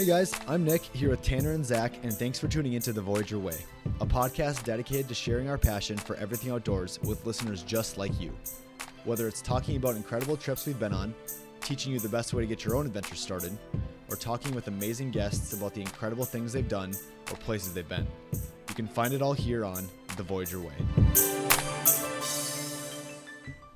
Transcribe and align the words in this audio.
Hey 0.00 0.06
guys, 0.06 0.32
I'm 0.48 0.64
Nick 0.64 0.80
here 0.80 1.10
with 1.10 1.20
Tanner 1.20 1.52
and 1.52 1.62
Zach, 1.62 1.92
and 2.02 2.10
thanks 2.10 2.38
for 2.38 2.48
tuning 2.48 2.72
into 2.72 2.90
The 2.90 3.02
Voyageur 3.02 3.38
Way, 3.38 3.58
a 4.00 4.06
podcast 4.06 4.64
dedicated 4.64 5.08
to 5.08 5.14
sharing 5.14 5.46
our 5.50 5.58
passion 5.58 5.98
for 5.98 6.16
everything 6.16 6.50
outdoors 6.50 6.98
with 7.02 7.26
listeners 7.26 7.62
just 7.62 7.98
like 7.98 8.18
you. 8.18 8.32
Whether 9.04 9.28
it's 9.28 9.42
talking 9.42 9.76
about 9.76 9.96
incredible 9.96 10.38
trips 10.38 10.64
we've 10.64 10.78
been 10.78 10.94
on, 10.94 11.14
teaching 11.60 11.92
you 11.92 11.98
the 11.98 12.08
best 12.08 12.32
way 12.32 12.40
to 12.40 12.46
get 12.46 12.64
your 12.64 12.76
own 12.76 12.86
adventure 12.86 13.14
started, 13.14 13.58
or 14.08 14.16
talking 14.16 14.54
with 14.54 14.68
amazing 14.68 15.10
guests 15.10 15.52
about 15.52 15.74
the 15.74 15.82
incredible 15.82 16.24
things 16.24 16.54
they've 16.54 16.66
done 16.66 16.94
or 17.30 17.36
places 17.36 17.74
they've 17.74 17.86
been. 17.86 18.06
You 18.70 18.74
can 18.74 18.88
find 18.88 19.12
it 19.12 19.20
all 19.20 19.34
here 19.34 19.66
on 19.66 19.86
The 20.16 20.22
Voyageur 20.22 20.60
Way. 20.60 20.99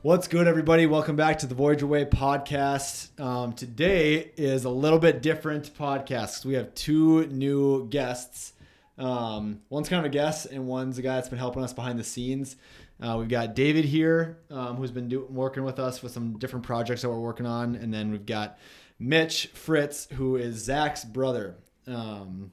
What's 0.04 0.28
good, 0.28 0.46
everybody? 0.46 0.84
Welcome 0.84 1.16
back 1.16 1.38
to 1.38 1.46
the 1.46 1.54
Voyageur 1.54 1.88
Way 1.88 2.04
podcast. 2.04 3.18
Um, 3.18 3.54
today 3.54 4.32
is 4.36 4.66
a 4.66 4.68
little 4.68 4.98
bit 4.98 5.22
different 5.22 5.72
podcast. 5.72 6.44
We 6.44 6.52
have 6.52 6.74
two 6.74 7.26
new 7.28 7.88
guests. 7.88 8.52
Um, 8.98 9.62
one's 9.70 9.88
kind 9.88 10.00
of 10.00 10.04
a 10.04 10.12
guest, 10.12 10.44
and 10.44 10.66
one's 10.66 10.98
a 10.98 11.02
guy 11.02 11.14
that's 11.14 11.30
been 11.30 11.38
helping 11.38 11.62
us 11.62 11.72
behind 11.72 11.98
the 11.98 12.04
scenes. 12.04 12.56
Uh, 13.00 13.16
we've 13.18 13.30
got 13.30 13.54
David 13.54 13.86
here, 13.86 14.40
um, 14.50 14.76
who's 14.76 14.90
been 14.90 15.08
do- 15.08 15.26
working 15.30 15.64
with 15.64 15.78
us 15.78 16.02
with 16.02 16.12
some 16.12 16.36
different 16.36 16.66
projects 16.66 17.00
that 17.00 17.08
we're 17.08 17.18
working 17.18 17.46
on, 17.46 17.74
and 17.74 17.90
then 17.90 18.10
we've 18.10 18.26
got 18.26 18.58
Mitch 18.98 19.46
Fritz, 19.54 20.06
who 20.12 20.36
is 20.36 20.56
Zach's 20.56 21.02
brother. 21.02 21.56
Um, 21.86 22.52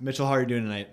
Mitchell, 0.00 0.26
how 0.26 0.32
are 0.32 0.40
you 0.40 0.46
doing 0.46 0.64
tonight? 0.64 0.88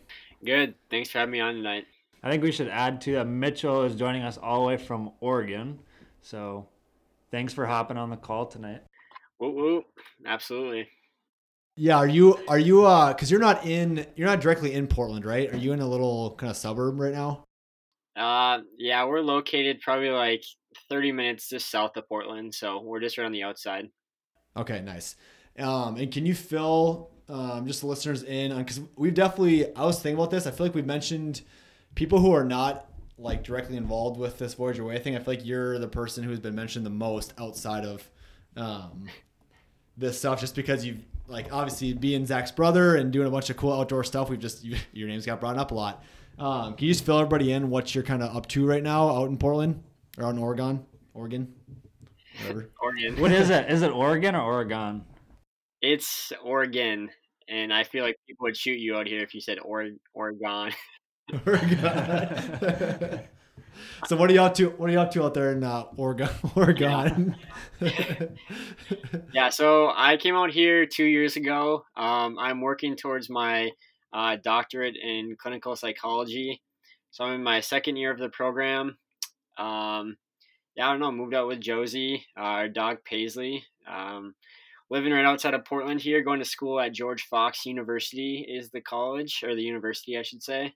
Good. 0.46 0.76
Thanks 0.92 1.10
for 1.10 1.18
having 1.18 1.32
me 1.32 1.40
on 1.40 1.56
tonight. 1.56 1.88
I 2.22 2.30
think 2.30 2.44
we 2.44 2.52
should 2.52 2.68
add 2.68 3.02
to 3.02 3.14
that 3.14 3.28
Mitchell 3.28 3.84
is 3.84 3.96
joining 3.96 4.24
us 4.24 4.38
all 4.38 4.62
the 4.62 4.68
way 4.68 4.78
from 4.78 5.12
Oregon. 5.22 5.80
So 6.22 6.68
thanks 7.32 7.54
for 7.54 7.66
hopping 7.66 7.98
on 7.98 8.10
the 8.10 8.18
call 8.18 8.46
tonight. 8.46 8.82
Woo 9.40 9.52
woo. 9.52 9.84
Absolutely. 10.26 10.90
Yeah, 11.78 11.96
are 11.96 12.08
you 12.08 12.38
are 12.50 12.60
you 12.60 12.86
uh 12.86 13.14
cuz 13.14 13.32
you're 13.32 13.40
not 13.40 13.66
in 13.66 14.06
you're 14.18 14.28
not 14.28 14.42
directly 14.42 14.74
in 14.74 14.88
Portland, 14.88 15.24
right? 15.24 15.54
Are 15.54 15.58
you 15.58 15.72
in 15.72 15.80
a 15.80 15.88
little 15.88 16.36
kind 16.36 16.52
of 16.52 16.58
suburb 16.58 17.00
right 17.00 17.14
now? 17.14 17.46
Uh 18.18 18.60
yeah, 18.78 19.06
we're 19.06 19.22
located 19.22 19.80
probably 19.80 20.10
like 20.10 20.44
30 20.90 21.14
minutes 21.14 21.48
just 21.48 21.72
south 21.72 21.96
of 21.96 22.08
Portland, 22.10 22.54
so 22.54 22.82
we're 22.82 23.00
just 23.00 23.18
right 23.18 23.26
on 23.26 23.32
the 23.32 23.44
outside. 23.44 23.90
Okay, 24.58 24.82
nice. 24.82 25.16
Um 25.58 25.96
and 25.96 26.12
can 26.12 26.26
you 26.26 26.36
fill 26.36 27.12
um 27.30 27.66
just 27.66 27.80
the 27.80 27.88
listeners 27.88 28.24
in 28.24 28.52
on 28.52 28.66
cuz 28.66 28.82
we've 28.98 29.14
definitely 29.14 29.74
I 29.74 29.86
was 29.86 30.02
thinking 30.02 30.20
about 30.20 30.32
this. 30.32 30.46
I 30.46 30.52
feel 30.52 30.66
like 30.66 30.76
we've 30.76 30.86
mentioned 30.86 31.44
people 31.96 32.20
who 32.20 32.32
are 32.32 32.44
not 32.44 32.86
like 33.18 33.44
directly 33.44 33.76
involved 33.78 34.20
with 34.20 34.38
this 34.38 34.56
Voyageur 34.56 34.86
Way 34.86 35.00
thing. 35.00 35.16
I 35.16 35.20
feel 35.20 35.34
like 35.34 35.46
you're 35.46 35.78
the 35.80 35.88
person 35.88 36.24
who's 36.24 36.40
been 36.40 36.56
mentioned 36.56 36.86
the 36.86 36.90
most 36.92 37.34
outside 37.38 37.86
of 37.86 38.10
um 38.56 39.08
this 39.98 40.18
stuff 40.18 40.40
just 40.40 40.56
because 40.56 40.86
you've 40.86 41.00
like 41.28 41.52
obviously 41.54 41.94
being 41.94 42.26
Zach's 42.26 42.52
brother 42.52 42.96
and 42.96 43.12
doing 43.12 43.28
a 43.28 43.30
bunch 43.32 43.50
of 43.50 43.58
cool 43.58 43.74
outdoor 43.74 44.04
stuff. 44.04 44.30
We've 44.30 44.40
just 44.40 44.64
you, 44.64 44.78
your 44.94 45.08
name's 45.08 45.26
got 45.26 45.40
brought 45.40 45.58
up 45.58 45.72
a 45.72 45.76
lot. 45.76 46.04
Um, 46.38 46.74
can 46.76 46.88
you 46.88 46.94
just 46.94 47.06
fill 47.06 47.20
everybody 47.20 47.52
in 47.52 47.70
what 47.70 47.94
you're 47.94 48.04
kind 48.04 48.24
of 48.24 48.36
up 48.36 48.48
to 48.48 48.66
right 48.66 48.82
now 48.82 49.10
out 49.10 49.30
in 49.30 49.38
Portland 49.38 49.84
or 50.18 50.26
out 50.26 50.30
in 50.30 50.40
Oregon, 50.40 50.86
Oregon, 51.14 51.54
whatever. 52.40 52.70
Oregon. 52.82 53.20
What 53.20 53.32
is 53.34 53.50
it? 53.50 53.70
Is 53.70 53.82
it 53.82 53.92
Oregon 53.92 54.36
or 54.36 54.42
Oregon? 54.42 55.04
It's 55.82 56.32
Oregon, 56.44 57.10
and 57.50 57.74
I 57.74 57.84
feel 57.84 58.06
like 58.06 58.16
people 58.28 58.46
would 58.46 58.58
shoot 58.58 58.80
you 58.80 58.96
out 58.96 59.08
here 59.08 59.22
if 59.22 59.34
you 59.34 59.42
said 59.42 59.60
or- 59.60 59.90
Oregon. 60.14 60.72
Oregon. 61.46 63.22
so 64.08 64.16
what 64.16 64.32
are 64.32 64.40
up 64.40 64.54
to? 64.56 64.70
What 64.70 64.90
are 64.90 65.00
up 65.00 65.12
to 65.12 65.24
out 65.24 65.34
there 65.34 65.52
in 65.52 65.64
uh, 65.64 65.86
Oregon? 65.98 66.30
Oregon. 66.56 67.36
yeah, 69.34 69.50
so 69.50 69.92
I 69.96 70.18
came 70.18 70.36
out 70.36 70.52
here 70.52 70.86
two 70.86 71.06
years 71.06 71.36
ago. 71.36 71.86
Um, 71.96 72.38
I'm 72.40 72.62
working 72.62 72.96
towards 72.96 73.30
my 73.30 73.72
uh, 74.14 74.38
doctorate 74.44 74.96
in 74.96 75.36
clinical 75.38 75.76
psychology. 75.76 76.62
So 77.12 77.24
I'm 77.24 77.34
in 77.34 77.44
my 77.44 77.60
second 77.60 77.96
year 77.96 78.12
of 78.12 78.20
the 78.20 78.30
program. 78.30 78.98
Um, 79.58 80.18
yeah, 80.76 80.88
I 80.88 80.92
don't 80.92 81.00
know. 81.00 81.12
Moved 81.12 81.34
out 81.34 81.48
with 81.48 81.60
Josie, 81.60 82.26
uh, 82.38 82.42
our 82.42 82.70
dog 82.70 83.00
Paisley. 83.04 83.64
Um, 83.88 84.36
living 84.90 85.12
right 85.12 85.26
outside 85.26 85.54
of 85.54 85.66
Portland 85.66 86.02
here, 86.02 86.24
going 86.24 86.40
to 86.40 86.46
school 86.46 86.80
at 86.80 86.94
George 86.94 87.24
Fox 87.24 87.66
University 87.66 88.46
is 88.48 88.70
the 88.70 88.82
college 88.82 89.44
or 89.44 89.56
the 89.56 89.62
university, 89.62 90.18
I 90.18 90.22
should 90.22 90.44
say. 90.44 90.74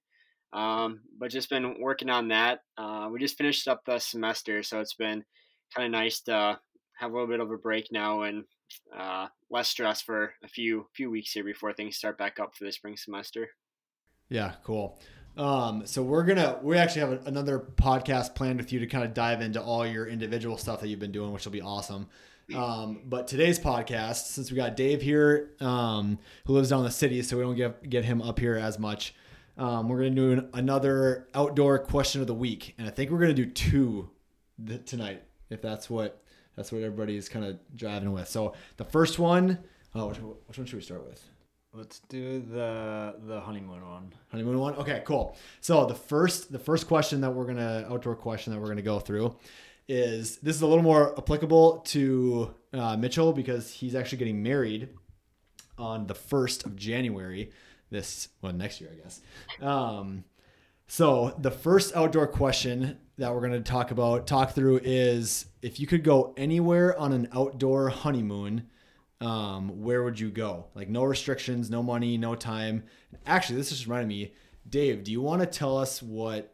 Um, 0.53 1.01
but 1.17 1.31
just 1.31 1.49
been 1.49 1.79
working 1.79 2.09
on 2.09 2.27
that. 2.29 2.59
Uh, 2.77 3.09
we 3.11 3.19
just 3.19 3.37
finished 3.37 3.67
up 3.67 3.83
the 3.85 3.99
semester, 3.99 4.61
so 4.61 4.79
it's 4.79 4.93
been 4.93 5.23
kind 5.75 5.87
of 5.87 5.91
nice 5.91 6.21
to 6.21 6.59
have 6.99 7.11
a 7.11 7.13
little 7.13 7.27
bit 7.27 7.39
of 7.39 7.49
a 7.49 7.57
break 7.57 7.91
now 7.91 8.21
and 8.21 8.43
uh, 8.95 9.27
less 9.49 9.67
stress 9.67 10.01
for 10.01 10.33
a 10.43 10.47
few 10.47 10.87
few 10.93 11.09
weeks 11.09 11.31
here 11.31 11.43
before 11.43 11.73
things 11.73 11.97
start 11.97 12.17
back 12.17 12.39
up 12.39 12.55
for 12.55 12.65
the 12.65 12.71
spring 12.71 12.95
semester. 12.95 13.49
Yeah, 14.29 14.53
cool. 14.63 14.99
Um, 15.35 15.87
so 15.87 16.03
we're 16.03 16.23
gonna 16.23 16.59
we 16.61 16.77
actually 16.77 17.01
have 17.01 17.27
another 17.27 17.59
podcast 17.59 18.35
planned 18.35 18.59
with 18.59 18.71
you 18.71 18.79
to 18.79 18.87
kind 18.87 19.03
of 19.03 19.15
dive 19.15 19.41
into 19.41 19.61
all 19.61 19.85
your 19.85 20.07
individual 20.07 20.57
stuff 20.57 20.81
that 20.81 20.87
you've 20.87 20.99
been 20.99 21.11
doing, 21.11 21.31
which 21.31 21.45
will 21.45 21.51
be 21.51 21.61
awesome. 21.61 22.07
Um, 22.53 23.01
but 23.05 23.27
today's 23.27 23.57
podcast, 23.57 24.25
since 24.27 24.51
we 24.51 24.57
got 24.57 24.75
Dave 24.75 25.01
here, 25.01 25.51
um, 25.59 26.19
who 26.45 26.53
lives 26.53 26.69
down 26.69 26.79
in 26.79 26.85
the 26.85 26.91
city, 26.91 27.21
so 27.23 27.37
we 27.37 27.43
don't 27.43 27.55
get 27.55 27.89
get 27.89 28.05
him 28.05 28.21
up 28.21 28.37
here 28.37 28.55
as 28.55 28.77
much. 28.77 29.15
Um, 29.57 29.87
we're 29.87 29.97
gonna 29.97 30.15
do 30.15 30.49
another 30.53 31.27
outdoor 31.35 31.79
question 31.79 32.21
of 32.21 32.27
the 32.27 32.33
week, 32.33 32.73
and 32.77 32.87
I 32.87 32.91
think 32.91 33.11
we're 33.11 33.19
gonna 33.19 33.33
do 33.33 33.45
two 33.45 34.09
th- 34.65 34.85
tonight, 34.85 35.23
if 35.49 35.61
that's 35.61 35.89
what 35.89 36.23
that's 36.55 36.71
what 36.71 36.81
everybody's 36.81 37.29
kind 37.29 37.45
of 37.45 37.59
driving 37.75 38.11
with. 38.11 38.27
So 38.27 38.53
the 38.77 38.85
first 38.85 39.19
one, 39.19 39.59
oh, 39.95 40.07
which, 40.07 40.17
which 40.17 40.57
one 40.57 40.65
should 40.67 40.75
we 40.75 40.81
start 40.81 41.05
with? 41.07 41.23
Let's 41.73 41.99
do 42.09 42.39
the 42.39 43.15
the 43.25 43.41
honeymoon 43.41 43.87
one. 43.87 44.13
Honeymoon 44.29 44.59
one. 44.59 44.75
Okay, 44.75 45.01
cool. 45.05 45.37
So 45.61 45.85
the 45.85 45.95
first 45.95 46.51
the 46.51 46.59
first 46.59 46.87
question 46.87 47.21
that 47.21 47.31
we're 47.31 47.45
gonna 47.45 47.85
outdoor 47.89 48.15
question 48.15 48.53
that 48.53 48.59
we're 48.59 48.67
gonna 48.67 48.81
go 48.81 48.99
through 48.99 49.35
is 49.87 50.37
this 50.37 50.55
is 50.55 50.61
a 50.61 50.67
little 50.67 50.83
more 50.83 51.17
applicable 51.17 51.79
to 51.79 52.53
uh, 52.73 52.95
Mitchell 52.95 53.33
because 53.33 53.71
he's 53.71 53.95
actually 53.95 54.17
getting 54.19 54.41
married 54.41 54.89
on 55.77 56.07
the 56.07 56.15
first 56.15 56.65
of 56.65 56.75
January 56.75 57.51
this 57.93 58.27
well 58.41 58.51
next 58.51 58.81
year 58.81 58.89
I 58.91 59.01
guess. 59.01 59.21
Um, 59.61 60.25
so 60.87 61.33
the 61.39 61.51
first 61.51 61.95
outdoor 61.95 62.27
question 62.27 62.97
that 63.17 63.33
we're 63.33 63.39
going 63.39 63.53
to 63.53 63.61
talk 63.61 63.91
about 63.91 64.27
talk 64.27 64.51
through 64.51 64.81
is 64.83 65.45
if 65.61 65.79
you 65.79 65.87
could 65.87 66.03
go 66.03 66.33
anywhere 66.35 66.97
on 66.99 67.13
an 67.13 67.29
outdoor 67.31 67.89
honeymoon 67.89 68.67
um, 69.21 69.81
where 69.81 70.03
would 70.03 70.19
you 70.19 70.29
go 70.29 70.65
like 70.75 70.89
no 70.89 71.03
restrictions 71.03 71.69
no 71.69 71.81
money 71.81 72.17
no 72.17 72.35
time 72.35 72.83
actually 73.25 73.55
this 73.55 73.71
is 73.71 73.77
just 73.77 73.87
reminded 73.87 74.09
me 74.09 74.33
dave 74.69 75.03
do 75.03 75.11
you 75.11 75.21
want 75.21 75.41
to 75.41 75.45
tell 75.45 75.77
us 75.77 76.03
what 76.03 76.53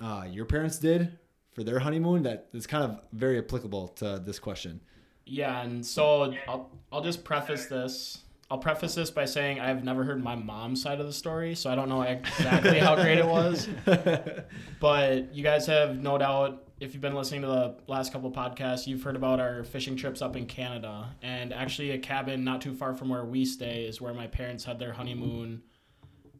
uh, 0.00 0.24
your 0.28 0.46
parents 0.46 0.78
did 0.78 1.16
for 1.52 1.62
their 1.62 1.78
honeymoon 1.78 2.22
that 2.22 2.48
is 2.52 2.66
kind 2.66 2.82
of 2.82 2.98
very 3.12 3.38
applicable 3.38 3.88
to 3.88 4.20
this 4.24 4.38
question 4.38 4.80
Yeah, 5.26 5.62
and 5.62 5.86
so 5.86 6.34
I'll 6.48 6.70
I'll 6.90 7.02
just 7.02 7.22
preface 7.22 7.66
this. 7.66 8.18
I'll 8.50 8.58
preface 8.58 8.94
this 8.96 9.10
by 9.12 9.26
saying 9.26 9.60
I've 9.60 9.84
never 9.84 10.02
heard 10.02 10.22
my 10.24 10.34
mom's 10.34 10.82
side 10.82 10.98
of 11.00 11.06
the 11.06 11.12
story, 11.12 11.54
so 11.54 11.70
I 11.70 11.76
don't 11.76 11.88
know 11.88 12.02
exactly 12.02 12.80
how 12.80 12.96
great 12.96 13.18
it 13.18 13.26
was. 13.26 13.68
But 14.80 15.34
you 15.34 15.42
guys 15.44 15.66
have 15.66 15.98
no 15.98 16.16
doubt, 16.18 16.66
if 16.80 16.94
you've 16.94 17.02
been 17.02 17.14
listening 17.14 17.42
to 17.42 17.46
the 17.46 17.76
last 17.86 18.12
couple 18.12 18.30
podcasts, 18.32 18.86
you've 18.86 19.02
heard 19.02 19.14
about 19.14 19.38
our 19.38 19.62
fishing 19.62 19.94
trips 19.94 20.22
up 20.22 20.36
in 20.36 20.46
Canada. 20.46 21.10
And 21.22 21.52
actually, 21.52 21.90
a 21.90 21.98
cabin 21.98 22.42
not 22.44 22.60
too 22.62 22.74
far 22.74 22.94
from 22.94 23.08
where 23.10 23.24
we 23.24 23.44
stay 23.44 23.84
is 23.84 24.00
where 24.00 24.14
my 24.14 24.26
parents 24.26 24.64
had 24.64 24.78
their 24.78 24.92
honeymoon. 24.94 25.62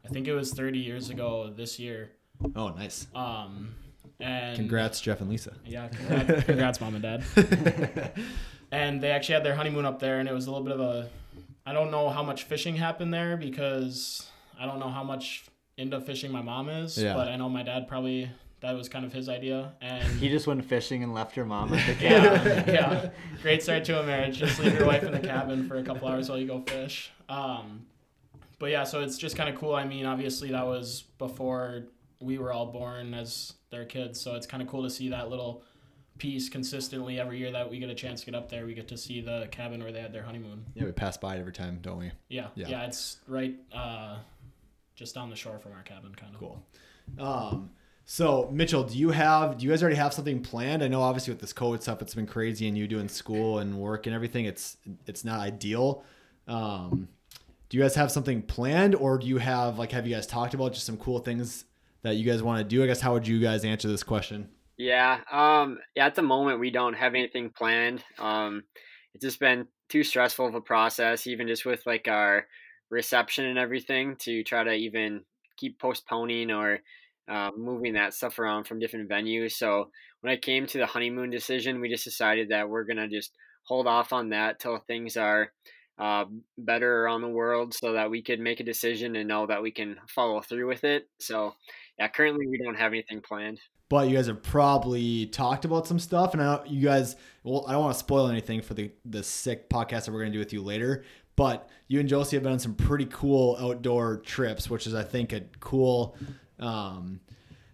I 0.04 0.08
think 0.08 0.26
it 0.26 0.32
was 0.34 0.52
30 0.52 0.78
years 0.78 1.10
ago 1.10 1.52
this 1.54 1.78
year. 1.78 2.12
oh 2.56 2.70
nice 2.70 3.06
Um, 3.14 3.74
and 4.18 4.56
congrats 4.56 5.00
jeff 5.00 5.20
and 5.20 5.28
lisa 5.28 5.52
yeah, 5.66 5.88
congrats, 5.88 6.44
congrats, 6.44 6.80
mom 6.80 6.94
and 6.94 7.02
dad. 7.02 7.22
and 8.72 9.00
they 9.02 9.10
actually 9.10 9.34
had 9.34 9.44
their 9.44 9.54
honeymoon 9.54 9.84
up 9.84 9.98
there, 10.00 10.18
and 10.20 10.28
it 10.28 10.32
was 10.32 10.46
a 10.46 10.50
little 10.50 10.64
bit 10.64 10.74
of 10.74 10.80
a. 10.80 11.08
I 11.70 11.72
don't 11.72 11.92
know 11.92 12.08
how 12.08 12.24
much 12.24 12.42
fishing 12.44 12.74
happened 12.74 13.14
there 13.14 13.36
because 13.36 14.26
I 14.58 14.66
don't 14.66 14.80
know 14.80 14.88
how 14.88 15.04
much 15.04 15.44
into 15.76 16.00
fishing 16.00 16.32
my 16.32 16.42
mom 16.42 16.68
is, 16.68 16.98
Yeah. 16.98 17.14
but 17.14 17.28
I 17.28 17.36
know 17.36 17.48
my 17.48 17.62
dad 17.62 17.86
probably 17.86 18.28
that 18.58 18.72
was 18.72 18.88
kind 18.88 19.04
of 19.04 19.12
his 19.12 19.28
idea, 19.28 19.72
and 19.80 20.02
He 20.18 20.28
just 20.28 20.48
went 20.48 20.64
fishing 20.64 21.04
and 21.04 21.14
left 21.14 21.36
your 21.36 21.46
mom 21.46 21.72
at 21.72 21.86
the 21.86 22.04
yeah, 22.04 22.38
cabin. 22.42 22.74
yeah, 22.74 23.10
great 23.40 23.62
start 23.62 23.84
to 23.84 24.00
a 24.00 24.02
marriage. 24.02 24.36
Just 24.38 24.58
leave 24.58 24.74
your 24.74 24.84
wife 24.86 25.04
in 25.04 25.12
the 25.12 25.20
cabin 25.20 25.68
for 25.68 25.76
a 25.76 25.82
couple 25.84 26.08
hours 26.08 26.28
while 26.28 26.38
you 26.38 26.46
go 26.48 26.60
fish. 26.62 27.12
Um, 27.28 27.86
but 28.58 28.66
yeah, 28.72 28.82
so 28.82 29.00
it's 29.02 29.16
just 29.16 29.36
kind 29.36 29.48
of 29.48 29.54
cool. 29.54 29.72
I 29.76 29.84
mean, 29.84 30.06
obviously 30.06 30.50
that 30.50 30.66
was 30.66 31.04
before 31.18 31.84
we 32.20 32.36
were 32.36 32.52
all 32.52 32.66
born 32.66 33.14
as 33.14 33.52
their 33.70 33.84
kids, 33.84 34.20
so 34.20 34.34
it's 34.34 34.46
kind 34.46 34.60
of 34.60 34.68
cool 34.68 34.82
to 34.82 34.90
see 34.90 35.08
that 35.10 35.30
little 35.30 35.62
piece 36.20 36.48
consistently 36.48 37.18
every 37.18 37.38
year 37.38 37.50
that 37.50 37.68
we 37.68 37.78
get 37.80 37.90
a 37.90 37.94
chance 37.94 38.20
to 38.20 38.26
get 38.26 38.34
up 38.36 38.48
there. 38.48 38.64
We 38.66 38.74
get 38.74 38.86
to 38.88 38.96
see 38.96 39.20
the 39.20 39.48
cabin 39.50 39.82
where 39.82 39.90
they 39.90 40.00
had 40.00 40.12
their 40.12 40.22
honeymoon. 40.22 40.64
yeah 40.74 40.84
we 40.84 40.92
pass 40.92 41.16
by 41.16 41.34
it 41.36 41.40
every 41.40 41.52
time 41.52 41.78
don't 41.82 41.98
we 41.98 42.12
Yeah, 42.28 42.48
Yeah. 42.54 42.68
yeah, 42.68 42.84
it's 42.86 43.16
right 43.26 43.56
uh, 43.74 44.18
just 44.94 45.14
down 45.16 45.30
the 45.30 45.36
shore 45.36 45.58
from 45.58 45.72
our 45.72 45.82
cabin, 45.82 46.14
kind 46.14 46.32
of. 46.34 46.38
Cool. 46.38 46.62
Um, 47.18 47.70
so 48.04 48.48
Mitchell, 48.52 48.84
do 48.84 48.96
you 48.98 49.10
have 49.10 49.58
do 49.58 49.64
you 49.64 49.70
guys 49.70 49.82
already 49.82 49.96
have 49.96 50.12
something 50.12 50.42
planned? 50.42 50.82
I 50.84 50.88
know 50.88 51.00
obviously 51.02 51.32
with 51.32 51.40
this 51.40 51.52
COVID 51.52 51.80
stuff, 51.82 52.02
it's 52.02 52.14
been 52.14 52.26
crazy, 52.26 52.68
and 52.68 52.76
you 52.76 52.86
doing 52.86 53.08
school 53.08 53.58
and 53.58 53.78
work 53.78 54.06
and 54.06 54.14
everything, 54.14 54.44
it's 54.44 54.76
it's 55.06 55.24
not 55.24 55.40
ideal. 55.40 56.04
Um, 56.46 57.08
do 57.68 57.76
you 57.76 57.82
guys 57.82 57.94
have 57.94 58.10
something 58.10 58.42
planned, 58.42 58.94
or 58.94 59.16
do 59.18 59.26
you 59.26 59.38
have 59.38 59.78
like 59.78 59.92
have 59.92 60.06
you 60.06 60.14
guys 60.14 60.26
talked 60.26 60.54
about 60.54 60.72
just 60.74 60.84
some 60.86 60.96
cool 60.96 61.20
things 61.20 61.64
that 62.02 62.16
you 62.16 62.24
guys 62.30 62.42
want 62.42 62.58
to 62.58 62.64
do? 62.64 62.82
I 62.82 62.86
guess 62.86 63.00
how 63.00 63.12
would 63.14 63.26
you 63.28 63.40
guys 63.40 63.64
answer 63.64 63.88
this 63.88 64.02
question? 64.02 64.48
Yeah. 64.80 65.20
Um. 65.30 65.78
Yeah. 65.94 66.06
At 66.06 66.14
the 66.14 66.22
moment, 66.22 66.58
we 66.58 66.70
don't 66.70 66.94
have 66.94 67.14
anything 67.14 67.50
planned. 67.50 68.02
Um. 68.18 68.62
It's 69.14 69.24
just 69.24 69.38
been 69.40 69.66
too 69.90 70.02
stressful 70.02 70.46
of 70.46 70.54
a 70.54 70.60
process, 70.60 71.26
even 71.26 71.48
just 71.48 71.66
with 71.66 71.84
like 71.84 72.08
our 72.08 72.46
reception 72.90 73.44
and 73.44 73.58
everything, 73.58 74.16
to 74.20 74.42
try 74.42 74.64
to 74.64 74.72
even 74.72 75.22
keep 75.58 75.78
postponing 75.78 76.50
or 76.50 76.78
uh, 77.28 77.50
moving 77.56 77.92
that 77.94 78.14
stuff 78.14 78.38
around 78.38 78.64
from 78.64 78.78
different 78.78 79.10
venues. 79.10 79.52
So 79.52 79.90
when 80.22 80.32
it 80.32 80.40
came 80.40 80.66
to 80.68 80.78
the 80.78 80.86
honeymoon 80.86 81.28
decision, 81.28 81.80
we 81.80 81.90
just 81.90 82.04
decided 82.04 82.48
that 82.48 82.70
we're 82.70 82.84
gonna 82.84 83.08
just 83.08 83.32
hold 83.64 83.86
off 83.86 84.14
on 84.14 84.30
that 84.30 84.60
till 84.60 84.78
things 84.78 85.18
are 85.18 85.52
uh, 86.00 86.24
better 86.56 87.04
around 87.04 87.20
the 87.20 87.28
world, 87.28 87.74
so 87.74 87.92
that 87.92 88.10
we 88.10 88.22
could 88.22 88.40
make 88.40 88.58
a 88.60 88.64
decision 88.64 89.16
and 89.16 89.28
know 89.28 89.46
that 89.46 89.62
we 89.62 89.70
can 89.70 89.96
follow 90.08 90.40
through 90.40 90.66
with 90.66 90.84
it. 90.84 91.08
So 91.20 91.54
yeah, 91.98 92.08
currently 92.08 92.46
we 92.46 92.58
don't 92.58 92.78
have 92.78 92.92
anything 92.92 93.20
planned. 93.20 93.60
But 93.90 94.08
you 94.08 94.16
guys 94.16 94.28
have 94.28 94.42
probably 94.42 95.26
talked 95.26 95.64
about 95.64 95.86
some 95.86 95.98
stuff, 95.98 96.32
and 96.32 96.42
I 96.42 96.64
you 96.64 96.80
guys. 96.80 97.16
Well, 97.42 97.64
I 97.68 97.72
don't 97.72 97.82
want 97.82 97.94
to 97.94 97.98
spoil 97.98 98.28
anything 98.28 98.62
for 98.62 98.74
the 98.74 98.90
the 99.04 99.22
sick 99.22 99.68
podcast 99.68 100.06
that 100.06 100.12
we're 100.12 100.20
gonna 100.20 100.32
do 100.32 100.38
with 100.38 100.52
you 100.52 100.62
later. 100.62 101.04
But 101.36 101.68
you 101.88 102.00
and 102.00 102.08
Josie 102.08 102.36
have 102.36 102.42
been 102.42 102.52
on 102.52 102.58
some 102.58 102.74
pretty 102.74 103.06
cool 103.06 103.56
outdoor 103.60 104.18
trips, 104.18 104.70
which 104.70 104.86
is 104.86 104.94
I 104.94 105.02
think 105.02 105.32
a 105.32 105.42
cool 105.58 106.16
um, 106.58 107.20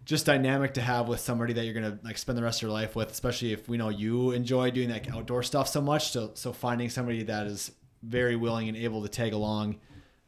just 0.05 0.25
dynamic 0.25 0.73
to 0.75 0.81
have 0.81 1.07
with 1.07 1.19
somebody 1.19 1.53
that 1.53 1.65
you're 1.65 1.73
gonna 1.73 1.99
like 2.03 2.17
spend 2.17 2.37
the 2.37 2.43
rest 2.43 2.59
of 2.59 2.63
your 2.63 2.71
life 2.71 2.95
with, 2.95 3.11
especially 3.11 3.53
if 3.53 3.69
we 3.69 3.77
know 3.77 3.89
you 3.89 4.31
enjoy 4.31 4.71
doing 4.71 4.89
that 4.89 5.09
outdoor 5.13 5.43
stuff 5.43 5.67
so 5.67 5.81
much. 5.81 6.11
So 6.11 6.31
so 6.33 6.51
finding 6.51 6.89
somebody 6.89 7.23
that 7.23 7.47
is 7.47 7.71
very 8.07 8.35
willing 8.35 8.67
and 8.67 8.77
able 8.77 9.01
to 9.03 9.09
tag 9.09 9.33
along 9.33 9.77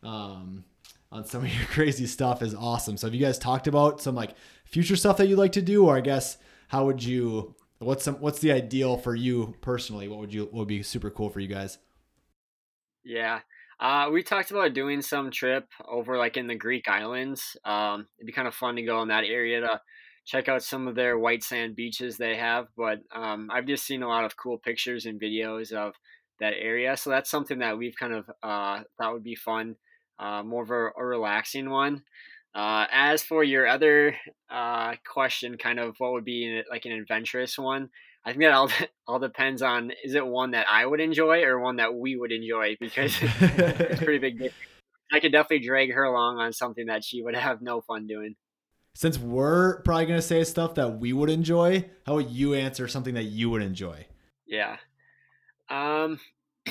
um, 0.03 0.63
on 1.11 1.25
some 1.25 1.43
of 1.43 1.53
your 1.53 1.65
crazy 1.69 2.05
stuff 2.05 2.41
is 2.41 2.53
awesome. 2.53 2.97
So 2.97 3.07
have 3.07 3.13
you 3.13 3.25
guys 3.25 3.39
talked 3.39 3.67
about 3.67 4.01
some 4.01 4.15
like 4.15 4.35
future 4.65 4.95
stuff 4.95 5.17
that 5.17 5.27
you'd 5.27 5.39
like 5.39 5.53
to 5.53 5.61
do, 5.61 5.85
or 5.85 5.97
I 5.97 6.01
guess 6.01 6.37
how 6.67 6.85
would 6.85 7.03
you? 7.03 7.55
What's 7.79 8.03
some? 8.03 8.15
What's 8.15 8.39
the 8.39 8.51
ideal 8.51 8.97
for 8.97 9.15
you 9.15 9.55
personally? 9.61 10.07
What 10.07 10.19
would 10.19 10.33
you? 10.33 10.43
What 10.43 10.53
would 10.53 10.67
be 10.67 10.83
super 10.83 11.09
cool 11.09 11.29
for 11.29 11.39
you 11.39 11.47
guys? 11.47 11.77
Yeah. 13.03 13.39
Uh, 13.79 14.09
we 14.11 14.21
talked 14.23 14.51
about 14.51 14.73
doing 14.73 15.01
some 15.01 15.31
trip 15.31 15.65
over 15.87 16.17
like 16.17 16.35
in 16.35 16.47
the 16.47 16.55
Greek 16.55 16.89
islands. 16.89 17.55
Um, 17.63 18.07
it'd 18.17 18.27
be 18.27 18.33
kind 18.33 18.47
of 18.47 18.53
fun 18.53 18.75
to 18.75 18.81
go 18.81 19.01
in 19.01 19.07
that 19.07 19.23
area 19.23 19.61
to 19.61 19.79
check 20.25 20.49
out 20.49 20.61
some 20.61 20.87
of 20.87 20.95
their 20.95 21.17
white 21.17 21.43
sand 21.43 21.77
beaches 21.77 22.17
they 22.17 22.35
have. 22.35 22.67
But 22.75 22.99
um, 23.15 23.49
I've 23.51 23.65
just 23.65 23.85
seen 23.85 24.03
a 24.03 24.07
lot 24.07 24.25
of 24.25 24.35
cool 24.35 24.57
pictures 24.57 25.05
and 25.05 25.19
videos 25.19 25.71
of 25.71 25.93
that 26.39 26.53
area, 26.59 26.95
so 26.97 27.09
that's 27.09 27.29
something 27.29 27.59
that 27.59 27.77
we've 27.77 27.95
kind 27.95 28.13
of 28.13 28.29
uh, 28.43 28.81
thought 28.97 29.13
would 29.13 29.23
be 29.23 29.35
fun, 29.35 29.75
uh, 30.19 30.43
more 30.43 30.63
of 30.63 30.71
a, 30.71 30.89
a 31.01 31.05
relaxing 31.05 31.69
one. 31.69 32.03
Uh, 32.55 32.85
as 32.91 33.21
for 33.21 33.43
your 33.43 33.67
other 33.67 34.15
uh, 34.49 34.93
question, 35.07 35.57
kind 35.57 35.79
of 35.79 35.95
what 35.99 36.13
would 36.13 36.25
be 36.25 36.61
like 36.69 36.85
an 36.85 36.91
adventurous 36.91 37.57
one, 37.57 37.89
I 38.25 38.31
think 38.31 38.43
that 38.43 38.53
all 38.53 38.69
all 39.07 39.19
depends 39.19 39.61
on 39.61 39.91
is 40.03 40.15
it 40.15 40.25
one 40.25 40.51
that 40.51 40.67
I 40.69 40.85
would 40.85 40.99
enjoy 40.99 41.43
or 41.43 41.59
one 41.59 41.77
that 41.77 41.95
we 41.95 42.15
would 42.15 42.31
enjoy 42.31 42.75
because 42.79 43.15
it's 43.21 44.03
pretty 44.03 44.19
big 44.19 44.33
difference. 44.39 44.55
I 45.11 45.19
could 45.19 45.31
definitely 45.31 45.65
drag 45.65 45.91
her 45.93 46.03
along 46.03 46.37
on 46.37 46.53
something 46.53 46.85
that 46.85 47.03
she 47.03 47.23
would 47.23 47.35
have 47.35 47.61
no 47.61 47.81
fun 47.81 48.05
doing. 48.05 48.35
Since 48.93 49.17
we're 49.17 49.81
probably 49.81 50.05
gonna 50.05 50.21
say 50.21 50.43
stuff 50.43 50.75
that 50.75 50.99
we 50.99 51.13
would 51.13 51.29
enjoy, 51.29 51.89
how 52.05 52.15
would 52.15 52.29
you 52.29 52.53
answer 52.53 52.87
something 52.87 53.15
that 53.15 53.23
you 53.23 53.49
would 53.49 53.61
enjoy? 53.61 54.05
Yeah. 54.45 54.77
Um 55.69 56.19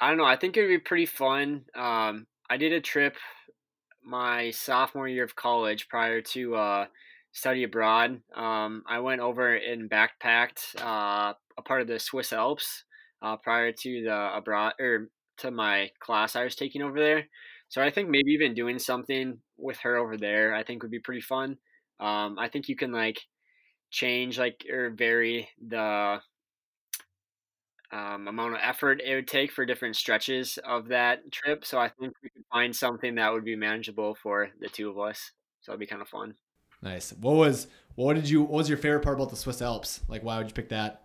I 0.00 0.08
don't 0.08 0.18
know. 0.18 0.24
I 0.24 0.36
think 0.36 0.56
it 0.56 0.62
would 0.62 0.68
be 0.68 0.78
pretty 0.78 1.06
fun. 1.06 1.64
Um 1.74 2.26
I 2.50 2.56
did 2.56 2.72
a 2.72 2.80
trip 2.80 3.16
my 4.04 4.50
sophomore 4.50 5.08
year 5.08 5.24
of 5.24 5.36
college 5.36 5.88
prior 5.88 6.20
to 6.22 6.56
uh 6.56 6.86
study 7.32 7.64
abroad. 7.64 8.20
Um, 8.36 8.82
I 8.88 9.00
went 9.00 9.20
over 9.20 9.54
and 9.56 9.90
backpacked 9.90 10.80
uh, 10.80 11.34
a 11.58 11.62
part 11.64 11.82
of 11.82 11.88
the 11.88 11.98
Swiss 11.98 12.32
Alps 12.32 12.84
uh, 13.22 13.36
prior 13.38 13.72
to 13.72 14.02
the 14.04 14.36
abroad 14.36 14.74
or 14.80 15.10
to 15.38 15.50
my 15.50 15.90
class 16.00 16.36
I 16.36 16.44
was 16.44 16.56
taking 16.56 16.82
over 16.82 16.98
there. 17.00 17.24
So 17.68 17.82
I 17.82 17.90
think 17.90 18.08
maybe 18.10 18.32
even 18.32 18.54
doing 18.54 18.78
something 18.78 19.38
with 19.58 19.78
her 19.80 19.96
over 19.96 20.16
there, 20.16 20.54
I 20.54 20.64
think 20.64 20.82
would 20.82 20.92
be 20.92 21.00
pretty 21.00 21.22
fun. 21.22 21.58
Um, 22.00 22.38
I 22.38 22.48
think 22.48 22.68
you 22.68 22.76
can 22.76 22.92
like 22.92 23.20
change 23.90 24.38
like 24.38 24.64
or 24.70 24.90
vary 24.90 25.48
the 25.68 26.20
um, 27.94 28.26
amount 28.26 28.54
of 28.54 28.60
effort 28.60 29.00
it 29.00 29.14
would 29.14 29.28
take 29.28 29.52
for 29.52 29.64
different 29.64 29.94
stretches 29.94 30.58
of 30.66 30.88
that 30.88 31.30
trip. 31.30 31.64
So 31.64 31.78
I 31.78 31.88
think 31.88 32.12
we 32.22 32.28
could 32.28 32.44
find 32.52 32.74
something 32.74 33.14
that 33.14 33.32
would 33.32 33.44
be 33.44 33.54
manageable 33.54 34.16
for 34.20 34.50
the 34.60 34.68
two 34.68 34.90
of 34.90 34.98
us. 34.98 35.30
So 35.60 35.72
it'd 35.72 35.80
be 35.80 35.86
kind 35.86 36.02
of 36.02 36.08
fun. 36.08 36.34
Nice. 36.82 37.12
What 37.12 37.36
was 37.36 37.68
what 37.94 38.14
did 38.14 38.28
you 38.28 38.42
what 38.42 38.58
was 38.58 38.68
your 38.68 38.78
favorite 38.78 39.04
part 39.04 39.16
about 39.16 39.30
the 39.30 39.36
Swiss 39.36 39.62
Alps? 39.62 40.00
Like 40.08 40.24
why 40.24 40.38
would 40.38 40.48
you 40.48 40.54
pick 40.54 40.70
that? 40.70 41.04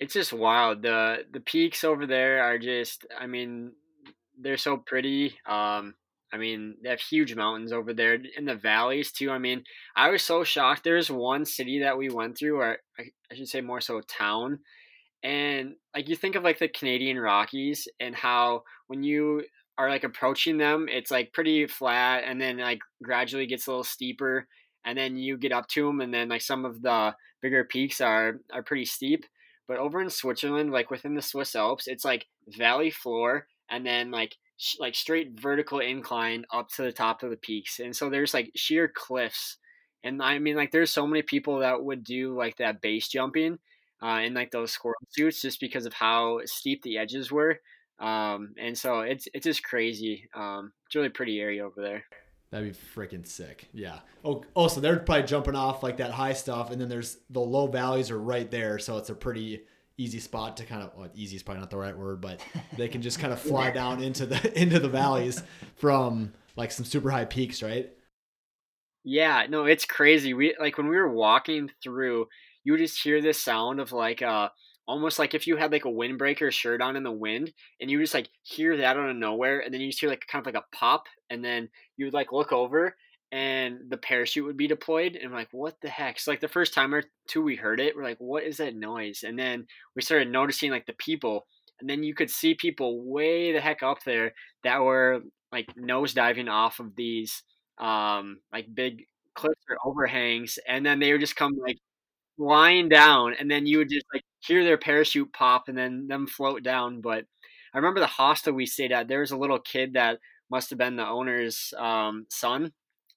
It's 0.00 0.14
just 0.14 0.32
wild. 0.32 0.80
The 0.80 1.24
the 1.30 1.40
peaks 1.40 1.84
over 1.84 2.06
there 2.06 2.42
are 2.42 2.58
just 2.58 3.06
I 3.16 3.26
mean, 3.26 3.72
they're 4.40 4.56
so 4.56 4.78
pretty. 4.78 5.38
Um 5.46 5.94
I 6.32 6.36
mean, 6.36 6.76
they 6.82 6.90
have 6.90 7.00
huge 7.00 7.34
mountains 7.34 7.72
over 7.72 7.92
there 7.92 8.18
in 8.36 8.44
the 8.46 8.54
valleys 8.54 9.12
too. 9.12 9.30
I 9.30 9.38
mean, 9.38 9.64
I 9.94 10.10
was 10.10 10.22
so 10.22 10.42
shocked. 10.44 10.84
There's 10.84 11.10
one 11.10 11.44
city 11.44 11.80
that 11.80 11.96
we 11.96 12.10
went 12.10 12.36
through, 12.36 12.58
or 12.60 12.78
I 12.98 13.34
should 13.34 13.48
say 13.48 13.62
more 13.62 13.80
so 13.80 14.02
town, 14.02 14.58
and 15.22 15.74
like 15.94 16.08
you 16.08 16.16
think 16.16 16.36
of 16.36 16.44
like 16.44 16.58
the 16.58 16.68
Canadian 16.68 17.18
Rockies 17.18 17.88
and 17.98 18.14
how 18.14 18.62
when 18.86 19.02
you 19.02 19.42
are 19.76 19.88
like 19.88 20.04
approaching 20.04 20.58
them, 20.58 20.86
it's 20.90 21.10
like 21.10 21.32
pretty 21.32 21.66
flat 21.66 22.24
and 22.26 22.40
then 22.40 22.58
like 22.58 22.80
gradually 23.02 23.46
gets 23.46 23.66
a 23.66 23.70
little 23.70 23.84
steeper 23.84 24.46
and 24.84 24.96
then 24.96 25.16
you 25.16 25.36
get 25.36 25.52
up 25.52 25.68
to 25.68 25.86
them 25.86 26.00
and 26.00 26.14
then 26.14 26.28
like 26.28 26.42
some 26.42 26.64
of 26.64 26.82
the 26.82 27.14
bigger 27.42 27.64
peaks 27.64 28.00
are 28.00 28.40
are 28.52 28.62
pretty 28.62 28.84
steep. 28.84 29.24
But 29.66 29.78
over 29.78 30.00
in 30.00 30.08
Switzerland, 30.08 30.70
like 30.72 30.90
within 30.90 31.14
the 31.14 31.22
Swiss 31.22 31.54
Alps, 31.54 31.88
it's 31.88 32.04
like 32.04 32.26
valley 32.48 32.90
floor 32.90 33.46
and 33.70 33.84
then 33.84 34.10
like 34.10 34.36
sh- 34.56 34.76
like 34.78 34.94
straight 34.94 35.38
vertical 35.38 35.80
incline 35.80 36.44
up 36.52 36.68
to 36.70 36.82
the 36.82 36.92
top 36.92 37.22
of 37.22 37.30
the 37.30 37.36
peaks. 37.36 37.80
And 37.80 37.94
so 37.94 38.08
there's 38.08 38.32
like 38.34 38.50
sheer 38.56 38.90
cliffs. 38.92 39.58
And 40.04 40.22
I 40.22 40.38
mean 40.38 40.56
like 40.56 40.70
there's 40.70 40.92
so 40.92 41.06
many 41.06 41.22
people 41.22 41.58
that 41.58 41.82
would 41.82 42.04
do 42.04 42.36
like 42.36 42.56
that 42.56 42.80
base 42.80 43.08
jumping 43.08 43.58
uh, 44.02 44.20
in 44.24 44.34
like 44.34 44.50
those 44.50 44.70
squirrel 44.70 44.96
suits 45.10 45.42
just 45.42 45.60
because 45.60 45.86
of 45.86 45.92
how 45.92 46.40
steep 46.44 46.82
the 46.82 46.98
edges 46.98 47.30
were. 47.30 47.60
Um, 47.98 48.54
and 48.58 48.76
so 48.78 49.00
it's 49.00 49.26
it's 49.34 49.44
just 49.44 49.64
crazy. 49.64 50.28
Um, 50.34 50.72
it's 50.86 50.94
really 50.94 51.08
pretty 51.08 51.40
area 51.40 51.64
over 51.64 51.80
there. 51.80 52.04
That'd 52.50 52.72
be 52.72 52.78
freaking 52.94 53.26
sick. 53.26 53.68
Yeah. 53.74 53.98
Oh, 54.24 54.42
oh, 54.56 54.68
so 54.68 54.80
they're 54.80 54.98
probably 54.98 55.24
jumping 55.24 55.54
off 55.54 55.82
like 55.82 55.98
that 55.98 56.12
high 56.12 56.32
stuff, 56.32 56.70
and 56.70 56.80
then 56.80 56.88
there's 56.88 57.18
the 57.28 57.40
low 57.40 57.66
valleys 57.66 58.10
are 58.10 58.18
right 58.18 58.50
there, 58.50 58.78
so 58.78 58.96
it's 58.96 59.10
a 59.10 59.14
pretty 59.14 59.62
easy 59.98 60.20
spot 60.20 60.56
to 60.58 60.64
kind 60.64 60.82
of. 60.82 60.92
Well, 60.96 61.08
easy 61.14 61.36
is 61.36 61.42
probably 61.42 61.60
not 61.60 61.70
the 61.70 61.76
right 61.76 61.96
word, 61.96 62.20
but 62.20 62.40
they 62.76 62.88
can 62.88 63.02
just 63.02 63.18
kind 63.18 63.32
of 63.32 63.40
fly 63.40 63.70
down 63.70 64.02
into 64.02 64.26
the 64.26 64.60
into 64.60 64.78
the 64.78 64.88
valleys 64.88 65.42
from 65.76 66.32
like 66.56 66.70
some 66.70 66.86
super 66.86 67.10
high 67.10 67.26
peaks, 67.26 67.62
right? 67.62 67.90
Yeah. 69.04 69.46
No, 69.48 69.64
it's 69.64 69.84
crazy. 69.84 70.34
We 70.34 70.54
like 70.58 70.78
when 70.78 70.88
we 70.88 70.96
were 70.96 71.12
walking 71.12 71.70
through, 71.82 72.28
you 72.68 72.72
would 72.74 72.80
just 72.80 73.02
hear 73.02 73.22
this 73.22 73.40
sound 73.42 73.80
of 73.80 73.92
like 73.92 74.20
uh 74.20 74.50
almost 74.86 75.18
like 75.18 75.32
if 75.32 75.46
you 75.46 75.56
had 75.56 75.72
like 75.72 75.86
a 75.86 75.88
windbreaker 75.88 76.52
shirt 76.52 76.82
on 76.82 76.96
in 76.96 77.02
the 77.02 77.10
wind 77.10 77.50
and 77.80 77.90
you 77.90 77.98
just 77.98 78.12
like 78.12 78.28
hear 78.42 78.76
that 78.76 78.98
out 78.98 79.08
of 79.08 79.16
nowhere 79.16 79.60
and 79.60 79.72
then 79.72 79.80
you 79.80 79.88
just 79.88 80.00
hear 80.00 80.10
like 80.10 80.26
kind 80.30 80.46
of 80.46 80.52
like 80.52 80.62
a 80.62 80.76
pop 80.76 81.04
and 81.30 81.42
then 81.42 81.66
you 81.96 82.04
would 82.04 82.12
like 82.12 82.30
look 82.30 82.52
over 82.52 82.94
and 83.32 83.78
the 83.88 83.96
parachute 83.96 84.44
would 84.44 84.58
be 84.58 84.66
deployed 84.66 85.16
and 85.16 85.30
we're 85.30 85.38
like 85.38 85.48
what 85.52 85.76
the 85.80 85.88
heck? 85.88 86.20
So 86.20 86.30
like 86.30 86.40
the 86.40 86.46
first 86.48 86.74
time 86.74 86.94
or 86.94 87.04
two 87.26 87.40
we 87.42 87.56
heard 87.56 87.80
it 87.80 87.96
we're 87.96 88.02
like 88.02 88.18
what 88.18 88.44
is 88.44 88.58
that 88.58 88.76
noise? 88.76 89.24
And 89.26 89.38
then 89.38 89.66
we 89.96 90.02
started 90.02 90.30
noticing 90.30 90.70
like 90.70 90.84
the 90.84 90.92
people 90.98 91.46
and 91.80 91.88
then 91.88 92.02
you 92.02 92.14
could 92.14 92.30
see 92.30 92.54
people 92.54 93.02
way 93.02 93.50
the 93.52 93.62
heck 93.62 93.82
up 93.82 94.02
there 94.04 94.34
that 94.62 94.82
were 94.82 95.22
like 95.52 95.68
nose 95.74 96.12
diving 96.12 96.48
off 96.48 96.80
of 96.80 96.94
these 96.96 97.42
um 97.78 98.40
like 98.52 98.66
big 98.74 99.04
cliffs 99.34 99.64
or 99.70 99.78
overhangs 99.86 100.58
and 100.68 100.84
then 100.84 100.98
they 100.98 101.12
would 101.12 101.20
just 101.22 101.36
come 101.36 101.56
like 101.64 101.78
flying 102.38 102.88
down 102.88 103.34
and 103.38 103.50
then 103.50 103.66
you 103.66 103.78
would 103.78 103.90
just 103.90 104.06
like 104.14 104.22
hear 104.40 104.64
their 104.64 104.78
parachute 104.78 105.32
pop 105.32 105.68
and 105.68 105.76
then 105.76 106.06
them 106.06 106.26
float 106.26 106.62
down 106.62 107.00
but 107.00 107.24
i 107.74 107.78
remember 107.78 108.00
the 108.00 108.06
hostel 108.06 108.54
we 108.54 108.64
stayed 108.64 108.92
at 108.92 109.08
there 109.08 109.20
was 109.20 109.32
a 109.32 109.36
little 109.36 109.58
kid 109.58 109.94
that 109.94 110.18
must 110.50 110.70
have 110.70 110.78
been 110.78 110.96
the 110.96 111.06
owner's 111.06 111.74
um, 111.76 112.26
son 112.30 112.72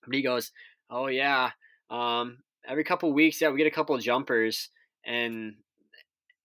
but 0.06 0.16
he 0.16 0.22
goes 0.22 0.52
oh 0.90 1.08
yeah 1.08 1.52
um, 1.90 2.40
every 2.68 2.84
couple 2.84 3.14
weeks 3.14 3.40
yeah 3.40 3.50
we 3.50 3.58
get 3.58 3.68
a 3.68 3.72
couple 3.72 3.96
of 3.96 4.02
jumpers 4.02 4.70
and, 5.06 5.56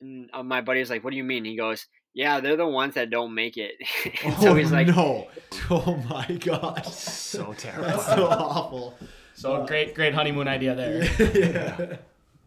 and 0.00 0.30
uh, 0.32 0.42
my 0.42 0.60
buddy 0.60 0.80
was 0.80 0.90
like 0.90 1.04
what 1.04 1.10
do 1.10 1.16
you 1.16 1.24
mean? 1.24 1.44
He 1.44 1.56
goes 1.56 1.86
yeah 2.14 2.40
they're 2.40 2.56
the 2.56 2.66
ones 2.66 2.94
that 2.94 3.10
don't 3.10 3.34
make 3.34 3.56
it. 3.56 3.74
So 4.40 4.50
oh, 4.50 4.54
he's 4.54 4.72
like 4.72 4.88
no. 4.88 5.28
Oh 5.70 5.96
my 6.08 6.26
gosh. 6.40 6.88
So 6.88 7.52
terrible 7.54 7.88
That's 7.88 8.06
so 8.06 8.26
awful. 8.26 8.98
So 9.34 9.66
great 9.66 9.94
great 9.94 10.14
honeymoon 10.14 10.48
idea 10.48 10.74
there. 10.74 11.04
Yeah 11.34 11.76
yeah, 11.78 11.96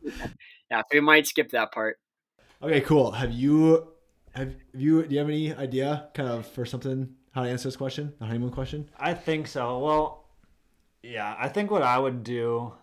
we 0.94 1.00
might 1.00 1.28
skip 1.28 1.52
that 1.52 1.72
part. 1.72 2.00
Okay, 2.62 2.82
cool. 2.82 3.12
Have 3.12 3.32
you 3.32 3.88
have 4.34 4.54
you 4.74 5.04
do 5.06 5.14
you 5.14 5.20
have 5.20 5.30
any 5.30 5.54
idea 5.54 6.10
kind 6.14 6.30
of 6.30 6.46
for 6.46 6.66
something 6.66 7.16
how 7.32 7.44
to 7.44 7.50
answer 7.50 7.68
this 7.68 7.76
question, 7.78 8.14
the 8.20 8.26
honeymoon 8.26 8.52
question? 8.52 8.90
I 8.98 9.14
think 9.14 9.48
so. 9.48 9.80
Well, 9.80 10.26
yeah, 11.04 11.36
I 11.40 11.48
think 11.48 11.72
what 11.72 11.82
I 11.84 11.98
would 11.98 12.24
do, 12.24 12.74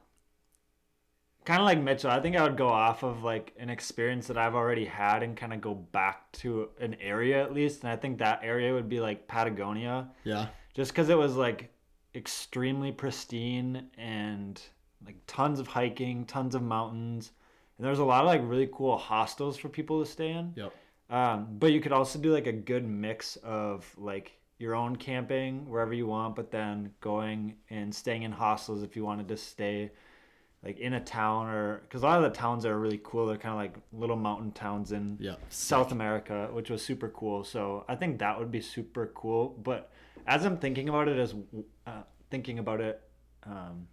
kind 1.45 1.61
of 1.61 1.67
like 1.67 1.79
Mitchell, 1.81 2.11
I 2.11 2.21
think 2.21 2.37
I 2.37 2.43
would 2.43 2.57
go 2.57 2.69
off 2.69 3.03
of 3.03 3.23
like 3.23 3.53
an 3.59 3.71
experience 3.71 4.27
that 4.29 4.39
I've 4.39 4.55
already 4.55 4.85
had 4.85 5.23
and 5.23 5.37
kind 5.37 5.53
of 5.53 5.61
go 5.61 5.75
back 5.75 6.31
to 6.33 6.71
an 6.81 6.97
area 7.01 7.43
at 7.43 7.53
least. 7.53 7.83
And 7.83 7.91
I 7.91 7.97
think 7.97 8.19
that 8.19 8.41
area 8.43 8.73
would 8.73 8.89
be 8.89 9.01
like 9.01 9.29
Patagonia, 9.29 10.09
Yeah. 10.25 10.47
just 10.75 10.93
because 10.93 11.09
it 11.11 11.19
was 11.19 11.37
like 11.37 11.73
extremely 12.15 12.93
pristine 12.93 13.89
and 13.99 14.61
like 15.07 15.17
tons 15.27 15.61
of 15.61 15.67
hiking, 15.67 16.25
tons 16.27 16.55
of 16.55 16.63
mountains. 16.63 17.31
And 17.79 17.87
there's 17.87 18.01
a 18.01 18.05
lot 18.05 18.21
of 18.21 18.27
like 18.27 18.43
really 18.45 18.69
cool 18.73 18.99
hostels 18.99 19.57
for 19.57 19.69
people 19.69 20.05
to 20.05 20.11
stay 20.11 20.31
in. 20.31 20.53
Yep. 20.57 20.73
Um, 21.09 21.47
but 21.59 21.73
you 21.73 21.81
could 21.81 21.93
also 21.93 22.19
do 22.19 22.33
like 22.33 22.49
a 22.49 22.53
good 22.53 22.87
mix 22.87 23.37
of 23.37 23.91
like 23.97 24.33
your 24.59 24.75
own 24.75 24.97
camping 24.97 25.69
wherever 25.69 25.93
you 25.93 26.07
want, 26.07 26.35
but 26.35 26.51
then 26.51 26.91
going 27.01 27.55
and 27.71 27.95
staying 27.95 28.25
in 28.25 28.33
hostels 28.33 28.83
if 28.83 28.97
you 28.97 29.05
wanted 29.05 29.29
to 29.29 29.37
stay 29.37 29.93
like 30.65 30.79
in 30.79 30.95
a 30.95 31.01
town 31.01 31.47
or 31.47 31.83
because 31.83 32.03
a 32.03 32.07
lot 32.07 32.25
of 32.25 32.33
the 32.33 32.37
towns 32.37 32.67
are 32.67 32.79
really 32.79 33.01
cool. 33.05 33.27
They're 33.27 33.37
kind 33.37 33.53
of 33.53 33.59
like 33.59 33.77
little 33.93 34.17
mountain 34.17 34.51
towns 34.51 34.91
in. 34.91 35.17
South 35.49 35.93
America, 35.93 36.49
which 36.53 36.71
was 36.71 36.83
super 36.83 37.09
cool. 37.11 37.45
So 37.45 37.85
I 37.89 37.95
think 37.95 38.19
that 38.19 38.37
would 38.39 38.51
be 38.51 38.61
super 38.61 39.13
cool. 39.15 39.51
But 39.63 39.93
as 40.27 40.45
I'm 40.45 40.57
thinking 40.57 40.89
about 40.89 41.07
it, 41.07 41.19
as 41.19 41.35
uh, 41.87 42.03
thinking 42.31 42.59
about 42.59 42.81
it 42.81 43.01
um, 43.45 43.87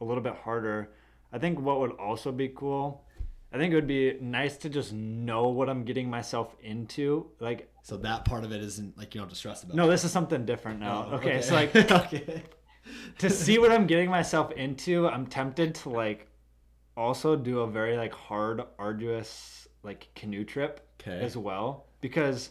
a 0.00 0.04
little 0.04 0.22
bit 0.22 0.34
harder, 0.34 0.90
I 1.32 1.38
think 1.38 1.60
what 1.60 1.80
would 1.80 1.92
also 1.92 2.32
be 2.32 2.48
cool. 2.48 3.04
I 3.52 3.56
think 3.56 3.72
it 3.72 3.76
would 3.76 3.86
be 3.86 4.18
nice 4.20 4.56
to 4.58 4.68
just 4.68 4.92
know 4.92 5.48
what 5.48 5.70
I'm 5.70 5.84
getting 5.84 6.10
myself 6.10 6.54
into. 6.62 7.30
Like, 7.40 7.72
So 7.82 7.96
that 7.98 8.24
part 8.26 8.44
of 8.44 8.52
it 8.52 8.60
isn't 8.62 8.98
like 8.98 9.14
you 9.14 9.20
don't 9.20 9.26
have 9.28 9.32
to 9.32 9.38
stress 9.38 9.62
about. 9.62 9.74
no, 9.76 9.88
this 9.88 10.04
is 10.04 10.10
something 10.12 10.44
different 10.44 10.80
now. 10.80 11.08
Oh, 11.10 11.14
okay, 11.16 11.40
so 11.40 11.54
like 11.54 11.74
okay. 11.90 12.42
to 13.18 13.30
see 13.30 13.58
what 13.58 13.72
I'm 13.72 13.86
getting 13.86 14.10
myself 14.10 14.52
into, 14.52 15.08
I'm 15.08 15.26
tempted 15.26 15.74
to 15.76 15.88
like 15.90 16.28
also 16.96 17.36
do 17.36 17.60
a 17.60 17.66
very 17.70 17.96
like 17.96 18.12
hard, 18.12 18.62
arduous 18.78 19.66
like 19.82 20.08
canoe 20.14 20.44
trip 20.44 20.80
Okay. 21.00 21.24
as 21.24 21.36
well 21.36 21.86
because 22.00 22.50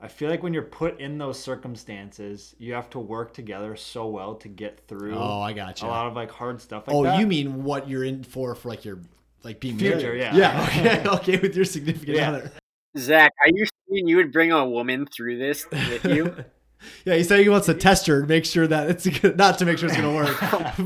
I 0.00 0.06
feel 0.08 0.30
like 0.30 0.42
when 0.44 0.54
you're 0.54 0.62
put 0.62 1.00
in 1.00 1.18
those 1.18 1.38
circumstances, 1.40 2.54
you 2.58 2.74
have 2.74 2.88
to 2.90 3.00
work 3.00 3.34
together 3.34 3.74
so 3.74 4.06
well 4.08 4.34
to 4.36 4.48
get 4.48 4.86
through 4.86 5.16
Oh, 5.16 5.40
I 5.40 5.52
got 5.52 5.80
a 5.82 5.84
you. 5.84 5.90
lot 5.90 6.06
of 6.06 6.14
like 6.14 6.30
hard 6.30 6.60
stuff 6.60 6.86
like 6.86 6.94
oh, 6.96 7.02
that. 7.04 7.18
you 7.18 7.26
mean 7.26 7.64
what 7.64 7.88
you're 7.88 8.04
in 8.04 8.22
for 8.22 8.54
for 8.54 8.68
like 8.68 8.84
your 8.84 9.00
like 9.42 9.58
being 9.60 9.76
Future, 9.78 10.14
married? 10.14 10.20
yeah. 10.20 10.36
Yeah. 10.36 11.02
Okay. 11.08 11.08
okay. 11.08 11.38
With 11.38 11.56
your 11.56 11.64
significant 11.64 12.16
Yeah. 12.16 12.28
other. 12.30 12.52
Zach, 12.96 13.32
are 13.44 13.48
you 13.52 13.64
saying 13.90 14.06
you 14.08 14.16
would 14.16 14.32
bring 14.32 14.52
a 14.52 14.68
woman 14.68 15.06
through 15.06 15.38
this 15.38 15.66
with 15.70 16.04
you? 16.04 16.34
yeah, 17.04 17.14
he's 17.16 17.28
saying 17.28 17.42
he 17.42 17.48
wants 17.48 17.66
to 17.66 17.74
test 17.74 18.06
her 18.06 18.20
to 18.22 18.26
make 18.26 18.44
sure 18.44 18.66
that 18.68 18.88
it's 18.90 19.06
good, 19.20 19.36
not 19.36 19.58
to 19.58 19.64
make 19.64 19.78
sure 19.78 19.88
it's 19.88 19.96
gonna 19.96 20.14
work, 20.14 20.36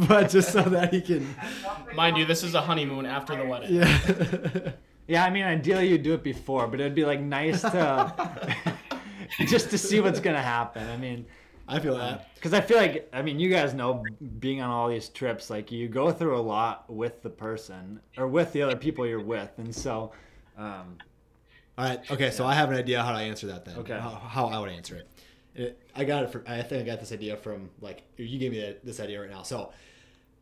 but 0.09 0.31
just 0.31 0.53
so 0.53 0.63
that 0.63 0.93
he 0.93 1.01
can. 1.03 1.35
Mind 1.95 2.17
you, 2.17 2.25
this 2.25 2.43
is 2.43 2.55
a 2.55 2.61
honeymoon 2.63 3.05
after 3.07 3.37
the 3.37 3.45
wedding. 3.45 3.75
Yeah. 3.75 4.73
Yeah, 5.09 5.25
I 5.25 5.31
mean, 5.31 5.43
ideally 5.43 5.89
you'd 5.89 6.03
do 6.05 6.15
it 6.15 6.23
before, 6.23 6.67
but 6.69 6.81
it'd 6.81 6.95
be 6.95 7.05
like 7.05 7.21
nice 7.21 7.61
to 7.63 8.55
just 9.47 9.71
to 9.71 9.79
see 9.79 10.01
what's 10.01 10.21
gonna 10.21 10.43
happen. 10.43 10.89
I 10.89 10.97
mean, 10.97 11.27
I 11.69 11.79
feel 11.81 11.97
that. 11.97 12.35
because 12.35 12.53
I 12.53 12.61
feel 12.61 12.77
like 12.77 13.09
I 13.13 13.23
mean, 13.23 13.39
you 13.39 13.49
guys 13.51 13.75
know, 13.75 14.05
being 14.39 14.61
on 14.61 14.71
all 14.71 14.89
these 14.89 15.09
trips, 15.09 15.51
like 15.51 15.71
you 15.73 15.89
go 15.89 16.11
through 16.11 16.39
a 16.39 16.41
lot 16.43 16.91
with 16.93 17.23
the 17.23 17.31
person 17.31 18.01
or 18.17 18.27
with 18.27 18.53
the 18.53 18.63
other 18.63 18.77
people 18.77 19.07
you're 19.07 19.21
with, 19.21 19.51
and 19.59 19.75
so, 19.75 20.13
um, 20.59 20.99
All 21.79 21.89
right. 21.89 22.11
Okay. 22.11 22.31
So 22.31 22.45
I 22.45 22.55
have 22.55 22.71
an 22.71 22.77
idea 22.77 23.03
how 23.03 23.13
to 23.13 23.19
answer 23.19 23.47
that 23.49 23.65
then. 23.65 23.77
Okay. 23.79 23.99
How, 23.99 24.11
how 24.11 24.47
I 24.47 24.59
would 24.59 24.71
answer 24.71 24.97
it. 24.97 25.09
it. 25.55 25.83
I 25.95 26.05
got 26.05 26.25
it 26.25 26.31
from. 26.31 26.45
I 26.47 26.63
think 26.63 26.83
I 26.83 26.85
got 26.85 27.01
this 27.01 27.13
idea 27.13 27.37
from 27.37 27.71
like 27.81 28.03
you 28.17 28.39
gave 28.39 28.53
me 28.53 28.61
that, 28.61 28.85
this 28.85 29.01
idea 29.01 29.21
right 29.21 29.31
now. 29.31 29.43
So 29.43 29.73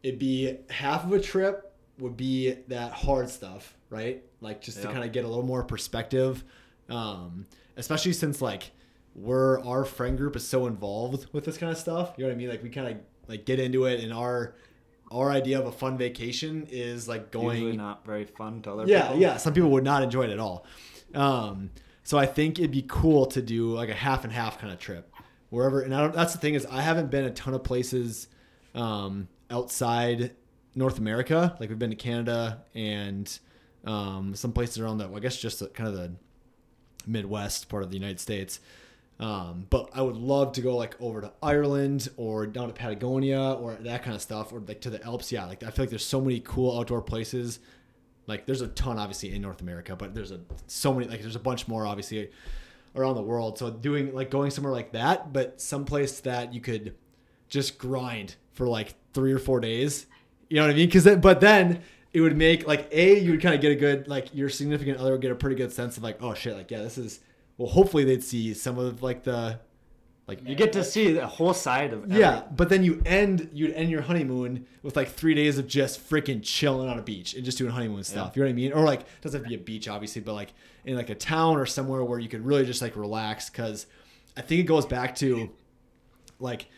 it'd 0.02 0.18
be 0.18 0.56
half 0.70 1.04
of 1.04 1.12
a 1.12 1.20
trip 1.20 1.72
would 1.98 2.16
be 2.16 2.56
that 2.68 2.92
hard 2.92 3.28
stuff, 3.28 3.76
right? 3.90 4.24
Like 4.40 4.62
just 4.62 4.80
to 4.82 4.88
kind 4.88 5.04
of 5.04 5.12
get 5.12 5.24
a 5.24 5.28
little 5.28 5.44
more 5.44 5.62
perspective, 5.62 6.42
um, 6.88 7.46
especially 7.76 8.14
since 8.14 8.40
like 8.40 8.70
we're 9.14 9.60
our 9.64 9.84
friend 9.84 10.16
group 10.16 10.36
is 10.36 10.46
so 10.46 10.66
involved 10.66 11.26
with 11.32 11.44
this 11.44 11.58
kind 11.58 11.72
of 11.72 11.78
stuff. 11.78 12.14
You 12.16 12.24
know 12.24 12.30
what 12.30 12.34
I 12.34 12.38
mean? 12.38 12.48
Like 12.48 12.62
we 12.62 12.70
kind 12.70 12.88
of 12.88 12.96
like 13.28 13.44
get 13.44 13.60
into 13.60 13.84
it, 13.84 14.00
and 14.00 14.12
our 14.12 14.54
our 15.10 15.30
idea 15.30 15.58
of 15.58 15.66
a 15.66 15.72
fun 15.72 15.98
vacation 15.98 16.66
is 16.70 17.08
like 17.08 17.30
going 17.30 17.58
usually 17.58 17.76
not 17.76 18.04
very 18.06 18.24
fun 18.24 18.62
to 18.62 18.72
other 18.72 18.86
yeah, 18.86 19.02
people. 19.02 19.20
yeah. 19.20 19.28
yeah. 19.32 19.36
Some 19.36 19.54
people 19.54 19.70
would 19.70 19.84
not 19.84 20.02
enjoy 20.02 20.24
it 20.24 20.30
at 20.30 20.38
all. 20.38 20.64
Um, 21.14 21.70
so 22.04 22.18
I 22.18 22.26
think 22.26 22.58
it'd 22.58 22.70
be 22.70 22.84
cool 22.86 23.26
to 23.26 23.42
do 23.42 23.72
like 23.72 23.88
a 23.88 23.94
half 23.94 24.24
and 24.24 24.32
half 24.32 24.58
kind 24.60 24.72
of 24.72 24.78
trip, 24.78 25.12
wherever. 25.50 25.80
And 25.80 25.94
I 25.94 26.00
don't, 26.00 26.14
that's 26.14 26.32
the 26.32 26.38
thing 26.38 26.54
is 26.54 26.66
I 26.66 26.80
haven't 26.82 27.10
been 27.10 27.24
a 27.24 27.30
ton 27.30 27.54
of 27.54 27.64
places 27.64 28.28
um, 28.74 29.28
outside 29.50 30.32
North 30.74 30.98
America. 30.98 31.56
Like 31.58 31.68
we've 31.68 31.78
been 31.78 31.90
to 31.90 31.96
Canada 31.96 32.62
and 32.74 33.38
um, 33.84 34.34
some 34.34 34.52
places 34.52 34.78
around 34.78 34.98
the, 34.98 35.08
well, 35.08 35.16
I 35.16 35.20
guess 35.20 35.36
just 35.36 35.60
the, 35.60 35.68
kind 35.68 35.88
of 35.88 35.94
the 35.94 36.12
Midwest 37.06 37.68
part 37.68 37.82
of 37.82 37.90
the 37.90 37.96
United 37.96 38.20
States. 38.20 38.60
Um, 39.20 39.66
but 39.68 39.90
I 39.92 40.00
would 40.00 40.16
love 40.16 40.52
to 40.52 40.62
go 40.62 40.76
like 40.76 40.96
over 41.00 41.20
to 41.20 41.30
Ireland 41.42 42.08
or 42.16 42.46
down 42.46 42.68
to 42.68 42.72
Patagonia 42.72 43.52
or 43.52 43.74
that 43.74 44.02
kind 44.02 44.16
of 44.16 44.22
stuff, 44.22 44.52
or 44.52 44.60
like 44.60 44.80
to 44.80 44.90
the 44.90 45.02
Alps. 45.04 45.30
Yeah, 45.30 45.44
like 45.44 45.62
I 45.62 45.70
feel 45.70 45.84
like 45.84 45.90
there's 45.90 46.06
so 46.06 46.20
many 46.20 46.40
cool 46.40 46.78
outdoor 46.78 47.02
places. 47.02 47.60
Like 48.26 48.46
there's 48.46 48.62
a 48.62 48.68
ton 48.68 48.98
obviously 48.98 49.34
in 49.34 49.42
North 49.42 49.60
America, 49.60 49.94
but 49.94 50.14
there's 50.14 50.30
a 50.30 50.40
so 50.66 50.94
many 50.94 51.06
like 51.06 51.20
there's 51.20 51.36
a 51.36 51.40
bunch 51.40 51.68
more 51.68 51.86
obviously 51.86 52.30
around 52.96 53.16
the 53.16 53.22
world. 53.22 53.58
So 53.58 53.70
doing 53.70 54.14
like 54.14 54.30
going 54.30 54.50
somewhere 54.50 54.72
like 54.72 54.92
that, 54.92 55.34
but 55.34 55.60
someplace 55.60 56.20
that 56.20 56.54
you 56.54 56.62
could 56.62 56.94
just 57.48 57.76
grind 57.76 58.36
for 58.54 58.66
like 58.66 58.94
three 59.12 59.32
or 59.32 59.38
four 59.38 59.60
days. 59.60 60.06
You 60.48 60.56
know 60.56 60.62
what 60.62 60.70
I 60.70 60.74
mean? 60.74 60.88
Because 60.88 61.16
but 61.16 61.40
then 61.42 61.82
it 62.14 62.22
would 62.22 62.36
make 62.36 62.66
like 62.66 62.88
a 62.90 63.20
you 63.20 63.32
would 63.32 63.42
kind 63.42 63.54
of 63.54 63.60
get 63.60 63.72
a 63.72 63.76
good 63.76 64.08
like 64.08 64.34
your 64.34 64.48
significant 64.48 64.98
other 64.98 65.12
would 65.12 65.20
get 65.20 65.30
a 65.30 65.36
pretty 65.36 65.56
good 65.56 65.72
sense 65.72 65.96
of 65.98 66.02
like 66.02 66.22
oh 66.22 66.32
shit 66.34 66.56
like 66.56 66.70
yeah 66.70 66.82
this 66.82 66.96
is 66.98 67.20
well 67.60 67.68
hopefully 67.68 68.04
they'd 68.04 68.24
see 68.24 68.54
some 68.54 68.78
of 68.78 69.02
like 69.02 69.22
the 69.22 69.60
like 70.26 70.48
You 70.48 70.54
get 70.54 70.72
to 70.72 70.82
see 70.82 71.12
the 71.12 71.26
whole 71.26 71.52
side 71.52 71.92
of 71.92 72.10
yeah, 72.10 72.44
but 72.56 72.70
then 72.70 72.82
you 72.84 73.02
end 73.04 73.50
you'd 73.52 73.72
end 73.72 73.90
your 73.90 74.00
honeymoon 74.00 74.64
with 74.82 74.96
like 74.96 75.10
three 75.10 75.34
days 75.34 75.58
of 75.58 75.66
just 75.66 76.08
freaking 76.08 76.40
chilling 76.42 76.88
on 76.88 76.98
a 76.98 77.02
beach 77.02 77.34
and 77.34 77.44
just 77.44 77.58
doing 77.58 77.70
honeymoon 77.70 78.02
stuff. 78.02 78.34
You 78.34 78.42
know 78.42 78.46
what 78.46 78.52
I 78.52 78.54
mean? 78.54 78.72
Or 78.72 78.84
like 78.84 79.02
doesn't 79.20 79.40
have 79.40 79.44
to 79.44 79.56
be 79.56 79.60
a 79.60 79.64
beach 79.64 79.88
obviously, 79.88 80.22
but 80.22 80.32
like 80.32 80.54
in 80.86 80.96
like 80.96 81.10
a 81.10 81.14
town 81.14 81.58
or 81.58 81.66
somewhere 81.66 82.02
where 82.02 82.18
you 82.18 82.28
could 82.28 82.46
really 82.46 82.64
just 82.64 82.80
like 82.80 82.96
relax. 82.96 83.50
Because 83.50 83.86
I 84.38 84.40
think 84.40 84.60
it 84.60 84.64
goes 84.66 84.86
back 84.86 85.16
to 85.16 85.50
like 86.38 86.68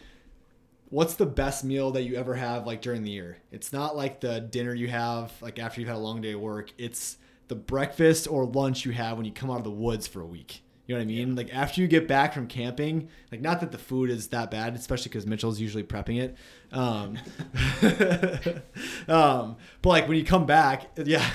what's 0.88 1.14
the 1.14 1.26
best 1.26 1.62
meal 1.62 1.92
that 1.92 2.02
you 2.02 2.16
ever 2.16 2.34
have 2.34 2.66
like 2.66 2.82
during 2.82 3.04
the 3.04 3.10
year? 3.10 3.36
It's 3.52 3.72
not 3.72 3.94
like 3.94 4.20
the 4.20 4.40
dinner 4.40 4.74
you 4.74 4.88
have 4.88 5.32
like 5.40 5.60
after 5.60 5.80
you've 5.80 5.88
had 5.88 5.98
a 5.98 6.00
long 6.00 6.22
day 6.22 6.32
of 6.32 6.40
work. 6.40 6.72
It's 6.76 7.18
the 7.46 7.54
breakfast 7.54 8.26
or 8.26 8.46
lunch 8.46 8.84
you 8.84 8.92
have 8.92 9.18
when 9.18 9.26
you 9.26 9.32
come 9.32 9.48
out 9.48 9.58
of 9.58 9.64
the 9.64 9.70
woods 9.70 10.06
for 10.06 10.22
a 10.22 10.26
week. 10.26 10.62
You 10.92 10.98
know 10.98 11.04
what 11.06 11.10
I 11.10 11.16
mean? 11.16 11.36
Like 11.36 11.54
after 11.54 11.80
you 11.80 11.88
get 11.88 12.06
back 12.06 12.34
from 12.34 12.46
camping, 12.46 13.08
like 13.30 13.40
not 13.40 13.60
that 13.60 13.72
the 13.72 13.78
food 13.78 14.10
is 14.10 14.28
that 14.28 14.50
bad, 14.50 14.74
especially 14.74 15.08
because 15.08 15.26
Mitchell's 15.26 15.58
usually 15.58 15.84
prepping 15.84 16.20
it. 16.20 16.36
Um, 16.70 17.16
um, 19.08 19.56
but 19.80 19.88
like 19.88 20.06
when 20.06 20.18
you 20.18 20.24
come 20.26 20.44
back, 20.44 20.90
yeah, 21.02 21.26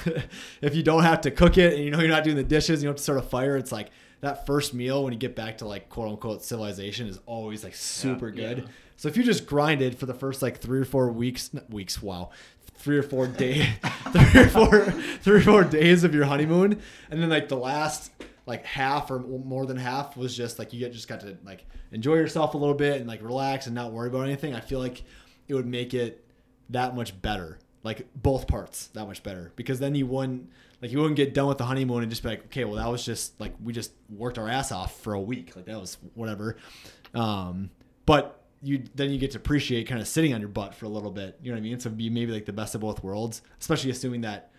if 0.61 0.75
you 0.75 0.83
don't 0.83 1.01
have 1.01 1.21
to 1.21 1.31
cook 1.31 1.57
it 1.57 1.73
and 1.73 1.83
you 1.83 1.89
know 1.89 1.99
you're 1.99 2.07
not 2.07 2.23
doing 2.23 2.35
the 2.35 2.43
dishes, 2.43 2.83
you 2.83 2.87
don't 2.87 2.91
have 2.91 2.97
to 2.97 3.01
start 3.01 3.17
a 3.17 3.23
fire. 3.23 3.57
It's 3.57 3.71
like 3.71 3.89
that 4.21 4.45
first 4.45 4.75
meal 4.75 5.03
when 5.03 5.11
you 5.11 5.17
get 5.17 5.35
back 5.35 5.57
to 5.57 5.67
like 5.67 5.89
quote 5.89 6.09
unquote 6.09 6.43
civilization 6.43 7.07
is 7.07 7.19
always 7.25 7.63
like 7.63 7.73
super 7.73 8.29
good. 8.29 8.59
Yeah. 8.59 8.65
So 8.95 9.07
if 9.07 9.17
you 9.17 9.23
just 9.23 9.47
grinded 9.47 9.97
for 9.97 10.05
the 10.05 10.13
first 10.13 10.43
like 10.43 10.59
three 10.59 10.79
or 10.79 10.85
four 10.85 11.11
weeks, 11.11 11.49
weeks, 11.67 11.99
wow, 11.99 12.29
three 12.75 12.99
or 12.99 13.03
four 13.03 13.25
days, 13.25 13.65
three 14.11 14.41
or 14.41 14.49
four, 14.49 14.81
three 15.21 15.37
or 15.37 15.41
four 15.41 15.63
days 15.63 16.03
of 16.03 16.13
your 16.13 16.25
honeymoon, 16.25 16.79
and 17.09 17.23
then 17.23 17.29
like 17.29 17.49
the 17.49 17.57
last 17.57 18.11
like 18.47 18.65
half 18.65 19.11
or 19.11 19.19
more 19.19 19.65
than 19.65 19.77
half 19.77 20.15
was 20.15 20.35
just 20.35 20.57
like 20.57 20.73
you 20.73 20.87
just 20.89 21.07
got 21.07 21.19
to 21.19 21.37
like 21.43 21.65
enjoy 21.91 22.15
yourself 22.15 22.53
a 22.53 22.57
little 22.57 22.73
bit 22.73 22.97
and 22.97 23.07
like 23.07 23.21
relax 23.21 23.67
and 23.67 23.75
not 23.75 23.91
worry 23.91 24.07
about 24.07 24.21
anything. 24.21 24.55
I 24.55 24.61
feel 24.61 24.79
like 24.79 25.03
it 25.47 25.53
would 25.53 25.67
make 25.67 25.93
it 25.93 26.25
that 26.69 26.95
much 26.95 27.21
better, 27.21 27.59
like 27.83 28.07
both 28.15 28.47
parts 28.47 28.87
that 28.87 29.05
much 29.05 29.21
better, 29.21 29.51
because 29.57 29.79
then 29.79 29.95
you 29.95 30.07
wouldn't 30.07 30.49
like 30.81 30.91
you 30.91 30.97
wouldn't 30.97 31.17
get 31.17 31.33
done 31.33 31.47
with 31.47 31.57
the 31.57 31.65
honeymoon 31.65 32.03
and 32.03 32.09
just 32.09 32.23
be 32.23 32.29
like, 32.29 32.45
okay, 32.45 32.63
well 32.63 32.75
that 32.75 32.89
was 32.89 33.05
just 33.05 33.39
like 33.39 33.53
we 33.61 33.73
just 33.73 33.91
worked 34.09 34.37
our 34.37 34.47
ass 34.47 34.71
off 34.71 35.01
for 35.01 35.13
a 35.13 35.21
week, 35.21 35.55
like 35.57 35.65
that 35.65 35.79
was 35.79 35.97
whatever. 36.15 36.55
Um, 37.13 37.69
but 38.05 38.45
you 38.63 38.83
then 38.95 39.11
you 39.11 39.19
get 39.19 39.31
to 39.31 39.37
appreciate 39.37 39.87
kind 39.87 39.99
of 39.99 40.07
sitting 40.07 40.33
on 40.33 40.39
your 40.39 40.49
butt 40.49 40.73
for 40.73 40.85
a 40.85 40.89
little 40.89 41.11
bit. 41.11 41.37
You 41.41 41.51
know 41.51 41.55
what 41.55 41.59
I 41.59 41.63
mean? 41.63 41.79
So 41.81 41.89
be 41.89 42.09
maybe 42.09 42.31
like 42.31 42.45
the 42.45 42.53
best 42.53 42.75
of 42.75 42.81
both 42.81 43.03
worlds, 43.03 43.41
especially 43.59 43.91
assuming 43.91 44.21
that 44.21 44.51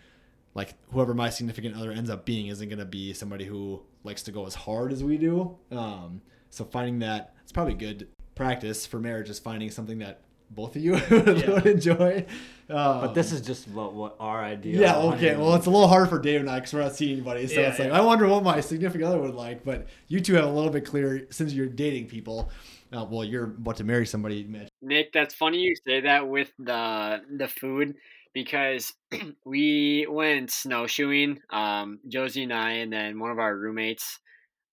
like 0.55 0.75
whoever 0.93 1.15
my 1.15 1.31
significant 1.31 1.77
other 1.77 1.93
ends 1.93 2.11
up 2.11 2.25
being 2.25 2.47
isn't 2.49 2.69
going 2.69 2.79
to 2.79 2.85
be 2.85 3.13
somebody 3.13 3.45
who 3.45 3.83
likes 4.05 4.23
to 4.25 4.33
go 4.33 4.47
as 4.47 4.55
hard 4.55 4.93
as 4.93 5.05
we 5.05 5.17
do. 5.19 5.57
Um, 5.71 6.21
so 6.51 6.65
finding 6.65 6.99
that 7.01 7.35
it's 7.43 7.53
probably 7.53 7.75
good 7.75 8.09
practice 8.35 8.87
for 8.87 8.99
marriage 8.99 9.29
is 9.31 9.39
finding 9.39 9.71
something 9.71 9.99
that 9.99 10.21
both 10.51 10.77
of 10.77 10.83
you 10.83 10.93
would, 10.93 11.03
Yeah. 11.39 11.51
would 11.51 11.67
enjoy. 11.67 12.25
Um, 12.71 13.01
But 13.03 13.13
this 13.15 13.33
is 13.33 13.43
just 13.43 13.69
what 13.69 13.93
what 13.95 14.17
our 14.19 14.43
idea. 14.43 14.81
yeah, 14.81 14.97
okay. 14.97 15.37
Well, 15.37 15.55
it's 15.55 15.67
a 15.67 15.71
little 15.71 15.89
hard 15.89 16.09
for 16.09 16.19
Dave 16.19 16.41
and 16.41 16.49
I 16.51 16.57
because 16.61 16.73
we're 16.73 16.81
not 16.83 16.97
seeing 16.97 17.13
anybody. 17.13 17.47
So 17.47 17.61
Yeah, 17.61 17.69
it's 17.69 17.79
like 17.79 17.89
yeah. 17.89 17.99
I 17.99 18.01
wonder 18.01 18.27
what 18.27 18.43
my 18.43 18.61
significant 18.61 19.05
other 19.05 19.21
would 19.21 19.35
like. 19.35 19.63
But 19.65 19.87
you 20.09 20.21
two 20.21 20.35
have 20.35 20.45
a 20.47 20.51
little 20.51 20.71
bit 20.71 20.87
clearer 20.87 21.21
since 21.31 21.53
you're 21.53 21.67
dating 21.67 22.07
people. 22.07 22.51
Uh, 22.91 23.05
well, 23.05 23.23
you're 23.23 23.45
about 23.45 23.77
to 23.77 23.85
marry 23.85 24.07
somebody, 24.07 24.45
Mitch. 24.45 24.69
Nick, 24.81 25.13
that's 25.13 25.35
funny 25.35 25.59
you 25.59 25.77
say 25.87 26.01
that 26.01 26.27
with 26.27 26.51
the 26.59 27.21
the 27.37 27.49
food 27.49 27.97
because 28.39 28.93
we 29.45 30.07
went 30.09 30.51
snowshoeing, 30.53 31.41
um, 31.51 31.99
Josie 32.07 32.45
and 32.45 32.53
I, 32.53 32.71
and 32.75 32.93
then 32.93 33.19
one 33.19 33.33
of 33.33 33.39
our 33.41 33.57
roommates. 33.57 34.21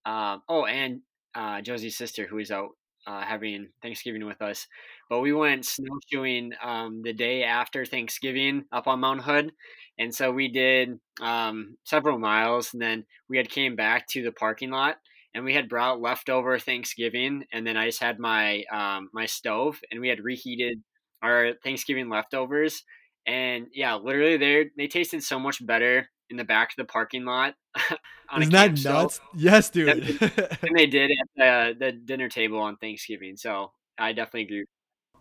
Um, 0.06 0.44
oh, 0.48 0.66
and 0.66 1.02
uh, 1.34 1.62
Josie's 1.62 1.98
sister, 1.98 2.28
who 2.28 2.38
is 2.38 2.52
out 2.52 2.70
uh, 3.08 3.22
having 3.22 3.70
Thanksgiving 3.82 4.26
with 4.26 4.40
us. 4.42 4.68
But 5.10 5.22
we 5.22 5.34
went 5.34 5.66
snowshoeing 5.66 6.52
um, 6.64 7.02
the 7.04 7.14
day 7.14 7.44
after 7.44 7.86
Thanksgiving 7.86 8.66
up 8.72 8.86
on 8.88 9.00
Mount 9.00 9.22
Hood, 9.22 9.52
and 9.98 10.14
so 10.14 10.32
we 10.32 10.48
did 10.48 11.00
um, 11.20 11.78
several 11.86 12.20
miles, 12.20 12.72
and 12.74 12.82
then 12.82 13.06
we 13.30 13.38
had 13.38 13.50
came 13.50 13.76
back 13.76 14.08
to 14.10 14.22
the 14.24 14.32
parking 14.32 14.70
lot, 14.70 14.98
and 15.34 15.44
we 15.44 15.56
had 15.56 15.70
brought 15.70 16.02
leftover 16.02 16.60
Thanksgiving, 16.60 17.46
and 17.52 17.66
then 17.66 17.78
I 17.78 17.88
just 17.88 18.02
had 18.02 18.20
my 18.20 18.64
um, 18.72 19.10
my 19.12 19.26
stove, 19.26 19.80
and 19.90 20.02
we 20.02 20.10
had 20.10 20.24
reheated 20.24 20.84
our 21.24 21.54
Thanksgiving 21.64 22.10
leftovers, 22.10 22.84
and 23.26 23.68
yeah, 23.74 23.96
literally 23.96 24.38
they 24.38 24.70
they 24.78 24.88
tasted 24.88 25.24
so 25.24 25.40
much 25.40 25.66
better 25.66 26.10
in 26.30 26.38
the 26.38 26.44
back 26.44 26.72
of 26.72 26.76
the 26.78 26.86
parking 26.86 27.26
lot. 27.26 27.56
on 28.30 28.42
Isn't 28.42 28.54
that 28.54 28.68
camp 28.68 28.78
stove 28.78 29.04
nuts? 29.04 29.22
Yes, 29.36 29.70
dude. 29.70 30.20
than 30.20 30.74
they 30.74 30.88
did 30.88 31.12
at 31.12 31.28
the, 31.36 31.76
the 31.80 31.92
dinner 31.92 32.30
table 32.30 32.60
on 32.60 32.78
Thanksgiving. 32.78 33.36
So 33.38 33.72
I 33.98 34.14
definitely 34.14 34.44
agree. 34.44 34.66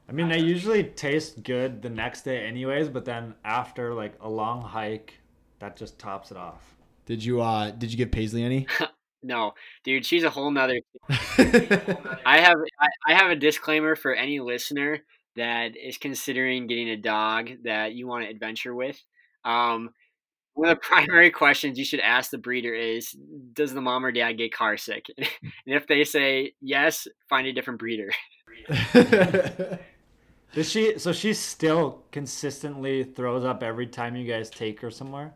I 0.08 0.12
mean, 0.12 0.28
they 0.28 0.38
usually 0.38 0.84
taste 0.84 1.42
good 1.42 1.82
the 1.82 1.90
next 1.90 2.23
day, 2.23 2.46
anyways. 2.46 2.88
But 2.88 3.04
then 3.04 3.34
after 3.44 3.94
like 3.94 4.14
a 4.20 4.28
long 4.28 4.62
hike, 4.62 5.14
that 5.58 5.76
just 5.76 5.99
tops 5.99 6.30
it 6.30 6.37
off. 6.37 6.76
did 7.06 7.25
you 7.25 7.40
uh 7.40 7.70
did 7.70 7.90
you 7.90 7.96
give 7.96 8.11
Paisley 8.11 8.42
any? 8.42 8.66
No, 9.26 9.54
dude, 9.84 10.04
she's 10.04 10.23
a 10.23 10.28
whole 10.28 10.50
nother. 10.50 10.80
I 11.08 12.40
have 12.42 12.58
I, 12.78 12.88
I 13.08 13.14
have 13.14 13.30
a 13.30 13.37
disclaimer 13.37 13.96
for 13.96 14.12
any 14.12 14.38
listener 14.38 15.00
that 15.36 15.76
is 15.76 15.98
considering 15.98 16.66
getting 16.66 16.90
a 16.90 16.96
dog 16.96 17.50
that 17.64 17.94
you 17.94 18.06
want 18.06 18.24
to 18.24 18.30
adventure 18.30 18.74
with. 18.74 19.00
Um, 19.44 19.90
one 20.54 20.68
of 20.68 20.76
the 20.76 20.80
primary 20.86 21.30
questions 21.30 21.78
you 21.78 21.84
should 21.84 22.00
ask 22.00 22.30
the 22.30 22.38
breeder 22.38 22.74
is, 22.74 23.16
does 23.52 23.74
the 23.74 23.80
mom 23.80 24.04
or 24.04 24.12
dad 24.12 24.32
get 24.34 24.54
car 24.54 24.76
sick? 24.76 25.06
and 25.18 25.26
if 25.66 25.86
they 25.86 26.04
say 26.04 26.54
yes, 26.60 27.06
find 27.28 27.46
a 27.46 27.52
different 27.52 27.80
breeder. 27.80 28.10
Does 30.54 30.70
she? 30.70 30.98
So 30.98 31.12
she 31.12 31.34
still 31.34 32.04
consistently 32.12 33.02
throws 33.02 33.44
up 33.44 33.62
every 33.64 33.88
time 33.88 34.14
you 34.14 34.26
guys 34.26 34.48
take 34.48 34.80
her 34.80 34.90
somewhere. 34.90 35.34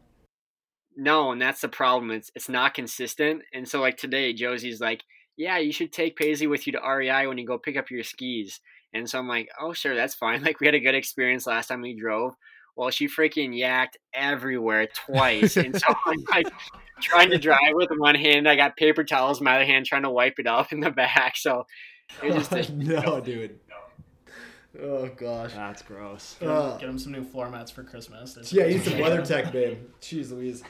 No, 0.96 1.32
and 1.32 1.42
that's 1.42 1.60
the 1.60 1.68
problem. 1.68 2.12
It's 2.12 2.30
it's 2.36 2.48
not 2.48 2.74
consistent. 2.74 3.42
And 3.52 3.68
so 3.68 3.80
like 3.80 3.96
today, 3.96 4.32
Josie's 4.32 4.80
like, 4.80 5.02
"Yeah, 5.36 5.58
you 5.58 5.72
should 5.72 5.92
take 5.92 6.16
Paisley 6.16 6.46
with 6.46 6.66
you 6.66 6.72
to 6.74 6.80
REI 6.80 7.26
when 7.26 7.36
you 7.36 7.46
go 7.46 7.58
pick 7.58 7.76
up 7.76 7.90
your 7.90 8.04
skis." 8.04 8.60
And 8.95 9.09
so 9.09 9.18
I'm 9.18 9.28
like, 9.28 9.49
"Oh, 9.61 9.73
sure, 9.73 9.95
that's 9.95 10.14
fine." 10.14 10.42
Like 10.45 10.61
we 10.61 10.66
had 10.66 10.75
a 10.75 10.80
good 10.80 10.95
experience 10.95 11.47
last 11.47 11.66
time 11.68 11.80
we 11.83 11.95
drove. 11.99 12.35
Well, 12.76 12.90
she 12.90 13.09
freaking 13.09 13.50
yacked 13.59 13.97
everywhere 14.14 14.87
twice, 14.95 15.57
and 15.57 15.78
so 15.78 15.87
I'm 16.07 16.25
like 16.30 16.47
trying 17.02 17.30
to 17.30 17.38
drive 17.38 17.73
with 17.75 17.90
one 17.97 18.14
hand. 18.14 18.49
I 18.49 18.54
got 18.57 18.76
paper 18.76 19.02
towels 19.04 19.38
in 19.40 19.45
my 19.45 19.57
other 19.57 19.64
hand, 19.64 19.85
trying 19.87 20.02
to 20.04 20.11
wipe 20.11 20.38
it 20.38 20.47
off 20.47 20.73
in 20.73 20.80
the 20.80 20.90
back. 20.90 21.37
So 21.37 21.66
it 22.23 22.33
was 22.33 22.49
just 22.50 22.71
no, 22.73 23.21
dude. 23.21 23.59
Oh 24.80 25.09
gosh. 25.16 25.54
That's 25.54 25.83
gross. 25.83 26.37
Get 26.38 26.49
'em- 26.49 26.54
Uh, 26.57 26.76
get 26.76 26.87
them 26.87 26.99
some 26.99 27.11
new 27.12 27.25
floor 27.25 27.50
mats 27.50 27.71
for 27.73 27.83
Christmas. 27.83 28.35
There's- 28.35 28.52
Yeah, 28.52 28.66
he's 28.66 28.85
some 28.85 28.92
WeatherTech, 28.95 29.50
babe. 29.50 29.78
Jeez 30.00 30.30
Louise. 30.30 30.62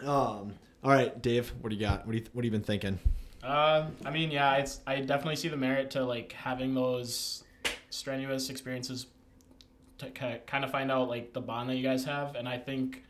Um. 0.00 0.54
All 0.84 0.92
right, 0.92 1.20
Dave. 1.22 1.50
What 1.60 1.70
do 1.70 1.76
you 1.76 1.80
got? 1.80 2.04
What 2.06 2.12
do 2.12 2.18
you 2.18 2.24
What 2.32 2.44
have 2.44 2.52
you 2.52 2.58
been 2.58 2.62
thinking? 2.66 2.98
Uh, 3.46 3.86
I 4.04 4.10
mean, 4.10 4.30
yeah, 4.30 4.56
it's 4.56 4.80
I 4.86 4.96
definitely 5.00 5.36
see 5.36 5.48
the 5.48 5.56
merit 5.56 5.90
to 5.92 6.04
like 6.04 6.32
having 6.32 6.74
those 6.74 7.44
strenuous 7.90 8.50
experiences 8.50 9.06
to 9.98 10.10
kind 10.10 10.64
of 10.64 10.70
find 10.70 10.90
out 10.90 11.08
like 11.08 11.32
the 11.32 11.40
bond 11.40 11.70
that 11.70 11.76
you 11.76 11.82
guys 11.82 12.04
have, 12.04 12.34
and 12.34 12.48
I 12.48 12.58
think 12.58 13.02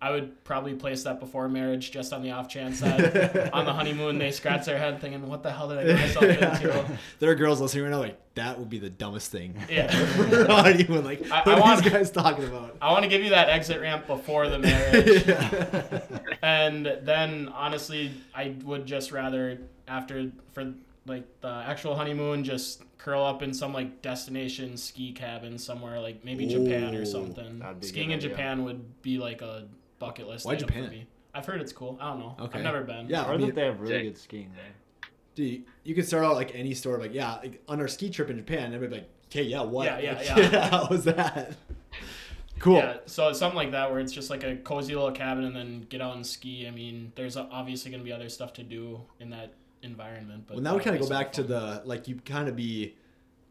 I 0.00 0.10
would 0.10 0.42
probably 0.42 0.74
place 0.74 1.04
that 1.04 1.20
before 1.20 1.48
marriage, 1.48 1.92
just 1.92 2.12
on 2.12 2.22
the 2.22 2.32
off 2.32 2.48
chance 2.48 2.80
that 2.80 3.52
on 3.54 3.64
the 3.66 3.72
honeymoon 3.72 4.18
they 4.18 4.32
scratch 4.32 4.64
their 4.66 4.78
head 4.78 5.00
thinking, 5.00 5.28
"What 5.28 5.42
the 5.44 5.52
hell 5.52 5.68
did 5.68 5.78
I 5.78 5.84
get 5.84 6.00
myself 6.00 6.24
into?" 6.24 6.98
there 7.20 7.30
are 7.30 7.34
girls 7.36 7.60
listening 7.60 7.84
right 7.84 7.90
now 7.90 8.00
like 8.00 8.18
that 8.34 8.58
would 8.58 8.70
be 8.70 8.78
the 8.78 8.90
dumbest 8.90 9.30
thing. 9.30 9.54
Yeah. 9.70 9.92
Even 10.78 11.04
like 11.04 11.30
I- 11.30 11.42
what 11.42 11.48
I 11.48 11.52
are 11.52 11.60
want- 11.60 11.82
these 11.84 11.92
guys 11.92 12.10
talking 12.10 12.44
about? 12.44 12.76
I 12.80 12.90
want 12.90 13.04
to 13.04 13.08
give 13.08 13.22
you 13.22 13.30
that 13.30 13.48
exit 13.50 13.80
ramp 13.80 14.06
before 14.08 14.48
the 14.48 14.58
marriage. 14.58 16.32
And 16.42 16.86
then 17.02 17.48
honestly 17.54 18.10
i 18.34 18.54
would 18.64 18.86
just 18.86 19.12
rather 19.12 19.60
after 19.92 20.30
for 20.52 20.72
like 21.06 21.24
the 21.40 21.48
actual 21.66 21.94
honeymoon 21.94 22.44
just 22.44 22.82
curl 22.98 23.22
up 23.24 23.42
in 23.42 23.52
some 23.52 23.72
like 23.72 24.02
destination 24.02 24.76
ski 24.76 25.12
cabin 25.12 25.58
somewhere 25.58 26.00
like 26.00 26.24
maybe 26.24 26.46
japan 26.46 26.94
or 26.94 27.04
something 27.04 27.58
that'd 27.58 27.80
be 27.80 27.86
a 27.86 27.88
skiing 27.88 28.10
in 28.12 28.18
idea. 28.18 28.30
japan 28.30 28.64
would 28.64 29.02
be 29.02 29.18
like 29.18 29.42
a 29.42 29.66
bucket 29.98 30.26
list 30.28 30.46
Why 30.46 30.54
Japan? 30.56 30.84
for 30.84 30.90
me 30.90 31.06
i've 31.34 31.44
heard 31.46 31.60
it's 31.60 31.72
cool 31.72 31.98
i 32.00 32.10
don't 32.10 32.20
know 32.20 32.36
Okay. 32.44 32.58
i've 32.58 32.64
never 32.64 32.82
been 32.82 33.08
Yeah. 33.08 33.22
I 33.22 33.24
I 33.24 33.28
heard 33.28 33.38
mean, 33.40 33.48
that 33.48 33.54
they 33.56 33.64
have 33.66 33.80
really 33.80 33.94
Jay. 33.94 34.02
good 34.04 34.18
skiing 34.18 34.50
there. 34.54 34.72
Dude, 35.34 35.62
you 35.84 35.94
could 35.94 36.06
start 36.06 36.24
out 36.26 36.34
like 36.34 36.54
any 36.54 36.74
store, 36.74 36.98
like 36.98 37.14
yeah, 37.14 37.36
like 37.36 37.62
on 37.66 37.80
our 37.80 37.88
ski 37.88 38.10
trip 38.10 38.28
in 38.28 38.36
Japan. 38.36 38.74
Everybody 38.74 39.00
be 39.00 39.06
like, 39.06 39.10
okay, 39.30 39.42
yeah, 39.44 39.62
what? 39.62 39.86
Yeah, 39.86 39.98
yeah, 39.98 40.12
Like, 40.36 40.52
yeah. 40.52 40.68
How 40.74 40.86
was 40.90 41.04
that? 41.04 41.54
Cool. 42.58 42.76
Yeah, 42.76 42.96
so 43.06 43.32
something 43.32 43.56
like 43.56 43.70
that 43.72 43.90
where 43.90 43.98
it's 43.98 44.12
just 44.12 44.28
like 44.28 44.44
a 44.44 44.56
cozy 44.56 44.94
little 44.94 45.10
cabin 45.10 45.44
and 45.44 45.56
then 45.56 45.86
get 45.88 46.02
out 46.02 46.14
and 46.16 46.26
ski. 46.26 46.68
I 46.68 46.70
mean, 46.70 47.12
there's 47.16 47.38
obviously 47.38 47.90
going 47.90 48.02
to 48.02 48.04
be 48.04 48.12
other 48.12 48.28
stuff 48.28 48.52
to 48.54 48.62
do 48.62 49.00
in 49.20 49.30
that 49.30 49.54
environment. 49.82 50.44
But 50.46 50.54
Well, 50.56 50.62
now 50.64 50.76
we 50.76 50.82
kind 50.82 50.96
of 50.96 51.02
go 51.02 51.08
be 51.08 51.14
back 51.14 51.32
to 51.34 51.42
the 51.42 51.82
like 51.84 52.08
you 52.08 52.16
kind 52.16 52.48
of 52.48 52.56
be. 52.56 52.96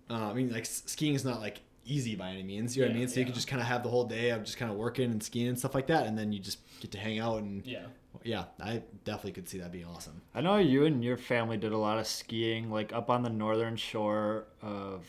Uh, 0.10 0.30
I 0.30 0.34
mean, 0.34 0.52
like 0.52 0.66
skiing 0.66 1.14
is 1.16 1.24
not 1.24 1.40
like 1.40 1.62
easy 1.86 2.16
by 2.16 2.30
any 2.30 2.44
means. 2.44 2.76
You 2.76 2.84
know 2.84 2.90
what 2.90 2.96
I 2.96 3.00
mean? 3.00 3.08
So 3.08 3.16
you 3.16 3.22
yeah. 3.22 3.26
can 3.28 3.36
just 3.36 3.48
kind 3.48 3.62
of 3.62 3.68
have 3.68 3.82
the 3.84 3.90
whole 3.90 4.04
day 4.06 4.30
of 4.32 4.44
just 4.44 4.58
kind 4.58 4.72
of 4.72 4.78
working 4.78 5.10
and 5.12 5.22
skiing 5.24 5.48
and 5.48 5.58
stuff 5.58 5.74
like 5.74 5.88
that, 5.88 6.06
and 6.08 6.18
then 6.18 6.32
you 6.32 6.40
just 6.40 6.60
get 6.82 6.92
to 6.92 6.98
hang 6.98 7.20
out 7.20 7.40
and 7.40 7.66
Yeah. 7.66 7.86
yeah, 8.24 8.46
I 8.60 8.82
definitely 9.06 9.32
could 9.34 9.48
see 9.48 9.60
that 9.60 9.72
being 9.72 9.86
awesome. 9.86 10.22
I 10.36 10.42
know 10.42 10.58
you 10.58 10.86
and 10.86 11.04
your 11.04 11.18
family 11.18 11.58
did 11.58 11.72
a 11.72 11.78
lot 11.78 11.98
of 11.98 12.08
skiing, 12.08 12.70
like 12.70 12.92
up 12.94 13.10
on 13.10 13.24
the 13.24 13.30
northern 13.30 13.78
shore 13.78 14.46
of 14.62 15.06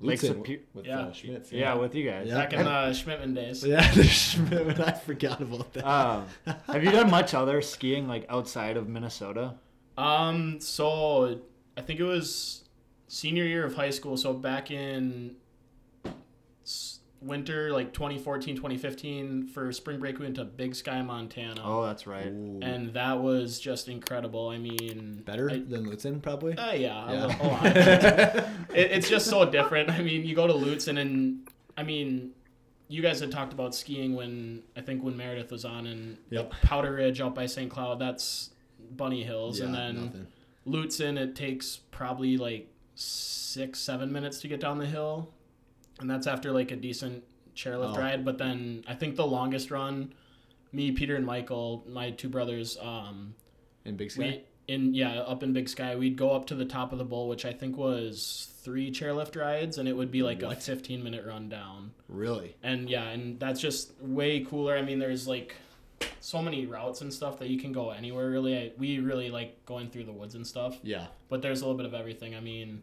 Lake 0.00 0.20
Superior. 0.20 0.62
with 0.74 0.86
Yeah. 0.86 1.00
uh, 1.00 1.12
Schmitz. 1.12 1.52
Yeah, 1.52 1.74
with 1.74 1.94
you 1.94 2.08
guys. 2.08 2.26
Yeah. 2.28 2.34
Back 2.34 2.52
in 2.54 2.64
the 2.64 2.70
Schmidtman 2.92 3.34
days. 3.34 3.64
yeah, 3.64 3.90
the 3.94 4.04
Schmidt, 4.04 4.80
I 4.80 4.92
forgot 4.92 5.40
about 5.40 5.72
that. 5.74 5.86
Um, 5.86 6.26
have 6.66 6.82
you 6.82 6.90
done 6.90 7.10
much 7.10 7.34
other 7.34 7.60
skiing 7.62 8.08
like 8.08 8.26
outside 8.28 8.76
of 8.76 8.88
Minnesota? 8.88 9.54
Um, 9.98 10.60
so 10.60 11.40
I 11.76 11.80
think 11.80 12.00
it 12.00 12.04
was 12.04 12.64
senior 13.08 13.44
year 13.44 13.64
of 13.64 13.74
high 13.74 13.90
school. 13.90 14.16
So 14.16 14.32
back 14.34 14.70
in 14.70 15.36
winter, 17.22 17.72
like 17.72 17.92
2014, 17.92 18.56
2015, 18.56 19.48
for 19.48 19.72
spring 19.72 19.98
break, 19.98 20.18
we 20.18 20.24
went 20.26 20.36
to 20.36 20.44
Big 20.44 20.74
Sky, 20.74 21.00
Montana. 21.02 21.60
Oh, 21.64 21.84
that's 21.86 22.06
right. 22.06 22.26
Ooh. 22.26 22.60
And 22.62 22.92
that 22.94 23.20
was 23.20 23.58
just 23.58 23.88
incredible. 23.88 24.48
I 24.50 24.58
mean, 24.58 25.22
better 25.24 25.50
I- 25.50 25.58
than 25.58 25.86
Lutsen, 25.86 26.20
probably. 26.22 26.56
Uh, 26.56 26.72
yeah, 26.74 27.12
Yeah. 27.12 27.36
a, 27.40 28.38
a 28.72 28.74
it, 28.78 28.90
it's 28.92 29.08
just 29.08 29.26
so 29.26 29.48
different. 29.50 29.90
I 29.90 30.02
mean, 30.02 30.24
you 30.26 30.34
go 30.34 30.46
to 30.46 30.52
Lutsen, 30.52 31.00
and 31.00 31.48
I 31.76 31.82
mean, 31.82 32.30
you 32.88 33.02
guys 33.02 33.18
had 33.20 33.32
talked 33.32 33.52
about 33.52 33.74
skiing 33.74 34.14
when 34.14 34.62
I 34.76 34.80
think 34.82 35.02
when 35.02 35.16
Meredith 35.16 35.50
was 35.50 35.64
on, 35.64 35.86
and 35.86 36.18
Yep. 36.30 36.52
Powder 36.62 36.92
Ridge 36.92 37.20
out 37.20 37.34
by 37.34 37.46
St. 37.46 37.70
Cloud. 37.70 37.98
That's 37.98 38.50
Bunny 38.94 39.22
Hills, 39.24 39.60
and 39.60 39.74
then 39.74 39.94
nothing. 40.04 40.26
Lutsen, 40.66 41.16
it 41.18 41.34
takes 41.36 41.76
probably 41.90 42.36
like 42.36 42.68
six, 42.94 43.78
seven 43.78 44.12
minutes 44.12 44.40
to 44.40 44.48
get 44.48 44.60
down 44.60 44.78
the 44.78 44.86
hill, 44.86 45.32
and 46.00 46.10
that's 46.10 46.26
after 46.26 46.52
like 46.52 46.70
a 46.72 46.76
decent 46.76 47.24
chairlift 47.54 47.96
Oh. 47.96 48.00
ride. 48.00 48.24
But 48.24 48.38
then 48.38 48.84
I 48.86 48.94
think 48.94 49.16
the 49.16 49.26
longest 49.26 49.70
run, 49.70 50.12
me, 50.72 50.92
Peter, 50.92 51.14
and 51.16 51.24
Michael, 51.24 51.84
my 51.88 52.10
two 52.10 52.28
brothers, 52.28 52.76
um, 52.80 53.34
in 53.84 53.96
Big 53.96 54.10
Sky. 54.10 54.22
we 54.22 54.44
in 54.74 54.94
yeah 54.94 55.20
up 55.20 55.42
in 55.44 55.52
Big 55.52 55.68
Sky, 55.68 55.94
we'd 55.94 56.16
go 56.16 56.32
up 56.32 56.46
to 56.48 56.54
the 56.56 56.64
top 56.64 56.90
of 56.92 56.98
the 56.98 57.04
bowl, 57.04 57.28
which 57.28 57.44
I 57.44 57.52
think 57.52 57.76
was 57.76 58.48
three 58.62 58.90
chairlift 58.90 59.40
rides, 59.40 59.78
and 59.78 59.88
it 59.88 59.92
would 59.96 60.10
be 60.10 60.24
like 60.24 60.42
a 60.42 60.54
15 60.56 61.04
minute 61.04 61.24
run 61.24 61.48
down. 61.48 61.92
really? 62.08 62.56
And 62.64 62.90
yeah, 62.90 63.08
and 63.10 63.38
that's 63.38 63.60
just 63.60 63.92
way 64.02 64.40
cooler. 64.40 64.76
I 64.76 64.82
mean, 64.82 64.98
there's 64.98 65.28
like 65.28 65.54
so 66.26 66.42
many 66.42 66.66
routes 66.66 67.02
and 67.02 67.14
stuff 67.14 67.38
that 67.38 67.48
you 67.50 67.56
can 67.56 67.70
go 67.70 67.90
anywhere. 67.90 68.28
Really, 68.28 68.56
I, 68.58 68.72
we 68.76 68.98
really 68.98 69.30
like 69.30 69.64
going 69.64 69.90
through 69.90 70.04
the 70.06 70.12
woods 70.12 70.34
and 70.34 70.44
stuff. 70.44 70.76
Yeah. 70.82 71.06
But 71.28 71.40
there's 71.40 71.60
a 71.60 71.64
little 71.64 71.76
bit 71.76 71.86
of 71.86 71.94
everything. 71.94 72.34
I 72.34 72.40
mean, 72.40 72.82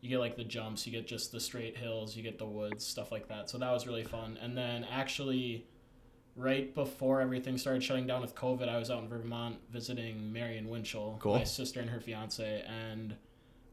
you 0.00 0.08
get 0.08 0.18
like 0.18 0.36
the 0.36 0.42
jumps, 0.42 0.84
you 0.88 0.92
get 0.92 1.06
just 1.06 1.30
the 1.30 1.38
straight 1.38 1.76
hills, 1.76 2.16
you 2.16 2.24
get 2.24 2.36
the 2.36 2.46
woods, 2.46 2.84
stuff 2.84 3.12
like 3.12 3.28
that. 3.28 3.48
So 3.48 3.58
that 3.58 3.70
was 3.70 3.86
really 3.86 4.02
fun. 4.02 4.36
And 4.42 4.58
then 4.58 4.84
actually, 4.90 5.68
right 6.34 6.74
before 6.74 7.20
everything 7.20 7.58
started 7.58 7.84
shutting 7.84 8.08
down 8.08 8.22
with 8.22 8.34
COVID, 8.34 8.68
I 8.68 8.76
was 8.76 8.90
out 8.90 9.04
in 9.04 9.08
Vermont 9.08 9.58
visiting 9.70 10.32
Mary 10.32 10.58
and 10.58 10.68
Winchell, 10.68 11.18
Cool. 11.20 11.36
my 11.36 11.44
sister 11.44 11.78
and 11.78 11.90
her 11.90 12.00
fiance, 12.00 12.64
and 12.66 13.14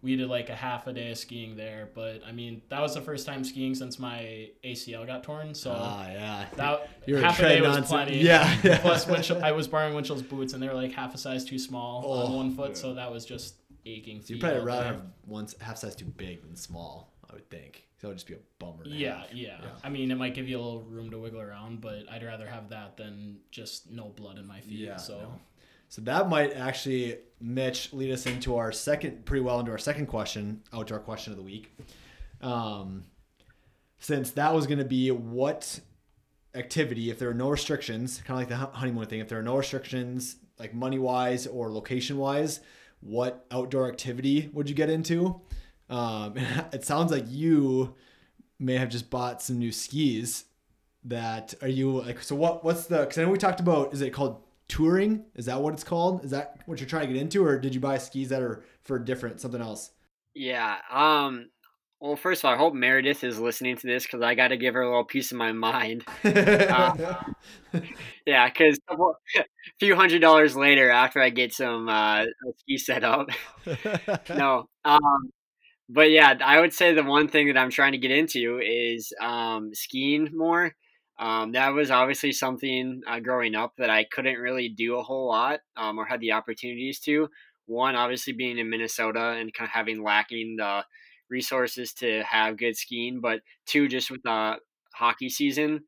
we 0.07 0.15
did 0.15 0.29
like 0.29 0.49
a 0.49 0.55
half 0.55 0.87
a 0.87 0.93
day 0.93 1.11
of 1.11 1.17
skiing 1.17 1.55
there. 1.57 1.89
But 1.93 2.21
I 2.25 2.31
mean, 2.31 2.61
that 2.69 2.81
was 2.81 2.95
the 2.95 3.01
first 3.01 3.25
time 3.27 3.43
skiing 3.43 3.75
since 3.75 3.99
my 3.99 4.49
ACL 4.63 5.05
got 5.05 5.21
torn. 5.23 5.53
So 5.53 5.71
Ah, 5.77 6.07
yeah. 6.07 6.45
that 6.55 6.89
You're 7.05 7.19
half 7.21 7.37
a 7.39 7.43
day 7.43 7.61
was 7.61 7.75
on 7.77 7.83
plenty. 7.83 8.19
yeah, 8.19 8.57
yeah. 8.63 8.77
Plus, 8.79 9.05
Winchell, 9.05 9.43
I 9.43 9.51
was 9.51 9.67
borrowing 9.67 9.93
Winchell's 9.93 10.21
boots, 10.23 10.53
and 10.53 10.63
they 10.63 10.67
were 10.67 10.73
like 10.73 10.93
half 10.93 11.13
a 11.13 11.17
size 11.17 11.43
too 11.45 11.59
small 11.59 12.05
on 12.05 12.31
Oh. 12.31 12.37
one 12.37 12.55
foot. 12.55 12.77
So 12.77 12.93
that 12.93 13.11
was 13.11 13.25
just 13.25 13.55
aching. 13.85 14.21
So 14.21 14.33
you 14.33 14.39
probably 14.39 14.61
rather 14.61 14.81
day. 14.83 14.87
have 14.89 15.01
one 15.25 15.47
half 15.61 15.77
size 15.77 15.95
too 15.95 16.05
big 16.05 16.41
than 16.41 16.55
small. 16.55 17.13
I 17.29 17.33
would 17.33 17.49
think. 17.49 17.83
That 17.99 18.07
would 18.07 18.17
just 18.17 18.27
be 18.27 18.35
a 18.35 18.39
bummer. 18.59 18.85
Yeah, 18.85 19.23
yeah, 19.33 19.57
Yeah. 19.61 19.69
I 19.83 19.89
mean, 19.89 20.11
it 20.11 20.15
might 20.15 20.33
give 20.35 20.47
you 20.47 20.57
a 20.57 20.61
little 20.61 20.83
room 20.83 21.09
to 21.11 21.17
wiggle 21.19 21.41
around, 21.41 21.81
but 21.81 22.03
I'd 22.09 22.23
rather 22.23 22.47
have 22.47 22.69
that 22.69 22.95
than 22.95 23.39
just 23.51 23.89
no 23.91 24.05
blood 24.09 24.37
in 24.37 24.45
my 24.47 24.61
feet. 24.61 24.79
Yeah, 24.79 24.95
so 24.97 25.17
no. 25.19 25.39
So 25.89 26.01
that 26.01 26.29
might 26.29 26.53
actually, 26.53 27.17
Mitch, 27.39 27.93
lead 27.93 28.11
us 28.11 28.25
into 28.25 28.57
our 28.57 28.71
second, 28.71 29.25
pretty 29.25 29.41
well 29.41 29.59
into 29.59 29.71
our 29.71 29.77
second 29.77 30.07
question, 30.07 30.61
outdoor 30.73 30.99
question 30.99 31.31
of 31.31 31.37
the 31.37 31.43
week. 31.43 31.77
Um, 32.41 33.05
since 33.99 34.31
that 34.31 34.53
was 34.53 34.67
going 34.67 34.79
to 34.79 34.85
be 34.85 35.11
what 35.11 35.79
activity, 36.53 37.09
if 37.09 37.19
there 37.19 37.29
are 37.29 37.33
no 37.33 37.49
restrictions, 37.49 38.21
kind 38.25 38.41
of 38.41 38.49
like 38.49 38.49
the 38.49 38.77
honeymoon 38.77 39.05
thing, 39.05 39.19
if 39.19 39.29
there 39.29 39.39
are 39.39 39.43
no 39.43 39.57
restrictions, 39.57 40.37
like 40.59 40.73
money 40.73 40.99
wise 40.99 41.47
or 41.47 41.71
location 41.71 42.17
wise, 42.17 42.59
what 42.99 43.45
outdoor 43.51 43.87
activity 43.87 44.49
would 44.53 44.69
you 44.69 44.75
get 44.75 44.89
into? 44.89 45.41
Um, 45.89 46.35
it 46.73 46.83
sounds 46.83 47.11
like 47.11 47.25
you 47.27 47.95
may 48.59 48.77
have 48.77 48.89
just 48.89 49.09
bought 49.09 49.41
some 49.41 49.59
new 49.59 49.71
skis. 49.71 50.45
That 51.03 51.53
are 51.61 51.69
you 51.69 52.01
like? 52.01 52.21
So 52.21 52.35
what? 52.35 52.65
What's 52.65 52.87
the? 52.87 52.99
Because 52.99 53.17
I 53.17 53.23
know 53.23 53.29
we 53.29 53.37
talked 53.37 53.61
about. 53.61 53.93
Is 53.93 54.01
it 54.01 54.09
called 54.09 54.41
touring? 54.67 55.25
Is 55.35 55.45
that 55.45 55.61
what 55.61 55.73
it's 55.73 55.83
called? 55.83 56.23
Is 56.23 56.31
that 56.31 56.59
what 56.65 56.79
you're 56.79 56.89
trying 56.89 57.07
to 57.07 57.13
get 57.13 57.21
into, 57.21 57.45
or 57.45 57.57
did 57.59 57.73
you 57.73 57.81
buy 57.81 57.97
skis 57.97 58.29
that 58.29 58.41
are 58.41 58.63
for 58.83 58.99
different 58.99 59.41
something 59.41 59.61
else? 59.61 59.91
Yeah. 60.33 60.77
Um. 60.91 61.49
Well, 61.99 62.15
first 62.15 62.43
of 62.43 62.45
all, 62.45 62.53
I 62.53 62.57
hope 62.57 62.75
Meredith 62.75 63.23
is 63.23 63.39
listening 63.39 63.75
to 63.77 63.87
this 63.87 64.03
because 64.03 64.21
I 64.21 64.35
got 64.35 64.49
to 64.49 64.57
give 64.57 64.75
her 64.75 64.81
a 64.81 64.87
little 64.87 65.03
piece 65.03 65.31
of 65.31 65.37
my 65.37 65.51
mind. 65.51 66.05
Yeah, 68.25 68.49
because 68.49 68.77
a 68.89 68.95
few 69.79 69.95
hundred 69.95 70.19
dollars 70.19 70.55
later, 70.55 70.89
after 70.91 71.21
I 71.21 71.29
get 71.29 71.53
some 71.53 71.87
uh, 71.87 72.25
ski 72.57 72.77
set 72.77 73.03
up, 73.03 73.29
no. 74.29 74.67
Um, 74.83 75.31
but 75.89 76.11
yeah, 76.11 76.35
I 76.43 76.59
would 76.59 76.73
say 76.73 76.93
the 76.93 77.03
one 77.03 77.29
thing 77.29 77.47
that 77.47 77.57
I'm 77.57 77.69
trying 77.71 77.93
to 77.93 77.97
get 77.97 78.11
into 78.11 78.59
is 78.59 79.13
um, 79.21 79.73
skiing 79.73 80.29
more. 80.33 80.73
Um, 81.19 81.51
that 81.53 81.69
was 81.69 81.89
obviously 81.89 82.31
something 82.31 83.01
uh, 83.07 83.19
growing 83.19 83.55
up 83.55 83.73
that 83.77 83.89
I 83.89 84.03
couldn't 84.03 84.39
really 84.39 84.69
do 84.69 84.97
a 84.97 85.03
whole 85.03 85.27
lot 85.27 85.61
um, 85.75 85.97
or 85.97 86.05
had 86.05 86.19
the 86.19 86.33
opportunities 86.33 86.99
to. 87.01 87.29
One, 87.65 87.95
obviously 87.95 88.33
being 88.33 88.59
in 88.59 88.69
Minnesota 88.69 89.31
and 89.31 89.53
kind 89.53 89.67
of 89.67 89.71
having 89.71 90.03
lacking 90.03 90.57
the 90.57 90.85
resources 91.29 91.93
to 91.93 92.23
have 92.23 92.57
good 92.57 92.77
skiing, 92.77 93.19
but 93.19 93.41
two, 93.65 93.87
just 93.87 94.11
with 94.11 94.21
the 94.23 94.57
hockey 94.93 95.29
season 95.29 95.83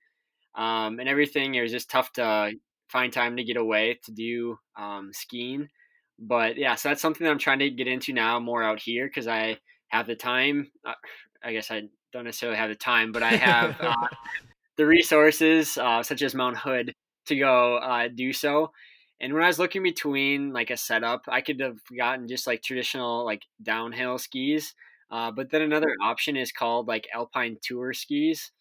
um, 0.55 0.99
and 0.99 1.07
everything, 1.07 1.55
it 1.55 1.61
was 1.61 1.71
just 1.71 1.89
tough 1.89 2.11
to 2.13 2.53
find 2.89 3.13
time 3.13 3.37
to 3.37 3.43
get 3.43 3.55
away 3.55 3.99
to 4.03 4.11
do 4.11 4.57
um, 4.75 5.11
skiing. 5.13 5.69
But 6.17 6.57
yeah, 6.57 6.75
so 6.75 6.89
that's 6.89 7.01
something 7.01 7.23
that 7.23 7.31
I'm 7.31 7.39
trying 7.39 7.59
to 7.59 7.69
get 7.69 7.87
into 7.87 8.13
now 8.13 8.39
more 8.39 8.63
out 8.63 8.79
here 8.79 9.07
because 9.07 9.27
I 9.27 9.59
have 9.87 10.07
the 10.07 10.15
time. 10.15 10.71
Uh, 10.85 10.93
I 11.41 11.53
guess 11.53 11.71
I 11.71 11.83
don't 12.11 12.25
necessarily 12.25 12.57
have 12.57 12.69
the 12.69 12.75
time, 12.75 13.11
but 13.11 13.23
I 13.23 13.31
have 13.31 13.77
uh, 13.79 14.07
the 14.79 14.85
resources, 14.85 15.77
uh, 15.77 16.01
such 16.01 16.21
as 16.21 16.33
Mount 16.33 16.57
Hood, 16.57 16.93
to 17.25 17.35
go 17.35 17.75
uh, 17.77 18.07
do 18.07 18.31
so. 18.31 18.71
And 19.19 19.33
when 19.33 19.43
I 19.43 19.47
was 19.47 19.59
looking 19.59 19.83
between 19.83 20.53
like 20.53 20.69
a 20.69 20.77
setup, 20.77 21.23
I 21.27 21.41
could 21.41 21.59
have 21.59 21.79
gotten 21.95 22.29
just 22.29 22.47
like 22.47 22.63
traditional 22.63 23.25
like 23.25 23.41
downhill 23.61 24.17
skis. 24.17 24.73
Uh, 25.11 25.31
but 25.31 25.51
then 25.51 25.63
another 25.63 25.93
option 26.01 26.37
is 26.37 26.53
called 26.53 26.87
like 26.87 27.09
Alpine 27.13 27.57
Tour 27.61 27.91
skis. 27.91 28.51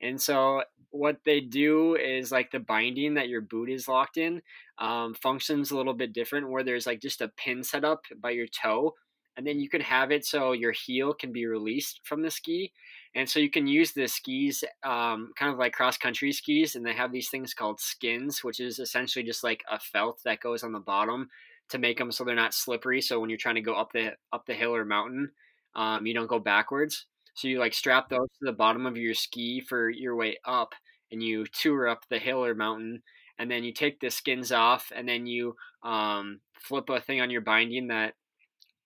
And 0.00 0.20
so 0.20 0.62
what 0.90 1.16
they 1.24 1.40
do 1.40 1.96
is 1.96 2.30
like 2.30 2.52
the 2.52 2.60
binding 2.60 3.14
that 3.14 3.28
your 3.28 3.40
boot 3.40 3.68
is 3.68 3.88
locked 3.88 4.16
in 4.16 4.42
um, 4.78 5.12
functions 5.14 5.72
a 5.72 5.76
little 5.76 5.94
bit 5.94 6.12
different 6.12 6.50
where 6.50 6.62
there's 6.62 6.86
like 6.86 7.00
just 7.00 7.20
a 7.20 7.32
pin 7.36 7.64
set 7.64 7.84
up 7.84 8.04
by 8.22 8.30
your 8.30 8.46
toe 8.46 8.94
and 9.36 9.46
then 9.46 9.58
you 9.58 9.68
can 9.68 9.80
have 9.80 10.10
it 10.10 10.24
so 10.24 10.52
your 10.52 10.72
heel 10.72 11.12
can 11.12 11.32
be 11.32 11.46
released 11.46 12.00
from 12.04 12.22
the 12.22 12.30
ski 12.30 12.72
and 13.14 13.28
so 13.28 13.38
you 13.38 13.50
can 13.50 13.66
use 13.66 13.92
the 13.92 14.06
skis 14.06 14.64
um, 14.82 15.32
kind 15.36 15.52
of 15.52 15.58
like 15.58 15.72
cross 15.72 15.96
country 15.96 16.32
skis 16.32 16.76
and 16.76 16.84
they 16.84 16.94
have 16.94 17.12
these 17.12 17.28
things 17.28 17.54
called 17.54 17.80
skins 17.80 18.44
which 18.44 18.60
is 18.60 18.78
essentially 18.78 19.24
just 19.24 19.44
like 19.44 19.62
a 19.70 19.78
felt 19.78 20.20
that 20.24 20.40
goes 20.40 20.62
on 20.62 20.72
the 20.72 20.80
bottom 20.80 21.28
to 21.68 21.78
make 21.78 21.98
them 21.98 22.12
so 22.12 22.24
they're 22.24 22.34
not 22.34 22.54
slippery 22.54 23.00
so 23.00 23.18
when 23.18 23.30
you're 23.30 23.36
trying 23.36 23.54
to 23.54 23.60
go 23.60 23.74
up 23.74 23.92
the 23.92 24.12
up 24.32 24.44
the 24.46 24.54
hill 24.54 24.74
or 24.74 24.84
mountain 24.84 25.30
um, 25.76 26.06
you 26.06 26.14
don't 26.14 26.28
go 26.28 26.38
backwards. 26.38 27.06
So 27.34 27.48
you 27.48 27.58
like 27.58 27.74
strap 27.74 28.08
those 28.08 28.28
to 28.38 28.46
the 28.46 28.52
bottom 28.52 28.86
of 28.86 28.96
your 28.96 29.14
ski 29.14 29.60
for 29.60 29.90
your 29.90 30.14
way 30.14 30.38
up 30.44 30.72
and 31.10 31.22
you 31.22 31.44
tour 31.46 31.88
up 31.88 32.02
the 32.08 32.18
hill 32.18 32.44
or 32.44 32.54
mountain 32.54 33.02
and 33.38 33.50
then 33.50 33.64
you 33.64 33.72
take 33.72 33.98
the 33.98 34.10
skins 34.10 34.52
off 34.52 34.92
and 34.94 35.08
then 35.08 35.26
you 35.26 35.56
um, 35.82 36.40
flip 36.54 36.88
a 36.90 37.00
thing 37.00 37.20
on 37.20 37.30
your 37.30 37.40
binding 37.40 37.88
that 37.88 38.14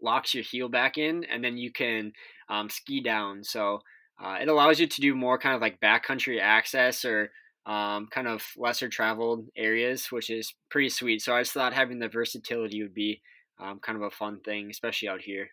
locks 0.02 0.34
your 0.34 0.44
heel 0.44 0.68
back 0.68 0.98
in 0.98 1.24
and 1.24 1.42
then 1.42 1.56
you 1.56 1.72
can 1.72 2.12
um, 2.48 2.68
ski 2.68 3.00
down 3.00 3.42
so 3.42 3.80
uh, 4.22 4.36
it 4.40 4.48
allows 4.48 4.80
you 4.80 4.86
to 4.86 5.00
do 5.00 5.14
more 5.14 5.38
kind 5.38 5.54
of 5.54 5.60
like 5.60 5.80
backcountry 5.80 6.40
access 6.40 7.04
or 7.04 7.30
um, 7.66 8.06
kind 8.10 8.26
of 8.26 8.42
lesser 8.56 8.88
traveled 8.88 9.46
areas 9.56 10.10
which 10.10 10.30
is 10.30 10.54
pretty 10.70 10.88
sweet 10.88 11.20
so 11.20 11.34
i 11.34 11.40
just 11.40 11.52
thought 11.52 11.72
having 11.72 11.98
the 11.98 12.08
versatility 12.08 12.82
would 12.82 12.94
be 12.94 13.20
um, 13.60 13.78
kind 13.80 13.96
of 13.96 14.02
a 14.02 14.10
fun 14.10 14.40
thing 14.40 14.70
especially 14.70 15.08
out 15.08 15.20
here 15.20 15.48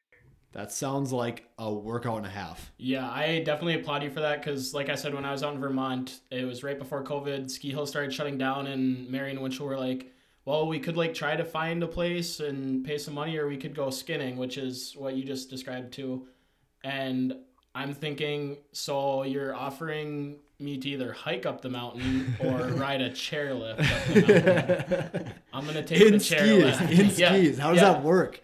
that 0.55 0.71
sounds 0.71 1.11
like 1.11 1.49
a 1.57 1.71
workout 1.71 2.15
and 2.15 2.25
a 2.25 2.29
half. 2.29 2.71
Yeah, 2.77 3.11
I 3.11 3.39
definitely 3.39 3.75
applaud 3.75 4.03
you 4.03 4.09
for 4.09 4.21
that 4.21 4.41
because, 4.41 4.73
like 4.73 4.87
I 4.87 4.95
said, 4.95 5.13
when 5.13 5.25
I 5.25 5.33
was 5.33 5.43
out 5.43 5.53
in 5.53 5.59
Vermont, 5.59 6.21
it 6.31 6.45
was 6.45 6.63
right 6.63 6.79
before 6.79 7.03
COVID. 7.03 7.51
Ski 7.51 7.71
hill 7.71 7.85
started 7.85 8.13
shutting 8.13 8.37
down, 8.37 8.67
and 8.67 9.09
Mary 9.09 9.31
and 9.31 9.41
Winchell 9.41 9.65
were 9.65 9.77
like, 9.77 10.14
"Well, 10.45 10.67
we 10.67 10.79
could 10.79 10.95
like 10.95 11.13
try 11.13 11.35
to 11.35 11.43
find 11.43 11.83
a 11.83 11.87
place 11.87 12.39
and 12.39 12.85
pay 12.85 12.97
some 12.97 13.15
money, 13.15 13.37
or 13.37 13.47
we 13.47 13.57
could 13.57 13.75
go 13.75 13.89
skinning, 13.89 14.37
which 14.37 14.57
is 14.57 14.95
what 14.95 15.15
you 15.15 15.23
just 15.23 15.49
described 15.49 15.93
too." 15.93 16.27
And 16.83 17.35
I'm 17.73 17.93
thinking, 17.93 18.57
so 18.71 19.23
you're 19.23 19.53
offering 19.53 20.37
me 20.59 20.77
to 20.77 20.89
either 20.89 21.11
hike 21.11 21.45
up 21.45 21.61
the 21.61 21.69
mountain 21.69 22.35
or 22.39 22.57
ride 22.77 23.01
a 23.01 23.09
chairlift 23.09 23.79
up 23.79 24.13
the. 24.13 25.33
I'm 25.53 25.65
gonna 25.65 25.83
take 25.83 26.01
in 26.01 26.13
the 26.13 26.19
skis, 26.19 26.39
chairlift. 26.39 26.91
in 26.91 27.09
Yeah, 27.17 27.29
skis. 27.29 27.57
How 27.57 27.71
does 27.71 27.81
yeah. 27.81 27.93
that 27.93 28.03
work? 28.03 28.41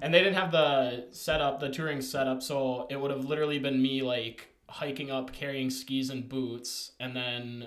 And 0.00 0.14
they 0.14 0.20
didn't 0.20 0.36
have 0.36 0.52
the 0.52 1.08
setup, 1.10 1.60
the 1.60 1.68
touring 1.68 2.00
setup, 2.00 2.42
so 2.42 2.86
it 2.88 3.00
would 3.00 3.10
have 3.10 3.24
literally 3.24 3.58
been 3.58 3.82
me 3.82 4.02
like 4.02 4.48
hiking 4.68 5.10
up, 5.10 5.32
carrying 5.32 5.68
skis 5.68 6.10
and 6.10 6.28
boots, 6.28 6.92
and 7.00 7.16
then 7.16 7.66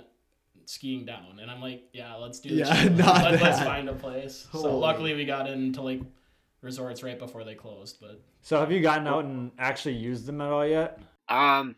skiing 0.69 1.06
down. 1.06 1.39
And 1.41 1.49
I'm 1.49 1.62
like, 1.62 1.84
yeah, 1.93 2.15
let's 2.15 2.39
do 2.39 2.56
this. 2.56 2.67
Yeah, 2.67 2.84
not 2.89 3.32
Let, 3.32 3.41
us 3.41 3.63
find 3.63 3.89
a 3.89 3.93
place. 3.93 4.47
So 4.51 4.78
luckily 4.78 5.13
we 5.13 5.25
got 5.25 5.49
into 5.49 5.82
like 5.82 6.01
resorts 6.62 7.04
right 7.04 7.17
before 7.17 7.43
they 7.43 7.56
closed. 7.56 7.97
But 8.01 8.21
So 8.41 8.60
have 8.60 8.71
you 8.71 8.82
gotten 8.82 9.08
out 9.08 9.25
and 9.25 9.51
actually 9.58 9.95
used 9.95 10.25
them 10.25 10.41
at 10.41 10.51
all 10.51 10.65
yet? 10.65 10.99
Um, 11.30 11.75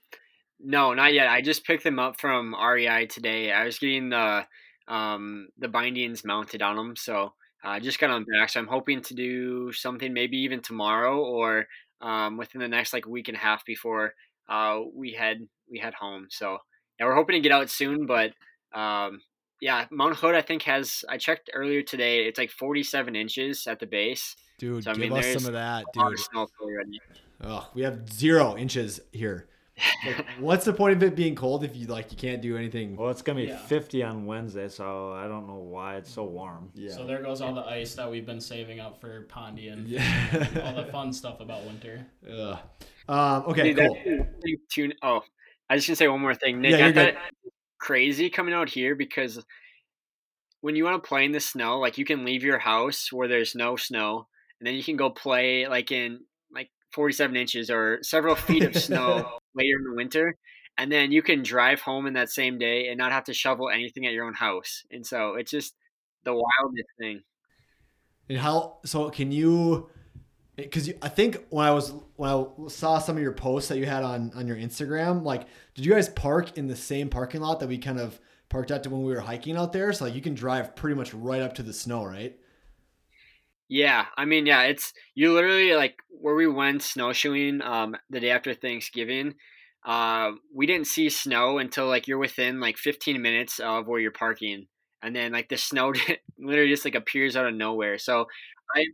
no, 0.59 0.93
not 0.93 1.13
yet. 1.13 1.27
I 1.27 1.41
just 1.41 1.65
picked 1.65 1.83
them 1.83 1.99
up 1.99 2.19
from 2.19 2.55
REI 2.55 3.05
today. 3.05 3.51
I 3.51 3.65
was 3.65 3.77
getting 3.79 4.09
the 4.09 4.45
um 4.87 5.49
the 5.57 5.67
bindings 5.67 6.23
mounted 6.23 6.61
on 6.61 6.77
them, 6.77 6.95
so 6.95 7.33
I 7.63 7.77
uh, 7.77 7.79
just 7.79 7.99
got 7.99 8.07
them 8.07 8.25
back. 8.25 8.49
So 8.49 8.59
I'm 8.59 8.67
hoping 8.67 9.01
to 9.03 9.13
do 9.13 9.71
something 9.73 10.13
maybe 10.13 10.37
even 10.37 10.61
tomorrow 10.61 11.19
or 11.19 11.67
um 12.01 12.37
within 12.37 12.61
the 12.61 12.67
next 12.67 12.93
like 12.93 13.05
week 13.05 13.27
and 13.27 13.37
a 13.37 13.39
half 13.39 13.65
before 13.65 14.13
uh 14.49 14.79
we 14.93 15.11
head 15.13 15.47
we 15.69 15.77
head 15.79 15.93
home. 15.93 16.27
So 16.29 16.57
yeah, 16.99 17.05
we're 17.05 17.15
hoping 17.15 17.35
to 17.35 17.41
get 17.41 17.51
out 17.51 17.69
soon, 17.69 18.05
but 18.05 18.31
um 18.73 19.21
yeah, 19.59 19.85
Mount 19.89 20.15
Hood 20.15 20.35
I 20.35 20.41
think 20.41 20.61
has 20.63 21.03
I 21.09 21.17
checked 21.17 21.49
earlier 21.53 21.81
today. 21.81 22.25
It's 22.27 22.37
like 22.37 22.51
47 22.51 23.15
inches 23.15 23.65
at 23.65 23.79
the 23.79 23.87
base. 23.87 24.35
Dude, 24.59 24.83
So, 24.83 24.91
I 24.91 24.93
give 24.93 25.01
mean, 25.01 25.13
us 25.13 25.25
there's 25.25 25.41
some 25.43 25.47
of 25.47 25.53
that, 25.53 25.85
dude. 25.93 26.13
of 26.13 26.19
snow 26.19 26.47
already. 26.61 27.01
Ugh, 27.41 27.63
we 27.73 27.81
have 27.83 28.07
zero 28.11 28.55
inches 28.55 28.99
here. 29.11 29.47
Like, 30.05 30.25
what's 30.39 30.65
the 30.65 30.73
point 30.73 30.95
of 30.95 31.03
it 31.03 31.15
being 31.15 31.33
cold 31.35 31.63
if 31.63 31.75
you 31.75 31.85
like 31.87 32.11
you 32.11 32.17
can't 32.17 32.41
do 32.41 32.55
anything? 32.57 32.95
Well, 32.95 33.09
it's 33.09 33.21
gonna 33.23 33.39
be 33.41 33.47
Yeah. 33.47 33.57
50 33.57 34.03
on 34.03 34.25
Wednesday, 34.27 34.67
so 34.69 35.11
I 35.13 35.27
don't 35.27 35.47
know 35.47 35.55
why 35.57 35.97
it's 35.97 36.11
so 36.11 36.23
warm. 36.23 36.69
Yeah. 36.75 36.91
so 36.93 37.05
there 37.07 37.21
goes 37.23 37.41
all 37.41 37.53
the 37.55 37.65
ice 37.65 37.95
that 37.95 38.09
we've 38.09 38.25
been 38.27 38.41
saving 38.41 38.79
up 38.79 38.99
for 39.01 39.25
Pondy 39.27 39.71
and 39.73 39.87
yeah. 39.87 40.61
all 40.65 40.75
the 40.83 40.85
fun 40.91 41.11
stuff 41.13 41.39
about 41.39 41.63
winter. 41.65 42.05
Ugh. 42.31 42.57
Um, 43.07 43.43
okay, 43.47 43.73
Dude, 43.73 43.77
cool. 43.77 43.93
that's 43.95 44.05
the 44.05 44.41
thing 44.41 44.57
too- 44.69 44.91
Oh, 45.03 45.21
I 45.69 45.75
just 45.77 45.87
gonna 45.87 45.95
say 45.95 46.07
one 46.07 46.21
more 46.21 46.35
thing, 46.35 46.61
Nick. 46.61 46.71
Yeah, 46.71 46.77
I 46.77 46.79
you're 46.81 46.91
good. 46.93 47.13
thought 47.15 47.23
crazy 47.79 48.29
coming 48.29 48.53
out 48.53 48.69
here 48.69 48.95
because 48.95 49.43
when 50.61 50.75
you 50.75 50.83
want 50.83 51.01
to 51.01 51.07
play 51.07 51.25
in 51.25 51.31
the 51.31 51.39
snow, 51.39 51.79
like 51.79 51.97
you 51.97 52.05
can 52.05 52.25
leave 52.25 52.43
your 52.43 52.59
house 52.59 53.11
where 53.11 53.27
there's 53.27 53.55
no 53.55 53.75
snow, 53.75 54.27
and 54.59 54.67
then 54.67 54.75
you 54.75 54.83
can 54.83 54.97
go 54.97 55.09
play 55.09 55.67
like 55.67 55.91
in 55.91 56.21
like 56.53 56.69
47 56.93 57.35
inches 57.35 57.69
or 57.69 57.99
several 58.01 58.35
feet 58.35 58.63
of 58.63 58.75
snow 58.75 59.39
later 59.55 59.77
in 59.77 59.83
the 59.89 59.95
winter, 59.95 60.35
and 60.77 60.91
then 60.91 61.11
you 61.11 61.21
can 61.21 61.43
drive 61.43 61.81
home 61.81 62.05
in 62.07 62.13
that 62.13 62.29
same 62.29 62.57
day 62.57 62.87
and 62.87 62.97
not 62.97 63.11
have 63.11 63.25
to 63.25 63.33
shovel 63.33 63.69
anything 63.69 64.05
at 64.05 64.13
your 64.13 64.25
own 64.25 64.33
house. 64.33 64.83
And 64.91 65.05
so 65.05 65.35
it's 65.35 65.51
just 65.51 65.75
the 66.23 66.33
wildest 66.33 66.89
thing. 66.99 67.21
And 68.29 68.37
how? 68.37 68.79
So 68.85 69.09
can 69.09 69.31
you? 69.31 69.89
Because 70.57 70.91
I 71.03 71.09
think 71.09 71.45
when 71.49 71.65
I 71.65 71.71
was 71.71 71.93
when 72.15 72.31
I 72.31 72.45
saw 72.67 72.97
some 72.97 73.15
of 73.15 73.21
your 73.21 73.31
posts 73.31 73.69
that 73.69 73.77
you 73.77 73.85
had 73.85 74.03
on 74.03 74.31
on 74.35 74.47
your 74.47 74.57
Instagram, 74.57 75.23
like, 75.23 75.45
did 75.75 75.85
you 75.85 75.93
guys 75.93 76.09
park 76.09 76.57
in 76.57 76.67
the 76.67 76.75
same 76.75 77.09
parking 77.09 77.41
lot 77.41 77.59
that 77.59 77.69
we 77.69 77.77
kind 77.77 77.99
of 77.99 78.19
parked 78.49 78.71
at 78.71 78.83
to 78.83 78.89
when 78.89 79.03
we 79.03 79.13
were 79.13 79.21
hiking 79.21 79.55
out 79.55 79.71
there? 79.71 79.93
So 79.93 80.05
like 80.05 80.15
you 80.15 80.21
can 80.21 80.33
drive 80.33 80.75
pretty 80.75 80.95
much 80.95 81.13
right 81.13 81.41
up 81.41 81.53
to 81.55 81.63
the 81.63 81.73
snow, 81.73 82.03
right? 82.03 82.35
Yeah, 83.69 84.05
I 84.17 84.25
mean, 84.25 84.45
yeah, 84.45 84.63
it's 84.63 84.93
you 85.13 85.33
literally 85.33 85.73
like 85.73 85.97
where 86.09 86.35
we 86.35 86.47
went 86.47 86.81
snowshoeing 86.81 87.61
um, 87.61 87.95
the 88.09 88.19
day 88.19 88.31
after 88.31 88.53
Thanksgiving. 88.53 89.35
Uh, 89.85 90.31
we 90.53 90.65
didn't 90.65 90.87
see 90.87 91.09
snow 91.09 91.59
until 91.59 91.87
like 91.87 92.07
you're 92.07 92.17
within 92.17 92.59
like 92.59 92.77
15 92.77 93.21
minutes 93.21 93.59
of 93.59 93.87
where 93.87 93.99
you're 93.99 94.11
parking, 94.11 94.67
and 95.03 95.15
then 95.15 95.33
like 95.33 95.49
the 95.49 95.57
snow 95.57 95.93
literally 96.39 96.69
just 96.71 96.85
like 96.85 96.95
appears 96.95 97.35
out 97.35 97.45
of 97.45 97.53
nowhere. 97.53 97.97
So 97.99 98.25
I, 98.75 98.85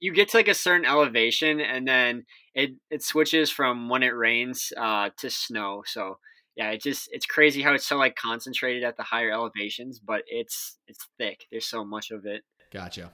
you 0.00 0.12
get 0.12 0.30
to 0.30 0.36
like 0.36 0.48
a 0.48 0.54
certain 0.54 0.86
elevation, 0.86 1.60
and 1.60 1.86
then 1.86 2.24
it 2.54 2.70
it 2.90 3.02
switches 3.02 3.50
from 3.50 3.88
when 3.88 4.02
it 4.02 4.14
rains 4.14 4.72
uh, 4.76 5.10
to 5.18 5.30
snow. 5.30 5.82
So 5.86 6.18
yeah, 6.56 6.70
it 6.70 6.82
just 6.82 7.08
it's 7.12 7.26
crazy 7.26 7.62
how 7.62 7.74
it's 7.74 7.86
so 7.86 7.96
like 7.96 8.16
concentrated 8.16 8.82
at 8.82 8.96
the 8.96 9.02
higher 9.02 9.30
elevations, 9.30 9.98
but 9.98 10.22
it's 10.26 10.78
it's 10.88 11.06
thick. 11.18 11.46
There's 11.50 11.66
so 11.66 11.84
much 11.84 12.10
of 12.10 12.24
it. 12.26 12.42
Gotcha. 12.72 13.12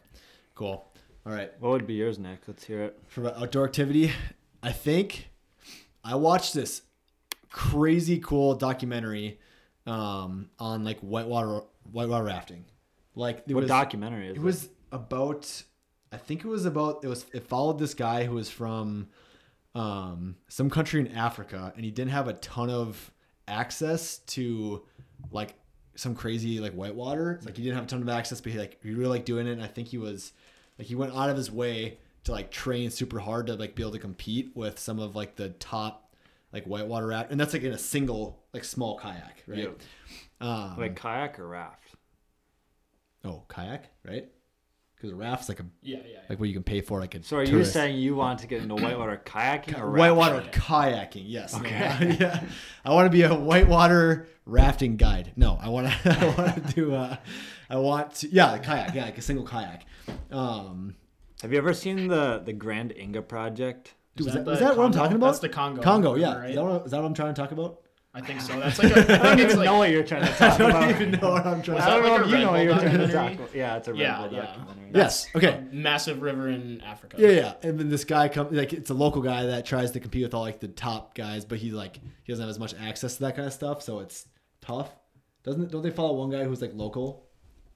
Cool. 0.54 0.86
All 1.24 1.32
right. 1.32 1.52
What 1.60 1.70
would 1.70 1.86
be 1.86 1.94
yours, 1.94 2.18
Nick? 2.18 2.40
Let's 2.46 2.64
hear 2.64 2.82
it. 2.82 2.98
For 3.08 3.28
outdoor 3.28 3.64
activity, 3.64 4.12
I 4.62 4.72
think 4.72 5.30
I 6.04 6.14
watched 6.14 6.54
this 6.54 6.82
crazy 7.50 8.18
cool 8.18 8.54
documentary 8.54 9.38
um, 9.86 10.50
on 10.58 10.84
like 10.84 11.00
whitewater 11.00 11.62
whitewater 11.90 12.24
rafting. 12.24 12.64
Like 13.14 13.44
it 13.46 13.54
what 13.54 13.62
was, 13.62 13.68
documentary 13.68 14.28
is 14.28 14.36
it 14.36 14.42
was 14.42 14.68
about 14.90 15.62
I 16.12 16.18
think 16.18 16.44
it 16.44 16.48
was 16.48 16.66
about 16.66 17.04
it 17.04 17.08
was 17.08 17.26
it 17.32 17.46
followed 17.46 17.78
this 17.78 17.94
guy 17.94 18.24
who 18.24 18.34
was 18.34 18.50
from 18.50 19.08
um, 19.74 20.36
some 20.48 20.68
country 20.68 21.00
in 21.00 21.08
Africa 21.08 21.72
and 21.74 21.84
he 21.84 21.90
didn't 21.90 22.10
have 22.10 22.28
a 22.28 22.34
ton 22.34 22.68
of 22.68 23.10
access 23.48 24.18
to 24.18 24.82
like 25.30 25.54
some 25.94 26.14
crazy 26.14 26.60
like 26.60 26.72
whitewater. 26.74 27.40
Like 27.44 27.56
he 27.56 27.62
didn't 27.62 27.76
have 27.76 27.84
a 27.84 27.88
ton 27.88 28.02
of 28.02 28.08
access, 28.08 28.40
but 28.40 28.52
he 28.52 28.58
like 28.58 28.78
he 28.82 28.90
really 28.90 29.10
liked 29.10 29.26
doing 29.26 29.46
it. 29.46 29.52
And 29.52 29.62
I 29.62 29.68
think 29.68 29.88
he 29.88 29.98
was 29.98 30.32
like 30.78 30.86
he 30.86 30.94
went 30.94 31.16
out 31.16 31.30
of 31.30 31.36
his 31.36 31.50
way 31.50 31.98
to 32.24 32.32
like 32.32 32.50
train 32.50 32.90
super 32.90 33.18
hard 33.18 33.46
to 33.46 33.54
like 33.54 33.74
be 33.74 33.82
able 33.82 33.92
to 33.92 33.98
compete 33.98 34.52
with 34.54 34.78
some 34.78 34.98
of 34.98 35.16
like 35.16 35.36
the 35.36 35.48
top 35.50 36.14
like 36.52 36.64
whitewater 36.64 37.06
raft, 37.06 37.30
and 37.30 37.40
that's 37.40 37.54
like 37.54 37.62
in 37.62 37.72
a 37.72 37.78
single 37.78 38.44
like 38.52 38.64
small 38.64 38.98
kayak, 38.98 39.42
right? 39.46 39.70
Um, 40.40 40.76
like 40.76 40.96
kayak 40.96 41.38
or 41.38 41.48
raft? 41.48 41.94
oh, 43.24 43.44
kayak, 43.48 43.90
right? 44.04 44.28
Because 45.02 45.14
a 45.14 45.16
raft's 45.16 45.48
like 45.48 45.58
a 45.58 45.64
Yeah, 45.82 45.96
yeah. 45.96 46.02
yeah. 46.12 46.18
like 46.28 46.38
what 46.38 46.48
you 46.48 46.54
can 46.54 46.62
pay 46.62 46.80
for 46.80 47.00
like 47.00 47.16
a 47.16 47.22
So 47.24 47.38
are 47.38 47.42
you 47.42 47.50
tourist. 47.50 47.72
saying 47.72 47.96
you 47.98 48.14
want 48.14 48.38
to 48.38 48.46
get 48.46 48.62
into 48.62 48.76
whitewater 48.76 49.20
kayaking 49.24 49.76
or 49.80 49.86
raft? 49.90 49.98
whitewater 49.98 50.48
kayaking? 50.52 51.24
Yes. 51.26 51.56
Okay. 51.56 51.96
No, 52.00 52.16
yeah. 52.20 52.44
I 52.84 52.90
want 52.94 53.06
to 53.06 53.10
be 53.10 53.22
a 53.22 53.34
whitewater 53.34 54.28
rafting 54.46 54.96
guide. 54.96 55.32
No, 55.34 55.58
I 55.60 55.68
want 55.70 55.88
to. 55.88 55.94
I 56.20 56.24
want 56.38 56.68
to 56.68 56.74
do. 56.74 56.94
Uh, 56.94 57.16
I 57.68 57.76
want 57.78 58.14
to. 58.16 58.28
Yeah, 58.28 58.54
a 58.54 58.60
kayak. 58.60 58.94
Yeah, 58.94 59.06
like 59.06 59.18
a 59.18 59.22
single 59.22 59.44
kayak. 59.44 59.84
Um, 60.30 60.94
Have 61.42 61.50
you 61.52 61.58
ever 61.58 61.74
seen 61.74 62.06
the 62.06 62.40
the 62.44 62.52
Grand 62.52 62.94
Inga 62.96 63.22
project? 63.22 63.94
dude, 64.14 64.26
was 64.26 64.34
that, 64.34 64.44
the 64.44 64.50
was 64.52 64.60
that 64.60 64.76
what 64.76 64.86
I'm 64.86 64.92
talking 64.92 65.16
about? 65.16 65.26
That's 65.34 65.40
the 65.40 65.48
Congo. 65.48 65.82
Congo. 65.82 66.14
Yeah. 66.14 66.36
right? 66.38 66.50
Is, 66.50 66.54
that 66.56 66.64
what, 66.64 66.84
is 66.86 66.90
that 66.92 67.00
what 67.00 67.06
I'm 67.06 67.14
trying 67.14 67.34
to 67.34 67.40
talk 67.42 67.50
about? 67.50 67.80
I 68.14 68.20
think 68.20 68.42
so. 68.42 68.60
That's 68.60 68.78
like 68.82 68.94
a, 68.94 69.00
I 69.00 69.02
I 69.02 69.04
don't 69.04 69.22
think 69.22 69.40
it's 69.40 69.44
even 69.54 69.58
like, 69.58 69.64
know 69.66 69.78
what 69.78 69.90
you're 69.90 70.02
trying 70.04 70.26
to 70.26 70.32
talk 70.34 70.54
about. 70.60 70.60
I 70.60 70.70
don't 70.70 70.70
about. 70.90 70.90
even 71.00 71.10
know 71.20 71.30
what 71.30 71.46
I'm 71.46 71.62
trying. 71.62 71.76
Was 71.76 71.84
to 71.86 71.90
I 71.90 72.00
that 72.00 72.06
don't 72.06 72.20
know 72.20 72.24
if 72.26 72.30
you 72.30 72.38
know 72.44 72.50
what 72.52 72.62
you're 72.64 72.74
trying 72.78 72.98
to 72.98 73.12
talk 73.12 73.32
about. 73.32 73.54
Yeah, 73.54 73.76
it's 73.78 73.88
a 73.88 73.92
Red 73.92 74.00
Yeah, 74.00 74.18
Bull 74.28 74.32
yeah. 74.36 74.40
documentary. 74.46 74.90
Yes. 74.94 75.26
Okay. 75.34 75.48
a 75.48 75.74
massive 75.74 76.20
river 76.20 76.48
in 76.50 76.80
Africa. 76.82 77.16
Yeah, 77.18 77.28
yeah. 77.30 77.54
And 77.62 77.80
then 77.80 77.88
this 77.88 78.04
guy 78.04 78.28
comes 78.28 78.52
like 78.54 78.74
it's 78.74 78.90
a 78.90 78.94
local 78.94 79.22
guy 79.22 79.46
that 79.46 79.64
tries 79.64 79.92
to 79.92 80.00
compete 80.00 80.24
with 80.24 80.34
all 80.34 80.42
like 80.42 80.60
the 80.60 80.68
top 80.68 81.14
guys, 81.14 81.46
but 81.46 81.56
he 81.58 81.70
like 81.70 81.96
he 82.22 82.32
doesn't 82.32 82.42
have 82.42 82.50
as 82.50 82.58
much 82.58 82.74
access 82.78 83.14
to 83.16 83.20
that 83.22 83.34
kind 83.36 83.46
of 83.48 83.54
stuff, 83.54 83.80
so 83.82 84.00
it's 84.00 84.28
tough. 84.60 84.90
Doesn't 85.42 85.70
don't 85.70 85.82
they 85.82 85.90
follow 85.90 86.12
one 86.14 86.28
guy 86.30 86.44
who's 86.44 86.60
like 86.60 86.72
local? 86.74 87.26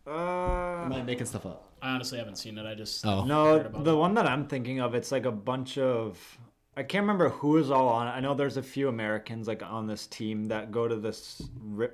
Uh, 0.06 0.84
Am 0.84 0.92
I 0.92 1.02
making 1.02 1.26
stuff 1.26 1.46
up? 1.46 1.72
I 1.82 1.90
honestly 1.94 2.18
haven't 2.18 2.36
seen 2.36 2.58
it. 2.58 2.66
I 2.66 2.74
just 2.74 3.04
Oh. 3.06 3.24
No, 3.24 3.44
heard 3.56 3.66
about 3.66 3.84
the 3.84 3.92
it. 3.94 3.98
one 3.98 4.14
that 4.14 4.26
I'm 4.26 4.46
thinking 4.46 4.80
of, 4.80 4.94
it's 4.94 5.10
like 5.10 5.24
a 5.24 5.32
bunch 5.32 5.78
of. 5.78 6.38
I 6.76 6.82
can't 6.82 7.02
remember 7.04 7.30
who 7.30 7.56
is 7.56 7.70
all 7.70 7.88
on 7.88 8.06
it. 8.06 8.10
I 8.10 8.20
know 8.20 8.34
there's 8.34 8.58
a 8.58 8.62
few 8.62 8.88
Americans 8.88 9.48
like 9.48 9.62
on 9.62 9.86
this 9.86 10.06
team 10.06 10.44
that 10.48 10.70
go 10.70 10.86
to 10.86 10.96
this 10.96 11.40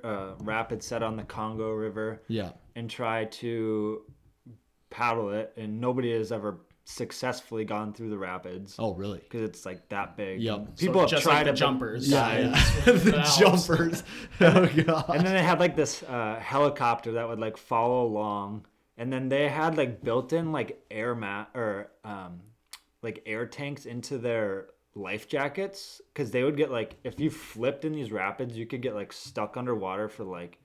uh, 0.03 0.33
rapid 0.39 0.83
set 0.83 1.01
on 1.01 1.15
the 1.15 1.23
Congo 1.23 1.71
River 1.71 2.21
Yeah. 2.27 2.49
and 2.75 2.89
try 2.89 3.25
to 3.25 4.01
paddle 4.89 5.31
it, 5.31 5.53
and 5.57 5.79
nobody 5.79 6.11
has 6.11 6.31
ever 6.31 6.59
successfully 6.85 7.63
gone 7.63 7.93
through 7.93 8.09
the 8.09 8.17
rapids 8.17 8.75
Oh, 8.77 8.93
really? 8.93 9.19
because 9.19 9.41
it's 9.41 9.65
like 9.65 9.87
that 9.87 10.17
big. 10.17 10.41
Yep. 10.41 10.57
And 10.57 10.67
So 10.77 10.85
People 10.85 11.01
have 11.01 11.09
just 11.09 11.23
tried 11.23 11.37
like 11.37 11.45
the 11.45 11.53
jumpers. 11.53 12.09
Yeah, 12.09 12.37
Yeah, 12.37 12.45
yeah. 12.85 12.91
the 12.91 13.35
jumpers. 13.39 14.03
Oh 14.41 14.65
god. 14.83 15.05
and 15.15 15.25
then 15.25 15.33
they 15.33 15.41
had 15.43 15.61
like 15.61 15.77
this 15.77 16.03
uh, 16.03 16.37
helicopter 16.41 17.13
that 17.13 17.27
would 17.29 17.39
like 17.39 17.55
follow 17.55 18.05
along 18.05 18.65
and 18.97 19.11
then 19.13 19.29
they 19.29 19.47
had 19.47 19.77
like 19.77 20.03
built-in 20.03 20.51
like 20.51 20.83
air 20.91 21.15
mat 21.15 21.49
or 21.55 21.89
um, 22.03 22.41
like 23.01 23.23
air 23.25 23.45
tanks 23.45 23.85
into 23.85 24.17
their 24.17 24.65
life 24.95 25.27
jackets 25.27 26.01
because 26.13 26.29
they 26.31 26.43
would 26.43 26.55
get 26.57 26.71
like 26.71 26.95
if 27.03 27.19
you 27.19 27.29
flipped 27.29 27.83
in 27.83 27.93
these 27.93 28.11
rapids 28.11 28.55
you 28.55 28.65
could 28.65 28.81
get 28.81 28.93
like 28.93 29.11
stuck 29.11 29.57
underwater 29.57 30.07
for 30.07 30.23
like 30.23 30.59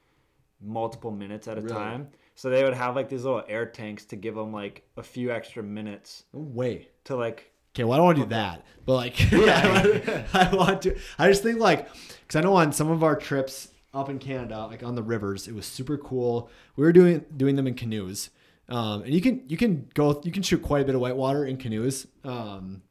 multiple 0.60 1.10
minutes 1.10 1.48
at 1.48 1.56
a 1.56 1.60
Really? 1.60 1.72
time 1.74 2.08
so 2.34 2.50
they 2.50 2.62
would 2.62 2.74
have 2.74 2.94
like 2.94 3.08
these 3.08 3.24
little 3.24 3.42
air 3.48 3.64
tanks 3.66 4.04
to 4.06 4.16
give 4.16 4.34
them 4.34 4.52
like 4.52 4.82
a 4.96 5.02
few 5.02 5.30
extra 5.30 5.62
minutes 5.62 6.24
no 6.34 6.40
way. 6.40 6.88
to 7.04 7.16
like 7.16 7.52
Okay, 7.74 7.84
well, 7.84 7.92
I 7.92 7.96
don't 7.98 8.06
want 8.06 8.16
to 8.18 8.24
do 8.24 8.28
that, 8.30 8.64
but 8.86 8.94
like, 8.94 9.30
yeah, 9.30 10.24
I 10.34 10.52
want 10.52 10.82
to. 10.82 10.98
I 11.16 11.28
just 11.28 11.44
think 11.44 11.60
like, 11.60 11.86
because 12.22 12.34
I 12.34 12.40
know 12.40 12.54
on 12.56 12.72
some 12.72 12.90
of 12.90 13.04
our 13.04 13.14
trips 13.14 13.68
up 13.94 14.08
in 14.08 14.18
Canada, 14.18 14.66
like 14.66 14.82
on 14.82 14.96
the 14.96 15.02
rivers, 15.02 15.46
it 15.46 15.54
was 15.54 15.64
super 15.64 15.96
cool. 15.96 16.50
We 16.74 16.82
were 16.82 16.92
doing 16.92 17.24
doing 17.36 17.54
them 17.54 17.68
in 17.68 17.74
canoes, 17.74 18.30
um, 18.68 19.02
and 19.02 19.14
you 19.14 19.20
can 19.20 19.44
you 19.48 19.56
can 19.56 19.88
go 19.94 20.20
you 20.24 20.32
can 20.32 20.42
shoot 20.42 20.60
quite 20.60 20.82
a 20.82 20.84
bit 20.86 20.96
of 20.96 21.00
whitewater 21.00 21.44
in 21.44 21.56
canoes, 21.56 22.08
um, 22.24 22.82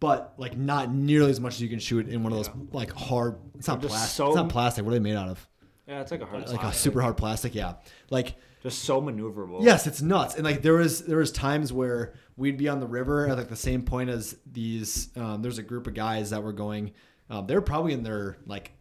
but 0.00 0.34
like 0.36 0.56
not 0.56 0.92
nearly 0.92 1.30
as 1.30 1.40
much 1.40 1.54
as 1.54 1.62
you 1.62 1.68
can 1.68 1.78
shoot 1.78 2.08
in 2.08 2.22
one 2.22 2.32
of 2.32 2.38
those 2.38 2.50
like 2.72 2.92
hard. 2.92 3.36
It's 3.54 3.68
not 3.68 3.80
Just 3.80 3.92
plastic. 3.92 4.16
so- 4.16 4.26
it's 4.28 4.36
not 4.36 4.48
plastic. 4.48 4.84
What 4.84 4.90
are 4.90 4.94
they 4.94 5.00
made 5.00 5.16
out 5.16 5.28
of? 5.28 5.46
yeah 5.88 6.00
it's 6.00 6.10
like 6.10 6.20
a 6.20 6.26
hard 6.26 6.48
Like 6.48 6.64
a 6.64 6.72
super 6.72 7.00
hard 7.00 7.16
plastic. 7.16 7.54
Yeah, 7.54 7.74
like 8.10 8.34
just 8.62 8.82
so 8.82 9.00
maneuverable 9.00 9.62
Yes, 9.62 9.86
it's 9.86 10.02
nuts. 10.02 10.34
And 10.34 10.44
like 10.44 10.60
there 10.62 10.74
was 10.74 11.02
there 11.02 11.18
was 11.18 11.30
times 11.30 11.72
where 11.72 12.14
we'd 12.36 12.56
be 12.56 12.68
on 12.68 12.80
the 12.80 12.86
river 12.88 13.28
at 13.28 13.38
like 13.38 13.48
the 13.48 13.54
same 13.56 13.82
point 13.82 14.10
as 14.10 14.36
these. 14.50 15.10
Um, 15.16 15.42
there's 15.42 15.58
a 15.58 15.62
group 15.62 15.86
of 15.86 15.94
guys 15.94 16.30
that 16.30 16.42
were 16.42 16.52
going. 16.52 16.92
Um, 17.30 17.46
they're 17.46 17.60
probably 17.60 17.92
in 17.92 18.02
their 18.02 18.36
like 18.46 18.72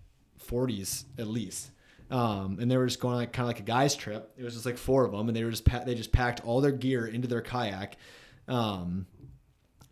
40s 0.47 1.05
at 1.17 1.27
least. 1.27 1.71
Um, 2.11 2.57
and 2.59 2.69
they 2.69 2.77
were 2.77 2.85
just 2.85 2.99
going 2.99 3.15
like 3.15 3.33
kind 3.33 3.45
of 3.45 3.47
like 3.47 3.59
a 3.59 3.63
guys 3.63 3.95
trip. 3.95 4.31
It 4.37 4.43
was 4.43 4.53
just 4.53 4.65
like 4.65 4.77
four 4.77 5.05
of 5.05 5.11
them, 5.11 5.27
and 5.27 5.35
they 5.35 5.43
were 5.43 5.49
just 5.51 5.65
pa- 5.65 5.83
they 5.83 5.95
just 5.95 6.11
packed 6.11 6.45
all 6.45 6.61
their 6.61 6.71
gear 6.71 7.07
into 7.07 7.27
their 7.27 7.41
kayak. 7.41 7.97
Um, 8.47 9.07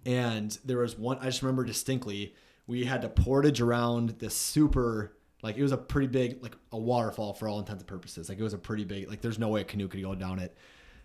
and 0.06 0.58
there 0.66 0.80
was 0.80 0.98
one 0.98 1.18
I 1.20 1.26
just 1.26 1.42
remember 1.42 1.64
distinctly. 1.64 2.36
We 2.66 2.86
had 2.86 3.02
to 3.02 3.10
portage 3.10 3.62
around 3.62 4.10
this 4.20 4.36
super 4.36 5.16
like 5.42 5.58
it 5.58 5.62
was 5.62 5.74
a 5.74 5.78
pretty 5.78 6.08
big 6.08 6.42
like 6.42 6.56
a 6.72 6.78
waterfall 6.78 7.34
for 7.34 7.48
all 7.48 7.60
intents 7.60 7.82
and 7.82 7.88
purposes. 7.88 8.30
Like 8.30 8.40
it 8.40 8.44
was 8.44 8.54
a 8.54 8.58
pretty 8.58 8.86
big 8.86 9.10
like 9.10 9.22
there's 9.22 9.40
no 9.40 9.50
way 9.50 9.62
a 9.62 9.66
canoe 9.66 9.88
could 9.88 10.02
go 10.02 10.16
down 10.16 10.40
it. 10.40 10.56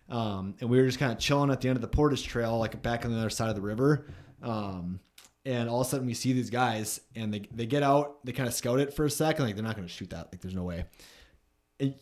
Um, 0.09 0.55
and 0.59 0.69
we 0.69 0.79
were 0.79 0.87
just 0.87 0.97
kind 0.97 1.11
of 1.11 1.19
chilling 1.19 1.51
at 1.51 1.61
the 1.61 1.69
end 1.69 1.77
of 1.77 1.81
the 1.81 1.87
portage 1.87 2.23
trail, 2.23 2.57
like 2.57 2.81
back 2.81 3.05
on 3.05 3.11
the 3.11 3.17
other 3.19 3.29
side 3.29 3.49
of 3.49 3.55
the 3.55 3.61
river. 3.61 4.07
Um, 4.41 4.99
and 5.45 5.69
all 5.69 5.81
of 5.81 5.87
a 5.87 5.89
sudden 5.89 6.07
we 6.07 6.13
see 6.13 6.33
these 6.33 6.49
guys 6.49 6.99
and 7.15 7.33
they, 7.33 7.43
they 7.53 7.65
get 7.65 7.83
out, 7.83 8.23
they 8.25 8.31
kind 8.31 8.47
of 8.47 8.53
scout 8.53 8.79
it 8.79 8.93
for 8.93 9.05
a 9.05 9.09
second. 9.09 9.45
Like 9.45 9.55
they're 9.55 9.63
not 9.63 9.75
going 9.75 9.87
to 9.87 9.93
shoot 9.93 10.09
that. 10.09 10.29
Like 10.31 10.41
there's 10.41 10.55
no 10.55 10.63
way. 10.63 10.85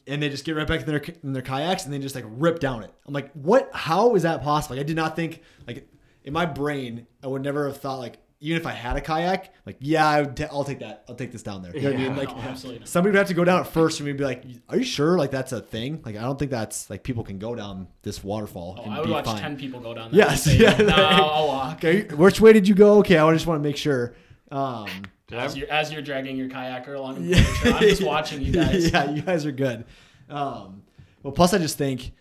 And, 0.08 0.24
they 0.24 0.30
just 0.30 0.44
get 0.44 0.56
right 0.56 0.66
back 0.66 0.80
in 0.80 0.86
their, 0.88 1.04
in 1.24 1.34
their 1.34 1.44
kayaks 1.44 1.86
and 1.86 1.94
they 1.94 2.00
just 2.00 2.16
like 2.16 2.26
rip 2.28 2.60
down 2.60 2.82
it. 2.82 2.92
I'm 3.06 3.14
like, 3.14 3.32
what, 3.34 3.70
how 3.74 4.16
is 4.16 4.24
that 4.24 4.42
possible? 4.42 4.76
Like, 4.76 4.84
I 4.84 4.88
did 4.88 4.96
not 4.96 5.16
think 5.16 5.44
like 5.68 5.88
in 6.28 6.34
my 6.34 6.46
brain, 6.46 7.08
I 7.24 7.28
would 7.28 7.42
never 7.42 7.68
have 7.68 7.78
thought 7.78 8.00
like, 8.00 8.18
even 8.40 8.58
if 8.62 8.68
I 8.68 8.72
had 8.72 8.96
a 8.98 9.02
kayak, 9.02 9.52
like, 9.66 9.78
yeah, 9.80 10.08
I 10.08 10.22
would 10.22 10.38
t- 10.38 10.44
I'll 10.44 10.64
take 10.64 10.80
that. 10.80 11.04
I'll 11.10 11.16
take 11.16 11.32
this 11.32 11.42
down 11.42 11.64
there. 11.64 11.76
You 11.76 11.82
know 11.82 11.90
what 11.92 12.00
I 12.00 12.04
mean? 12.04 12.16
Like, 12.18 12.30
No, 12.30 12.44
absolutely 12.44 12.80
not. 12.82 12.88
somebody 12.88 13.12
would 13.14 13.18
have 13.18 13.28
to 13.30 13.34
go 13.34 13.44
down 13.44 13.62
it 13.62 13.68
first 13.68 14.00
and 14.00 14.06
we'd 14.06 14.18
be 14.18 14.24
like, 14.24 14.44
are 14.70 14.78
you 14.78 14.84
sure 14.84 15.18
like 15.18 15.32
that's 15.32 15.54
a 15.54 15.60
thing? 15.62 16.04
Like, 16.06 16.16
I 16.18 16.22
don't 16.22 16.38
think 16.38 16.52
that's 16.52 16.88
like 16.90 17.02
people 17.04 17.24
can 17.24 17.40
go 17.40 17.56
down 17.56 17.88
this 18.04 18.24
waterfall 18.24 18.76
Oh, 18.78 18.84
and 18.84 18.94
I 18.94 19.00
would 19.00 19.06
be 19.08 19.12
watch 19.12 19.26
fine. 19.26 19.42
ten 19.42 19.58
people 19.58 19.80
go 19.80 19.96
down 19.96 20.12
there. 20.12 20.20
Yes, 20.20 20.44
say, 20.44 20.58
yeah. 20.58 20.78
No, 20.78 20.94
I'll 20.96 21.48
walk. 21.48 21.78
Okay, 21.84 22.04
which 22.14 22.40
way 22.40 22.54
did 22.54 22.68
you 22.68 22.76
go? 22.76 23.00
Okay, 23.00 23.18
I 23.18 23.34
just 23.34 23.48
want 23.48 23.64
to 23.64 23.68
make 23.68 23.78
sure. 23.78 24.14
Um, 24.52 24.88
As 25.32 25.58
you're, 25.58 25.70
as 25.72 25.92
you're 25.92 26.02
dragging 26.04 26.38
your 26.38 26.48
kayaker 26.50 26.96
along 26.96 27.16
the 27.16 27.22
yeah. 27.38 27.44
trail, 27.56 27.74
I'm 27.76 27.80
just 27.82 28.04
watching 28.04 28.42
you 28.44 28.52
guys. 28.54 28.90
yeah, 28.94 29.10
you 29.10 29.24
guys 29.24 29.46
are 29.48 29.52
good. 29.52 29.84
Um, 30.30 30.84
well, 31.24 31.34
plus 31.34 31.54
I 31.56 31.58
just 31.58 31.78
think, 31.80 32.12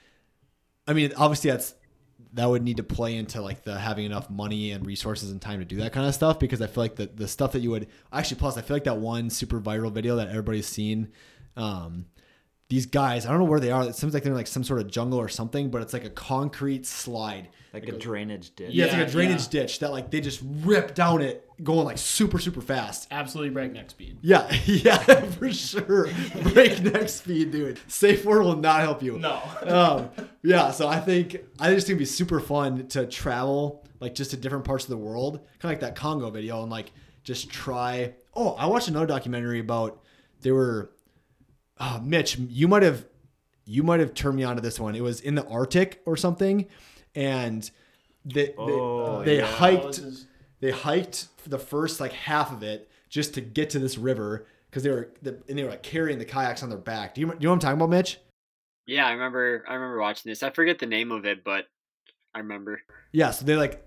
I 0.89 0.93
mean, 0.95 1.13
obviously 1.17 1.51
that's 1.51 1.75
that 2.37 2.49
would 2.49 2.63
need 2.63 2.77
to 2.77 2.83
play 2.83 3.17
into 3.17 3.41
like 3.41 3.65
the 3.65 3.79
having 3.79 4.05
enough 4.05 4.29
money 4.29 4.71
and 4.73 4.87
resources 4.87 5.31
and 5.31 5.41
time 5.41 5.59
to 5.59 5.65
do 5.65 5.77
that 5.77 5.93
kind 5.93 6.07
of 6.07 6.15
stuff 6.15 6.39
because 6.39 6.61
I 6.61 6.67
feel 6.67 6.85
like 6.85 6.97
the 6.97 7.07
the 7.07 7.27
stuff 7.27 7.53
that 7.53 7.61
you 7.61 7.71
would 7.71 7.89
actually 8.13 8.39
plus 8.39 8.59
I 8.59 8.63
feel 8.63 8.77
like 8.77 8.85
that 8.85 8.99
one 8.99 9.31
super 9.31 9.59
viral 9.59 9.91
video 9.91 10.17
that 10.17 10.29
everybody's 10.29 10.67
seen, 10.67 11.13
um, 11.57 12.05
these 12.69 12.87
guys. 12.87 13.27
I 13.27 13.31
don't 13.31 13.39
know 13.39 13.45
where 13.45 13.61
they 13.61 13.71
are. 13.71 13.85
It 13.85 13.95
seems 13.95 14.13
like 14.13 14.25
they're 14.25 14.33
in 14.33 14.37
like 14.37 14.47
some 14.47 14.65
sort 14.65 14.81
of 14.81 14.91
jungle 14.91 15.21
or 15.21 15.29
something, 15.29 15.71
but 15.71 15.83
it's 15.83 15.93
like 15.93 16.05
a 16.05 16.11
concrete 16.11 16.85
slide. 16.85 17.49
like 17.73 17.89
a 17.89 17.93
drainage 17.93 18.55
ditch. 18.57 18.73
Yeah, 18.73 18.87
it's 18.87 18.95
like 18.95 19.09
a 19.09 19.11
drainage 19.11 19.45
yeah. 19.45 19.61
ditch 19.61 19.79
that 19.81 19.93
like 19.93 20.11
they 20.11 20.21
just 20.21 20.43
rip 20.43 20.95
down 20.95 21.23
it, 21.23 21.49
going 21.63 21.85
like 21.85 21.99
super 21.99 22.39
super 22.39 22.61
fast. 22.61 23.07
Absolutely 23.11 23.51
breakneck 23.51 23.91
speed. 23.91 24.19
Yeah, 24.21 24.53
yeah, 24.65 24.99
for 25.39 25.53
sure. 25.53 26.09
Breakneck 26.43 27.09
speed, 27.09 27.53
dude. 27.53 27.79
Safe 27.87 28.25
word 28.25 28.43
will 28.43 28.57
not 28.57 28.81
help 28.81 29.03
you. 29.03 29.19
No. 29.19 29.41
um, 29.63 30.11
yeah, 30.43 30.71
so 30.73 30.89
I 30.89 30.99
think 30.99 31.45
I 31.61 31.73
just 31.73 31.87
think 31.87 31.97
it'd 31.97 31.99
be 32.01 32.05
super 32.05 32.41
fun 32.41 32.89
to 32.89 33.07
travel 33.07 33.85
like 34.01 34.15
just 34.15 34.33
to 34.33 34.37
different 34.37 34.65
parts 34.65 34.85
of 34.85 34.91
the 34.91 34.97
world, 34.97 35.39
kind 35.59 35.65
of 35.65 35.71
like 35.71 35.81
that 35.81 35.95
Congo 35.97 36.31
video, 36.31 36.63
and 36.63 36.71
like 36.71 36.93
just 37.23 37.51
try. 37.51 38.15
Oh, 38.35 38.51
I 38.53 38.67
watched 38.67 38.89
another 38.89 39.07
documentary 39.07 39.61
about 39.61 40.03
they 40.41 40.51
were. 40.51 40.91
Uh, 41.79 42.01
Mitch, 42.03 42.39
you 42.39 42.69
might 42.69 42.83
have 42.83 43.07
you 43.65 43.83
might 43.83 44.01
have 44.01 44.15
turned 44.15 44.37
me 44.37 44.45
on 44.45 44.57
to 44.57 44.63
this 44.63 44.79
one. 44.81 44.95
It 44.95 45.03
was 45.03 45.21
in 45.21 45.35
the 45.35 45.47
Arctic 45.47 46.01
or 46.07 46.17
something, 46.17 46.67
and 47.15 47.69
they 48.25 48.55
Oh, 48.57 49.19
they, 49.21 49.25
they 49.25 49.37
yeah. 49.39 49.45
Oh, 49.45 49.47
hiked 49.57 49.87
this 49.87 49.99
is- 49.99 50.27
they 50.61 50.71
hiked 50.71 51.29
for 51.37 51.51
the 51.51 51.59
first 51.59 52.01
like 52.01 52.13
half 52.13 52.51
of 52.51 52.63
it 52.63 52.89
just 53.11 53.35
to 53.35 53.41
get 53.43 53.71
to 53.71 53.79
this 53.79 53.99
river 53.99 54.47
because 54.71 54.83
they 54.83 54.91
were 54.91 55.11
the, 55.23 55.39
and 55.49 55.59
they 55.59 55.65
were 55.65 55.71
like 55.71 55.83
carrying 55.83 56.19
the 56.19 56.25
kayaks 56.25 56.63
on 56.63 56.71
their 56.71 56.79
back. 56.79 57.15
Do 57.15 57.21
you, 57.21 57.27
do 57.27 57.33
you 57.35 57.41
know 57.41 57.51
what 57.51 57.55
I'm 57.57 57.61
talking 57.61 57.77
about, 57.77 57.91
Mitch? 57.91 58.19
Yeah, 58.87 59.07
I 59.07 59.13
remember. 59.13 59.65
I 59.69 59.75
remember 59.75 59.99
watching 60.01 60.31
this. 60.31 60.43
I 60.43 60.51
forget 60.51 60.79
the 60.79 60.87
name 60.87 61.13
of 61.13 61.27
it, 61.27 61.45
but 61.45 61.67
I 62.35 62.39
remember. 62.39 62.81
Yeah, 63.13 63.33
so 63.33 63.45
they 63.45 63.57
like 63.57 63.85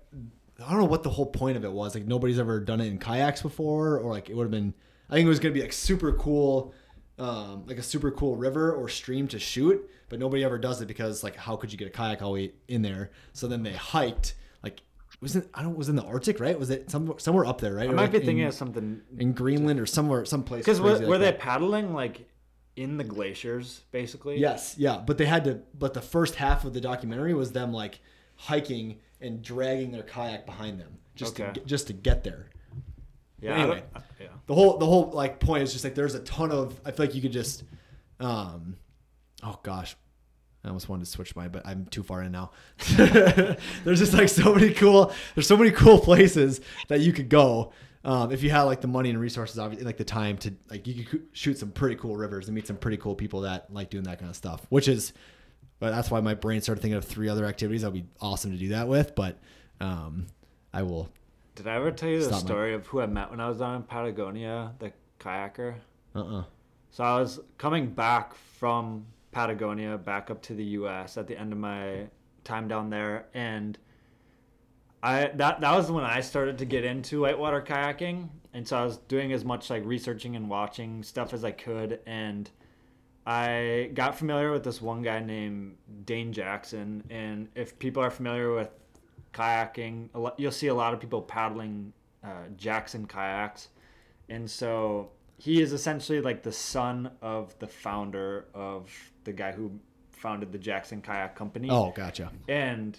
I 0.64 0.70
don't 0.70 0.78
know 0.78 0.84
what 0.86 1.02
the 1.02 1.10
whole 1.10 1.26
point 1.26 1.56
of 1.56 1.64
it 1.64 1.72
was. 1.72 1.94
Like 1.94 2.06
nobody's 2.06 2.38
ever 2.38 2.60
done 2.60 2.80
it 2.80 2.86
in 2.86 2.98
kayaks 2.98 3.42
before, 3.42 3.98
or 3.98 4.10
like 4.12 4.30
it 4.30 4.36
would 4.36 4.44
have 4.44 4.50
been. 4.52 4.74
I 5.08 5.14
think 5.14 5.26
it 5.26 5.28
was 5.28 5.40
gonna 5.40 5.54
be 5.54 5.62
like 5.62 5.72
super 5.72 6.12
cool, 6.12 6.72
um, 7.20 7.64
like 7.66 7.78
a 7.78 7.82
super 7.82 8.10
cool 8.10 8.34
river 8.36 8.72
or 8.72 8.88
stream 8.88 9.28
to 9.28 9.38
shoot, 9.38 9.88
but 10.08 10.18
nobody 10.18 10.42
ever 10.42 10.58
does 10.58 10.80
it 10.80 10.86
because 10.88 11.22
like 11.22 11.36
how 11.36 11.54
could 11.56 11.70
you 11.70 11.78
get 11.78 11.86
a 11.86 11.90
kayak 11.90 12.22
all 12.22 12.32
the 12.34 12.46
way 12.46 12.52
in 12.66 12.82
there? 12.82 13.10
So 13.32 13.46
then 13.46 13.62
they 13.62 13.74
hiked 13.74 14.34
like 14.64 14.80
wasn't 15.20 15.48
I 15.54 15.62
don't 15.62 15.76
was 15.76 15.88
in 15.88 15.96
the 15.96 16.02
Arctic 16.04 16.40
right? 16.40 16.58
Was 16.58 16.70
it 16.70 16.90
some, 16.90 17.14
somewhere 17.18 17.44
up 17.44 17.60
there 17.60 17.74
right? 17.74 17.88
I 17.88 17.92
Or, 17.92 17.94
might 17.94 18.02
like, 18.04 18.12
be 18.12 18.18
thinking 18.20 18.38
in, 18.38 18.48
of 18.48 18.54
something 18.54 19.02
in 19.18 19.32
Greenland 19.32 19.78
or 19.78 19.86
somewhere 19.86 20.24
someplace 20.24 20.64
because 20.64 20.80
were, 20.80 20.90
crazy 20.96 21.04
were 21.04 21.18
like 21.18 21.36
they 21.36 21.38
paddling 21.38 21.92
like 21.94 22.26
in 22.76 22.96
the 22.96 23.04
glaciers 23.04 23.82
basically? 23.92 24.38
Yes, 24.38 24.76
yeah, 24.78 25.02
but 25.06 25.18
they 25.18 25.26
had 25.26 25.44
to. 25.44 25.60
But 25.78 25.92
the 25.92 26.00
first 26.00 26.36
half 26.36 26.64
of 26.64 26.72
the 26.72 26.80
documentary 26.80 27.34
was 27.34 27.52
them 27.52 27.72
like 27.72 28.00
hiking 28.36 29.00
and 29.20 29.42
dragging 29.42 29.90
their 29.90 30.02
kayak 30.02 30.46
behind 30.46 30.80
them 30.80 30.96
just 31.14 31.36
to 31.36 31.42
Okay. 31.44 31.52
get, 31.52 31.66
just 31.66 31.86
to 31.88 31.92
get 31.92 32.24
there. 32.24 32.48
Yeah. 33.40 33.56
Anyway. 33.56 33.82
I 33.94 34.00
yeah. 34.20 34.28
The 34.46 34.54
whole 34.54 34.78
the 34.78 34.86
whole 34.86 35.10
like 35.10 35.40
point 35.40 35.62
is 35.62 35.72
just 35.72 35.84
like 35.84 35.94
there's 35.94 36.14
a 36.14 36.20
ton 36.20 36.50
of. 36.50 36.80
I 36.84 36.90
feel 36.90 37.06
like 37.06 37.14
you 37.14 37.22
could 37.22 37.32
just, 37.32 37.64
um, 38.18 38.76
oh 39.42 39.58
gosh, 39.62 39.96
I 40.64 40.68
almost 40.68 40.88
wanted 40.88 41.04
to 41.04 41.10
switch 41.10 41.34
my, 41.34 41.48
but 41.48 41.66
I'm 41.66 41.86
too 41.86 42.02
far 42.02 42.22
in 42.22 42.32
now. 42.32 42.50
there's 42.96 43.98
just 43.98 44.12
like 44.12 44.28
so 44.28 44.54
many 44.54 44.74
cool. 44.74 45.12
There's 45.34 45.46
so 45.46 45.56
many 45.56 45.70
cool 45.70 45.98
places 45.98 46.60
that 46.88 47.00
you 47.00 47.12
could 47.12 47.28
go. 47.28 47.72
Um, 48.02 48.32
if 48.32 48.42
you 48.42 48.50
had 48.50 48.62
like 48.62 48.80
the 48.80 48.88
money 48.88 49.10
and 49.10 49.20
resources, 49.20 49.58
obviously, 49.58 49.86
like 49.86 49.96
the 49.96 50.04
time 50.04 50.36
to 50.38 50.54
like 50.70 50.86
you 50.86 51.04
could 51.04 51.28
shoot 51.32 51.58
some 51.58 51.70
pretty 51.70 51.96
cool 51.96 52.16
rivers 52.16 52.46
and 52.48 52.54
meet 52.54 52.66
some 52.66 52.76
pretty 52.76 52.96
cool 52.96 53.14
people 53.14 53.42
that 53.42 53.72
like 53.72 53.90
doing 53.90 54.04
that 54.04 54.18
kind 54.18 54.30
of 54.30 54.36
stuff. 54.36 54.66
Which 54.68 54.88
is, 54.88 55.12
but 55.78 55.90
that's 55.90 56.10
why 56.10 56.20
my 56.20 56.34
brain 56.34 56.60
started 56.60 56.80
thinking 56.80 56.96
of 56.96 57.04
three 57.04 57.28
other 57.28 57.46
activities 57.46 57.82
that 57.82 57.92
would 57.92 58.02
be 58.02 58.08
awesome 58.20 58.52
to 58.52 58.58
do 58.58 58.68
that 58.68 58.88
with. 58.88 59.14
But 59.14 59.38
um, 59.80 60.26
I 60.72 60.82
will. 60.82 61.10
Did 61.54 61.66
I 61.66 61.76
ever 61.76 61.90
tell 61.90 62.08
you 62.08 62.18
the 62.18 62.24
Stop, 62.26 62.40
story 62.40 62.74
of 62.74 62.86
who 62.86 63.00
I 63.00 63.06
met 63.06 63.30
when 63.30 63.40
I 63.40 63.48
was 63.48 63.58
down 63.58 63.76
in 63.76 63.82
Patagonia, 63.82 64.72
the 64.78 64.92
kayaker? 65.18 65.76
Uh. 66.14 66.38
uh 66.38 66.44
So 66.90 67.04
I 67.04 67.18
was 67.18 67.40
coming 67.58 67.90
back 67.90 68.34
from 68.34 69.06
Patagonia 69.32 69.98
back 69.98 70.30
up 70.30 70.42
to 70.42 70.54
the 70.54 70.64
U.S. 70.64 71.16
at 71.16 71.26
the 71.26 71.38
end 71.38 71.52
of 71.52 71.58
my 71.58 72.06
time 72.44 72.68
down 72.68 72.90
there, 72.90 73.26
and 73.34 73.78
I 75.02 75.30
that 75.34 75.60
that 75.60 75.76
was 75.76 75.90
when 75.90 76.04
I 76.04 76.20
started 76.20 76.58
to 76.58 76.64
get 76.64 76.84
into 76.84 77.22
whitewater 77.22 77.60
kayaking, 77.60 78.28
and 78.52 78.66
so 78.66 78.78
I 78.78 78.84
was 78.84 78.96
doing 78.96 79.32
as 79.32 79.44
much 79.44 79.70
like 79.70 79.84
researching 79.84 80.36
and 80.36 80.48
watching 80.48 81.02
stuff 81.02 81.32
as 81.32 81.44
I 81.44 81.52
could, 81.52 82.00
and 82.06 82.50
I 83.26 83.90
got 83.94 84.16
familiar 84.16 84.50
with 84.50 84.64
this 84.64 84.80
one 84.82 85.02
guy 85.02 85.20
named 85.20 85.76
Dane 86.04 86.32
Jackson, 86.32 87.04
and 87.10 87.48
if 87.54 87.78
people 87.78 88.02
are 88.02 88.10
familiar 88.10 88.52
with 88.54 88.70
kayaking, 89.32 90.08
a 90.14 90.18
lot, 90.18 90.38
you'll 90.38 90.52
see 90.52 90.66
a 90.68 90.74
lot 90.74 90.94
of 90.94 91.00
people 91.00 91.22
paddling 91.22 91.92
uh, 92.24 92.48
Jackson 92.56 93.06
kayaks, 93.06 93.68
and 94.28 94.50
so 94.50 95.10
he 95.38 95.60
is 95.62 95.72
essentially 95.72 96.20
like 96.20 96.42
the 96.42 96.52
son 96.52 97.10
of 97.22 97.58
the 97.58 97.66
founder 97.66 98.46
of 98.54 98.90
the 99.24 99.32
guy 99.32 99.52
who 99.52 99.72
founded 100.10 100.52
the 100.52 100.58
Jackson 100.58 101.00
Kayak 101.00 101.34
Company. 101.34 101.68
Oh, 101.70 101.92
gotcha. 101.96 102.30
And 102.46 102.98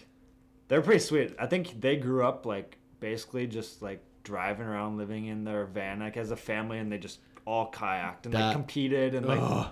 they're 0.68 0.82
pretty 0.82 1.00
sweet. 1.02 1.36
I 1.40 1.46
think 1.46 1.80
they 1.80 1.96
grew 1.98 2.26
up 2.26 2.48
like 2.48 2.78
basically 3.00 3.46
just 3.46 3.82
like 3.84 4.02
driving 4.24 4.66
around 4.66 4.98
living 4.98 5.26
in 5.28 5.44
their 5.44 5.66
van 5.66 6.00
like 6.00 6.18
as 6.18 6.32
a 6.32 6.36
family 6.36 6.80
and 6.80 6.92
they 6.92 6.98
just 6.98 7.20
all 7.46 7.72
kayaked 7.72 8.26
and 8.26 8.34
That- 8.34 8.48
like 8.48 8.54
competed 8.54 9.14
and 9.16 9.26
like 9.28 9.40
Ugh. 9.42 9.68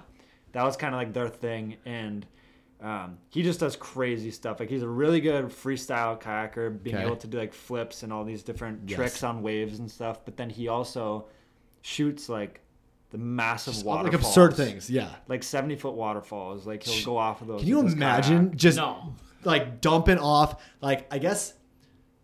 that 0.52 0.64
was 0.64 0.76
kind 0.78 0.94
of 0.94 1.00
like 1.00 1.14
their 1.14 1.28
thing 1.30 1.78
and 1.86 2.26
um, 2.82 3.18
he 3.30 3.44
just 3.44 3.60
does 3.60 3.76
crazy 3.76 4.32
stuff 4.32 4.60
like 4.60 4.70
he's 4.70 4.84
a 4.84 4.88
really 4.88 5.20
good 5.22 5.46
freestyle 5.46 6.20
kayaker 6.20 6.82
being 6.82 6.96
Okay. 6.96 7.06
able 7.06 7.18
to 7.18 7.28
do 7.28 7.38
like 7.38 7.54
flips 7.54 8.04
and 8.04 8.14
all 8.14 8.24
these 8.24 8.42
different 8.44 8.88
Yes. 8.90 8.96
tricks 8.96 9.24
on 9.24 9.42
waves 9.42 9.80
and 9.80 9.92
stuff 9.92 10.24
but 10.24 10.38
then 10.38 10.50
he 10.50 10.68
also 10.70 11.28
shoots 11.82 12.30
like 12.30 12.62
the 13.12 13.18
massive 13.18 13.74
Just, 13.74 13.86
waterfalls 13.86 14.14
like 14.14 14.22
absurd 14.24 14.54
things. 14.56 14.90
Yeah. 14.90 15.10
like 15.28 15.44
70 15.44 15.76
foot 15.78 15.94
waterfalls 15.96 16.66
like 16.68 16.84
he'll 16.84 17.06
go 17.06 17.18
off 17.18 17.42
of 17.42 17.48
those 17.48 17.60
Can 17.62 17.68
you 17.70 17.80
imagine 17.82 18.48
kayak. 18.50 18.56
just 18.58 18.78
No. 18.78 19.16
like 19.44 19.82
dumping 19.82 20.20
off? 20.20 20.62
Like 20.82 21.12
I 21.14 21.18
guess 21.18 21.54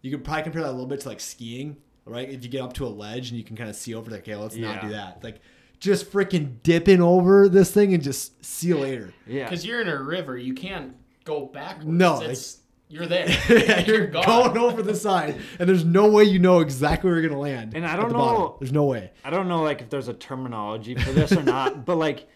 you 0.01 0.11
could 0.11 0.23
probably 0.23 0.43
compare 0.43 0.61
that 0.61 0.69
a 0.69 0.71
little 0.71 0.85
bit 0.85 0.99
to 1.01 1.09
like 1.09 1.19
skiing, 1.19 1.77
right? 2.05 2.29
If 2.29 2.43
you 2.43 2.49
get 2.49 2.61
up 2.61 2.73
to 2.73 2.85
a 2.85 2.89
ledge 2.89 3.29
and 3.29 3.37
you 3.37 3.43
can 3.43 3.55
kind 3.57 3.69
of 3.69 3.75
see 3.75 3.95
over, 3.95 4.11
like, 4.11 4.19
okay, 4.21 4.35
let's 4.35 4.55
not 4.55 4.81
do 4.81 4.89
that. 4.89 5.23
Like 5.23 5.41
just 5.79 6.11
freaking 6.11 6.61
dipping 6.63 7.01
over 7.01 7.47
this 7.49 7.71
thing 7.71 7.93
and 7.93 8.01
just 8.03 8.43
see 8.45 8.67
you 8.69 8.77
later. 8.77 9.13
yeah 9.27 9.43
Because 9.45 9.65
you're 9.65 9.81
in 9.81 9.87
a 9.89 10.01
river, 10.01 10.37
you 10.37 10.53
can't 10.53 10.95
go 11.23 11.45
backwards. 11.45 11.87
No, 11.87 12.21
it's, 12.21 12.59
you're 12.87 13.05
there. 13.07 13.27
yeah, 13.49 13.79
you're 13.85 13.95
You're 13.97 14.07
going 14.07 14.57
over 14.57 14.81
the 14.83 14.93
side, 14.95 15.37
and 15.59 15.67
there's 15.67 15.83
no 15.83 16.09
way 16.09 16.23
you 16.23 16.39
know 16.39 16.59
exactly 16.59 17.09
where 17.09 17.19
you're 17.19 17.27
gonna 17.29 17.41
land. 17.41 17.73
And 17.75 17.85
I 17.85 17.95
don't 17.95 18.09
the 18.09 18.13
bottom. 18.15 18.41
know- 18.41 18.57
There's 18.59 18.71
no 18.71 18.85
way. 18.85 19.11
I 19.23 19.29
don't 19.31 19.47
know 19.47 19.63
like 19.63 19.81
if 19.81 19.89
there's 19.89 20.07
a 20.07 20.13
terminology 20.13 20.95
for 20.95 21.11
this 21.11 21.31
or 21.31 21.43
not, 21.43 21.83
but 21.87 21.95
like 21.97 22.27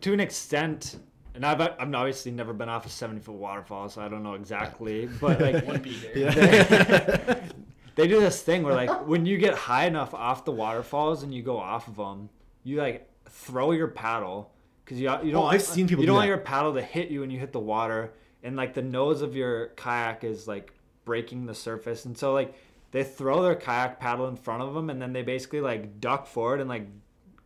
to 0.00 0.12
an 0.12 0.20
extent, 0.20 0.98
and 1.34 1.46
I've 1.46 1.60
I've 1.60 1.94
obviously 1.94 2.32
never 2.32 2.52
been 2.52 2.68
off 2.68 2.86
a 2.86 2.88
70 2.88 3.20
foot 3.20 3.34
waterfall, 3.36 3.88
so 3.88 4.02
I 4.02 4.08
don't 4.08 4.22
know 4.24 4.34
exactly, 4.34 5.06
but 5.20 5.40
like 5.40 5.54
Wouldn't 5.66 5.82
be 5.84 5.90
here. 5.92 6.30
they, 6.32 7.42
they 7.94 8.08
do 8.08 8.20
this 8.20 8.42
thing 8.42 8.62
where 8.64 8.74
like 8.74 9.06
when 9.06 9.26
you 9.26 9.38
get 9.38 9.54
high 9.54 9.86
enough 9.86 10.12
off 10.12 10.44
the 10.44 10.52
waterfalls 10.52 11.22
and 11.22 11.32
you 11.32 11.42
go 11.42 11.58
off 11.58 11.86
of 11.88 11.96
them, 11.96 12.28
you 12.64 12.76
like 12.78 13.08
throw 13.28 13.72
your 13.72 13.88
paddle 13.88 14.52
because 14.84 14.98
you 15.00 15.04
you 15.22 15.30
don't 15.32 15.34
Oh, 15.36 15.40
want, 15.42 15.54
I've 15.54 15.62
seen 15.62 15.86
people 15.88 16.02
you 16.02 16.06
do 16.06 16.08
don't 16.08 16.16
want 16.16 16.24
that. 16.24 16.28
your 16.28 16.38
paddle 16.38 16.74
to 16.74 16.82
hit 16.82 17.08
you 17.10 17.20
when 17.20 17.30
you 17.30 17.38
hit 17.38 17.52
the 17.52 17.60
water, 17.60 18.12
and 18.42 18.56
like 18.56 18.74
the 18.74 18.82
nose 18.82 19.22
of 19.22 19.34
your 19.36 19.68
kayak 19.76 20.24
is 20.24 20.46
like 20.48 20.72
breaking 21.04 21.46
the 21.46 21.54
surface, 21.54 22.04
and 22.04 22.16
so 22.16 22.32
like 22.32 22.54
they 22.92 23.02
throw 23.04 23.42
their 23.42 23.54
kayak 23.54 23.98
paddle 24.00 24.28
in 24.28 24.36
front 24.36 24.62
of 24.62 24.74
them, 24.74 24.90
and 24.90 25.00
then 25.00 25.12
they 25.12 25.22
basically 25.22 25.60
like 25.60 26.00
duck 26.00 26.26
forward 26.26 26.60
and 26.60 26.68
like 26.68 26.86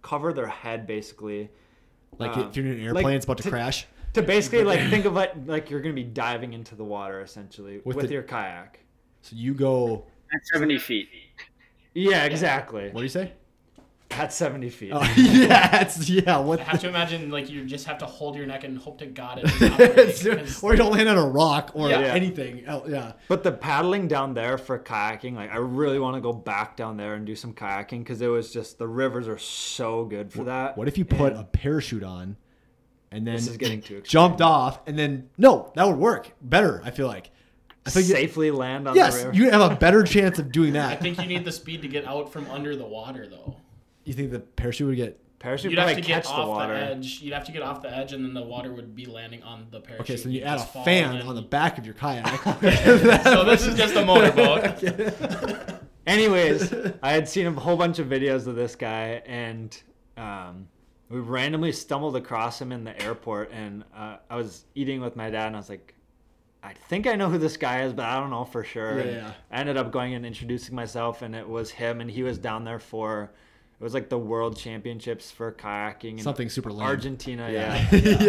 cover 0.03 0.33
their 0.33 0.47
head 0.49 0.87
basically 0.87 1.51
Like 2.19 2.37
Um, 2.37 2.49
if 2.49 2.57
you're 2.57 2.67
in 2.67 2.73
an 2.73 2.79
like, 2.95 2.97
airplane, 3.05 3.17
it's 3.17 3.25
about 3.25 3.37
to 3.39 3.43
to- 3.45 3.51
crash. 3.51 3.87
to 4.15 4.23
basically 4.23 4.65
like 4.65 4.81
think 4.91 5.05
of 5.05 5.17
it 5.19 5.47
like 5.47 5.69
you're 5.71 5.81
gonna 5.81 5.95
be 5.95 6.05
diving 6.05 6.53
into 6.53 6.75
the 6.75 6.85
water 6.85 7.21
essentially 7.21 7.81
With 7.85 7.97
with, 7.97 8.07
the- 8.09 8.15
your 8.15 8.23
kayak. 8.23 8.81
So 9.23 9.35
you 9.37 9.55
go. 9.55 10.05
At 10.33 10.41
70 10.53 10.79
feet. 10.79 11.09
Yeah, 11.95 12.25
exactly. 12.25 12.91
What 12.91 13.01
do 13.01 13.03
you 13.03 13.09
say? 13.09 13.33
At 14.11 14.33
70 14.33 14.71
feet. 14.71 14.93
Oh, 14.95 15.03
yeah, 15.17 15.83
it's 15.83 16.09
yeah. 16.09 16.39
What? 16.39 16.61
I 16.61 16.65
have 16.65 16.81
to 16.81 16.89
imagine 16.89 17.31
like 17.31 17.51
you 17.51 17.65
just 17.67 17.87
have 17.87 17.99
to 17.99 18.07
hold 18.07 18.35
your 18.37 18.47
neck 18.47 18.65
and 18.65 18.79
hope 18.79 18.99
to 19.01 19.07
God 19.07 19.41
it's 19.45 19.61
not 19.61 19.77
breaking, 19.77 20.39
'cause- 20.39 20.63
or 20.63 20.73
you 20.73 20.79
don't 20.79 20.93
land 20.93 21.09
on 21.09 21.19
a 21.19 21.29
rock 21.29 21.73
or 21.75 21.91
Yeah. 21.91 21.99
anything. 21.99 22.65
Oh, 22.69 22.85
yeah. 22.89 23.13
But 23.29 23.43
the 23.43 23.53
paddling 23.53 24.09
down 24.09 24.33
there 24.33 24.57
for 24.59 24.79
kayaking, 24.79 25.35
like 25.35 25.51
I 25.53 25.57
really 25.59 25.99
want 25.99 26.15
to 26.17 26.21
go 26.21 26.33
back 26.33 26.77
down 26.77 26.97
there 26.97 27.15
and 27.15 27.27
do 27.27 27.35
some 27.37 27.53
kayaking 27.53 27.99
because 27.99 28.23
it 28.23 28.29
was 28.29 28.53
just 28.53 28.79
the 28.79 28.89
rivers 28.89 29.29
are 29.29 29.39
so 29.39 30.05
good 30.05 30.33
for 30.33 30.45
that. 30.45 30.79
What 30.79 30.89
if 30.89 30.97
you 30.97 31.05
put 31.05 31.33
And 31.33 31.41
a 31.41 31.45
parachute 31.45 32.05
on, 32.05 32.37
and 33.11 33.27
then 33.27 33.35
This 33.35 33.49
is 33.49 33.57
getting 33.59 33.83
too 33.83 33.99
extreme. 33.99 34.11
jumped 34.11 34.41
off, 34.41 34.81
and 34.87 34.99
then 34.99 35.29
no, 35.37 35.73
that 35.75 35.87
would 35.87 35.99
work 35.99 36.33
better. 36.41 36.81
I 36.85 36.91
feel 36.91 37.07
like. 37.09 37.31
I 37.85 37.91
think 37.91 38.07
safely 38.07 38.51
land 38.51 38.89
on 38.89 38.95
the 38.95 39.01
yes, 39.01 39.17
river? 39.25 39.37
you 39.37 39.51
have 39.51 39.71
a 39.73 39.77
better 39.77 40.03
chance 40.03 40.41
of 40.41 40.51
doing 40.51 40.73
that. 40.73 40.87
I 40.87 40.91
that. 40.95 41.03
think 41.03 41.21
you 41.21 41.27
need 41.27 41.45
the 41.45 41.53
speed 41.53 41.83
to 41.83 41.89
get 41.89 42.05
out 42.05 42.33
from 42.33 42.51
under 42.51 42.75
the 42.75 42.87
water 42.87 43.29
though. 43.29 43.57
You 44.07 44.15
think 44.15 44.31
the 44.31 44.41
parachute 44.41 44.87
would 44.89 44.97
get? 44.97 45.21
Parachute 45.39 45.71
You'd 45.71 45.79
have 45.79 45.89
probably 45.89 46.03
to 46.03 46.09
get 46.09 46.25
catch 46.25 46.33
off 46.33 46.45
the 46.47 46.51
water. 46.51 46.73
edge. 46.75 47.21
You'd 47.21 47.35
have 47.35 47.45
to 47.45 47.53
get 47.53 47.61
off 47.61 47.83
the 47.83 47.95
edge, 47.95 48.15
and 48.15 48.25
then 48.25 48.33
the 48.33 48.43
water 48.43 48.73
would 48.73 48.97
be 48.97 49.05
landing 49.05 49.43
on 49.43 49.67
the 49.71 49.81
parachute. 49.81 50.01
Okay, 50.01 50.17
so 50.17 50.23
then 50.25 50.33
you 50.33 50.39
You'd 50.41 50.47
add 50.47 50.55
a 50.55 50.59
just 50.61 50.73
fall 50.73 50.85
fan 50.85 51.17
and 51.17 51.29
on 51.29 51.35
the 51.35 51.43
back 51.43 51.77
of 51.77 51.85
your 51.85 51.95
kayak. 51.95 52.25
So 53.25 53.45
this 53.45 53.67
is 53.67 53.75
just 53.77 53.95
a 53.97 54.05
motorboat. 54.05 55.83
Anyways, 56.07 56.73
I 57.03 57.13
had 57.13 57.29
seen 57.29 57.47
a 57.47 57.53
whole 57.53 57.77
bunch 57.77 57.99
of 57.99 58.07
videos 58.07 58.47
of 58.47 58.55
this 58.55 58.77
guy, 58.77 59.23
and 59.27 59.77
um, 60.17 60.69
we 61.11 61.19
randomly 61.21 61.73
stumbled 61.73 62.17
across 62.17 62.61
him 62.61 62.73
in 62.73 62.85
the 62.85 63.01
airport, 63.03 63.51
and 63.53 63.85
uh, 63.95 64.17
I 64.31 64.37
was 64.37 64.65
eating 64.75 65.01
with 65.01 65.17
my 65.17 65.29
dad, 65.31 65.49
and 65.49 65.57
I 65.57 65.59
was 65.59 65.69
like, 65.69 65.95
I 66.63 66.73
think 66.89 67.07
I 67.07 67.15
know 67.15 67.29
who 67.29 67.39
this 67.39 67.57
guy 67.57 67.83
is, 67.83 67.93
but 67.93 68.07
I 68.07 68.19
don't 68.19 68.31
know 68.31 68.45
for 68.45 68.65
sure. 68.65 68.97
Yeah, 68.99 69.03
And 69.03 69.11
yeah. 69.17 69.33
I 69.51 69.61
ended 69.61 69.77
up 69.77 69.93
going 69.93 70.15
and 70.15 70.25
introducing 70.25 70.75
myself, 70.75 71.23
and 71.23 71.35
it 71.35 71.47
was 71.49 71.71
him, 71.71 72.01
and 72.01 72.11
he 72.11 72.23
was 72.23 72.39
down 72.39 72.65
there 72.65 72.79
for. 72.81 73.33
It 73.79 73.85
was 73.85 73.93
like 73.93 74.09
the 74.09 74.19
world 74.19 74.57
championships 74.57 75.31
for 75.31 75.53
kayaking 75.53 76.13
in 76.13 76.19
Something 76.23 76.49
super 76.49 76.73
lame. 76.73 76.87
Argentina, 76.87 77.51
Yeah. 77.51 77.87
yeah. 77.93 78.23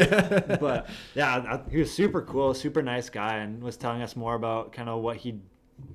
yeah. 0.49 0.57
but 0.59 0.89
yeah, 1.15 1.35
I- 1.65 1.69
he 1.71 1.77
was 1.77 1.91
super 1.93 2.21
cool, 2.21 2.53
super 2.53 2.81
nice 2.81 3.09
guy, 3.09 3.37
and 3.37 3.63
was 3.63 3.77
telling 3.77 4.01
us 4.01 4.15
more 4.15 4.35
about 4.35 4.73
kind 4.73 4.89
of 4.89 5.01
what 5.01 5.17
he 5.17 5.39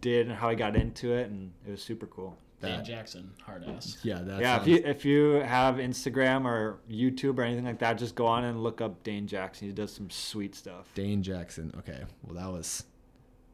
did 0.01 0.27
and 0.29 0.37
how 0.37 0.49
he 0.49 0.57
got 0.57 0.75
into 0.77 1.13
it, 1.13 1.29
and 1.31 1.53
it 1.67 1.71
was 1.73 1.83
super 1.83 2.07
cool. 2.07 2.37
Dan 2.63 2.85
Jackson, 2.85 3.33
hard 3.43 3.65
ass. 3.65 3.99
yeah, 4.05 4.21
that 4.23 4.41
yeah, 4.41 4.57
sounds, 4.59 4.69
if 4.69 4.73
you 4.85 4.91
if 4.91 5.05
you 5.05 5.23
have 5.45 5.75
Instagram 5.77 6.45
or 6.45 6.79
YouTube 6.89 7.37
or 7.39 7.43
anything 7.43 7.65
like 7.65 7.81
that, 7.81 7.99
just 7.99 8.15
go 8.15 8.25
on 8.25 8.45
and 8.45 8.63
look 8.63 8.81
up 8.81 9.03
Dane 9.03 9.27
Jackson. 9.27 9.67
He 9.67 9.75
does 9.75 9.93
some 9.93 10.09
sweet 10.11 10.55
stuff. 10.55 10.87
Dane 10.95 11.25
Jackson. 11.25 11.73
Okay, 11.79 12.05
well 12.23 12.37
that 12.37 12.51
was. 12.53 12.85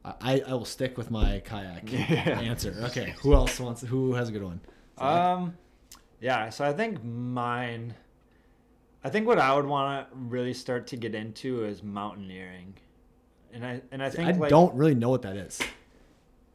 I, 0.05 0.43
I 0.47 0.53
will 0.55 0.65
stick 0.67 0.97
with 0.99 1.11
my 1.11 1.41
kayak 1.45 1.91
Yeah. 1.93 2.39
answer. 2.41 2.75
Okay, 2.85 3.15
who 3.23 3.33
else 3.35 3.59
wants? 3.59 3.81
Who 3.83 4.13
has 4.13 4.29
a 4.29 4.33
good 4.33 4.43
one? 4.45 4.61
Um, 4.99 5.57
yeah. 6.21 6.49
So 6.51 6.65
I 6.65 6.73
think 6.73 7.03
mine. 7.05 7.95
I 9.05 9.11
think 9.11 9.27
what 9.27 9.39
I 9.39 9.55
would 9.55 9.67
want 9.67 10.11
to 10.11 10.17
really 10.17 10.53
start 10.53 10.89
to 10.89 10.97
get 10.97 11.15
into 11.15 11.65
is 11.65 11.83
mountaineering, 11.83 12.75
and 13.53 13.65
I 13.65 13.81
and 13.93 14.03
I 14.03 14.11
think 14.11 14.29
I 14.29 14.33
like, 14.33 14.51
don't 14.51 14.75
really 14.75 14.95
know 14.95 15.11
what 15.11 15.23
that 15.23 15.37
is. 15.37 15.61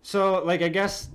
So, 0.03 0.43
like, 0.43 0.61
I 0.61 0.67
guess, 0.67 1.09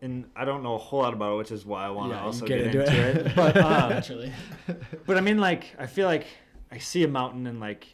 and 0.00 0.24
I 0.36 0.44
don't 0.44 0.62
know 0.62 0.74
a 0.74 0.78
whole 0.78 1.00
lot 1.00 1.12
about 1.12 1.34
it, 1.34 1.36
which 1.38 1.50
is 1.50 1.66
why 1.66 1.84
I 1.84 1.90
want 1.90 2.12
to 2.12 2.14
Yeah, 2.14 2.20
you 2.20 2.26
also 2.26 2.46
get 2.46 2.58
get, 2.58 2.66
into 2.66 2.84
into, 2.84 3.08
it. 3.08 3.26
it. 3.26 3.32
But, 3.36 3.56
um, 3.56 3.90
Naturally. 3.90 4.32
but 5.06 5.16
I 5.16 5.20
mean, 5.20 5.38
like, 5.38 5.74
I 5.78 5.86
feel 5.86 6.06
like 6.06 6.26
I 6.70 6.78
see 6.78 7.02
a 7.02 7.08
mountain, 7.08 7.48
and 7.48 7.58
like, 7.58 7.88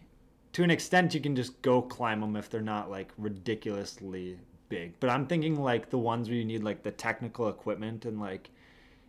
to 0.52 0.62
an 0.62 0.70
extent, 0.70 1.14
you 1.14 1.20
can 1.20 1.34
just 1.34 1.60
go 1.62 1.80
climb 1.80 2.20
them 2.20 2.36
if 2.36 2.50
they're 2.50 2.60
not 2.60 2.90
like 2.90 3.12
ridiculously 3.16 4.38
big. 4.68 4.92
But 5.00 5.10
I'm 5.10 5.26
thinking 5.26 5.58
like 5.60 5.88
the 5.90 5.98
ones 5.98 6.28
where 6.28 6.36
you 6.36 6.44
need 6.44 6.62
like 6.62 6.82
the 6.82 6.90
technical 6.90 7.48
equipment 7.48 8.04
and 8.04 8.20
like 8.20 8.50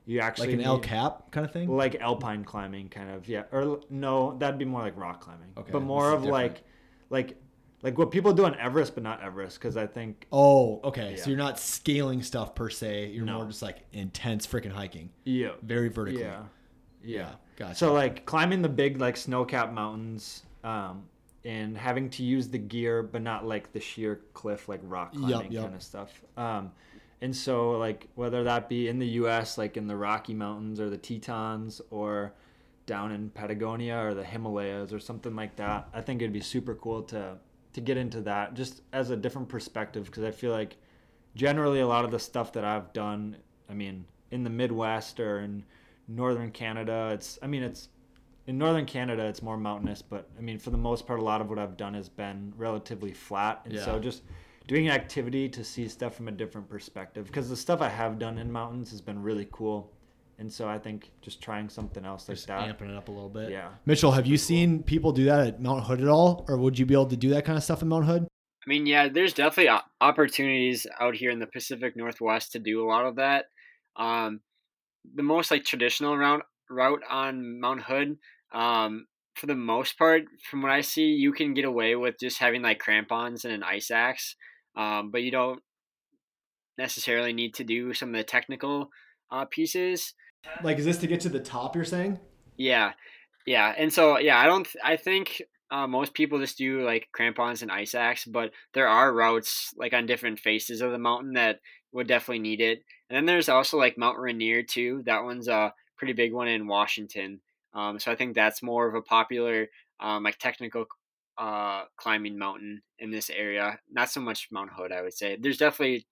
you 0.08 0.20
actually 0.22 0.47
Like 0.47 0.55
an 0.55 0.62
El 0.62 0.76
need- 0.78 0.84
Cap 0.86 1.32
kind 1.32 1.45
of 1.45 1.51
thing. 1.51 1.70
like 1.70 1.95
alpine 1.95 2.43
climbing 2.43 2.89
kind 2.89 3.10
of 3.12 3.28
yeah 3.28 3.43
or 3.51 3.82
no 3.89 4.36
that'd 4.39 4.58
be 4.58 4.66
more 4.66 4.82
like 4.82 4.97
rock 4.97 5.22
climbing 5.22 5.49
Okay, 5.58 5.72
but 5.72 5.82
more 5.84 6.12
of 6.14 6.24
is 6.24 6.30
like 6.30 6.64
like 7.10 7.38
like 7.84 7.97
what 7.97 8.10
people 8.10 8.34
do 8.34 8.45
on 8.45 8.55
everest 8.58 8.95
but 8.95 9.03
not 9.03 9.22
everest 9.22 9.60
because 9.60 9.78
i 9.78 9.86
think 9.86 10.26
Oh, 10.32 10.80
okay. 10.84 11.16
So 11.18 11.30
you're 11.30 11.38
not 11.38 11.60
scaling 11.60 12.24
stuff 12.24 12.55
per 12.55 12.70
se. 12.70 13.12
You're 13.12 13.26
No. 13.26 13.38
more 13.38 13.45
just 13.45 13.62
like 13.62 13.86
intense 13.93 14.47
freaking 14.47 14.72
hiking, 14.72 15.12
yeah 15.26 15.51
very 15.62 15.89
vertical. 15.89 16.20
yeah 16.22 16.43
yeah 17.03 17.32
Gotcha. 17.58 17.76
so 17.76 17.93
like 17.93 18.26
climbing 18.26 18.62
the 18.62 18.70
big 18.70 18.99
like 18.99 19.16
snow-capped 19.18 19.74
mountains 19.74 20.43
um 20.64 21.03
and 21.45 21.78
having 21.78 22.10
to 22.12 22.24
use 22.24 22.47
the 22.49 22.58
gear 22.58 23.03
but 23.03 23.22
not 23.22 23.45
like 23.45 23.72
the 23.74 23.80
sheer 23.80 24.22
cliff 24.34 24.68
like 24.68 24.80
rock 24.84 25.12
climbing 25.14 25.51
yup. 25.51 25.64
kind 25.66 25.76
of 25.76 25.84
stuff 25.84 26.22
um 26.38 26.72
and 27.22 27.36
so 27.36 27.72
like 27.72 28.07
whether 28.15 28.43
that 28.43 28.70
be 28.70 28.88
in 28.88 28.99
the 28.99 29.07
us 29.07 29.57
like 29.57 29.78
in 29.78 29.88
the 29.88 29.95
rocky 29.95 30.34
mountains 30.34 30.80
or 30.80 30.89
the 30.89 30.97
tetons 30.97 31.82
or 31.89 32.34
down 32.86 33.11
in 33.11 33.30
patagonia 33.30 33.97
or 33.97 34.13
the 34.13 34.24
himalayas 34.24 34.93
or 34.93 34.99
something 34.99 35.36
like 35.36 35.55
that 35.55 35.88
i 35.93 36.01
think 36.01 36.22
it'd 36.22 36.34
be 36.34 36.41
super 36.41 36.76
cool 36.76 37.01
to 37.01 37.38
to 37.74 37.82
get 37.82 37.97
into 37.97 38.22
that 38.22 38.53
just 38.53 38.82
as 38.91 39.11
a 39.11 39.15
different 39.15 39.47
perspective. 39.49 40.05
Because 40.05 40.24
i 40.24 40.32
feel 40.32 40.51
like 40.51 40.78
generally 41.36 41.80
a 41.80 41.88
lot 41.88 42.05
of 42.05 42.11
the 42.11 42.20
stuff 42.20 42.53
that 42.53 42.63
i've 42.63 42.91
done 42.93 43.38
i 43.70 43.74
mean 43.74 44.05
in 44.32 44.43
the 44.43 44.49
midwest 44.49 45.20
or 45.20 45.41
in 45.41 45.63
northern 46.07 46.49
canada 46.49 47.11
it's 47.13 47.38
i 47.43 47.47
mean 47.47 47.61
it's 47.61 47.89
in 48.47 48.57
northern 48.57 48.86
canada 48.86 49.26
it's 49.26 49.43
more 49.43 49.57
mountainous 49.57 50.01
but 50.01 50.30
i 50.38 50.41
mean 50.41 50.57
for 50.57 50.72
the 50.72 50.78
most 50.78 51.05
part 51.05 51.20
a 51.20 51.24
lot 51.24 51.41
of 51.41 51.49
what 51.49 51.59
i've 51.59 51.78
done 51.78 51.93
has 51.93 52.09
been 52.09 52.53
relatively 52.57 53.11
flat. 53.11 53.61
And 53.65 53.74
so 53.86 53.99
just 53.99 54.24
doing 54.68 54.88
an 54.88 54.93
activity 54.93 55.47
to 55.49 55.63
see 55.63 55.88
stuff 55.88 56.15
from 56.15 56.28
a 56.28 56.32
different 56.32 56.70
perspective 56.70 57.26
because 57.26 57.49
the 57.49 57.55
stuff 57.55 57.82
i 57.82 57.89
have 57.89 58.20
done 58.20 58.38
in 58.38 58.51
mountains 58.51 58.91
has 58.91 59.01
been 59.01 59.22
really 59.22 59.47
cool 59.51 59.91
and 60.39 60.51
so 60.51 60.68
i 60.68 60.78
think 60.78 61.11
just 61.22 61.41
trying 61.41 61.70
something 61.70 62.05
else 62.05 62.28
like 62.28 62.36
just 62.36 62.47
that 62.47 62.68
amping 62.68 62.89
it 62.89 62.95
up 62.95 63.07
a 63.07 63.11
little 63.11 63.30
bit. 63.30 63.49
yeah 63.49 63.70
Mitchell, 63.86 64.11
have 64.11 64.28
you 64.28 64.38
seen 64.38 64.84
people 64.84 65.11
do 65.11 65.26
that 65.26 65.47
at 65.47 65.61
Mount 65.61 65.86
Hood 65.86 66.01
at 66.01 66.07
all, 66.07 66.45
or 66.47 66.57
would 66.57 66.78
you 66.78 66.86
be 66.86 66.93
able 66.93 67.07
to 67.07 67.18
do 67.18 67.30
that 67.30 67.45
kind 67.45 67.57
of 67.57 67.63
stuff 67.63 67.82
in 67.82 67.88
Mount 67.88 68.05
Hood? 68.05 68.28
I 68.68 68.70
mean, 68.70 68.86
yeah, 68.86 69.07
there's 69.07 69.34
definitely 69.34 69.80
opportunities 70.01 70.86
out 70.99 71.15
here 71.15 71.32
in 71.32 71.39
the 71.39 71.47
Pacific 71.47 71.95
Northwest 71.95 72.51
to 72.51 72.59
do 72.59 72.84
a 72.84 72.88
lot 72.88 73.05
of 73.05 73.15
that. 73.15 73.45
Um, 73.95 74.41
the 75.15 75.24
most 75.24 75.51
like 75.51 75.63
traditional 75.63 76.18
route 76.18 76.43
route 76.70 77.01
on 77.09 77.61
Mount 77.61 77.84
Hood, 77.84 78.18
um, 78.51 79.07
for 79.36 79.45
the 79.45 79.55
most 79.55 79.97
part, 79.97 80.24
from 80.49 80.61
what 80.61 80.72
I 80.72 80.82
see, 80.82 81.05
you 81.05 81.32
can 81.32 81.53
get 81.53 81.63
away 81.63 81.95
with 81.95 82.20
just 82.20 82.39
having 82.39 82.61
like 82.61 82.80
crampons 82.80 83.45
and 83.45 83.53
an 83.53 83.63
ice 83.63 83.89
axe, 83.89 84.36
um, 84.78 85.12
but 85.12 85.24
you 85.24 85.32
don't 85.32 85.62
necessarily 86.78 87.34
need 87.34 87.56
to 87.56 87.64
do 87.64 87.94
some 87.94 88.10
of 88.10 88.16
the 88.16 88.24
technical 88.24 88.90
uh, 89.32 89.46
pieces. 89.46 90.14
Like, 90.64 90.78
is 90.78 90.86
this 90.86 91.00
to 91.00 91.08
get 91.08 91.20
to 91.22 91.30
the 91.30 91.40
top? 91.40 91.76
You're 91.76 91.84
saying? 91.84 92.20
Yeah, 92.56 92.94
yeah, 93.46 93.74
and 93.78 93.92
so 93.92 94.18
yeah, 94.20 94.40
I 94.40 94.46
don't. 94.46 94.68
I 94.84 94.96
think 94.96 95.42
uh, 95.72 95.88
most 95.88 96.14
people 96.14 96.40
just 96.40 96.58
do 96.58 96.86
like 96.86 97.10
crampons 97.12 97.62
and 97.62 97.72
ice 97.72 97.96
axe, 97.96 98.26
but 98.26 98.52
there 98.74 98.88
are 98.88 99.14
routes 99.14 99.74
like 99.78 99.94
on 99.94 100.06
different 100.06 100.40
faces 100.40 100.82
of 100.82 100.92
the 100.92 100.98
mountain 100.98 101.34
that 101.34 101.60
would 101.92 102.08
definitely 102.08 102.40
need 102.40 102.62
it. 102.62 102.84
And 103.10 103.18
then 103.18 103.26
there's 103.26 103.50
also 103.50 103.78
like 103.78 103.98
Mount 103.98 104.18
Rainier 104.18 104.64
too. 104.64 105.02
That 105.06 105.24
one's 105.24 105.48
a 105.48 105.74
pretty 105.98 106.14
big 106.14 106.34
one 106.34 106.48
in 106.48 106.68
Washington. 106.68 107.42
Um, 107.74 108.00
so 108.00 108.12
I 108.12 108.16
think 108.16 108.36
that's 108.36 108.64
more 108.64 108.88
of 108.88 108.96
a 108.96 109.02
popular 109.02 109.68
um, 110.00 110.24
like 110.24 110.38
technical 110.38 110.86
uh, 111.38 111.84
climbing 111.98 112.38
mountain 112.38 112.82
in 113.00 113.12
this 113.12 113.30
area. 113.30 113.80
Not 113.92 114.10
so 114.10 114.22
much 114.22 114.50
Mount 114.52 114.72
Hood, 114.76 114.92
I 114.92 115.02
would 115.02 115.14
say. 115.14 115.38
There's 115.40 115.58
definitely 115.58 116.08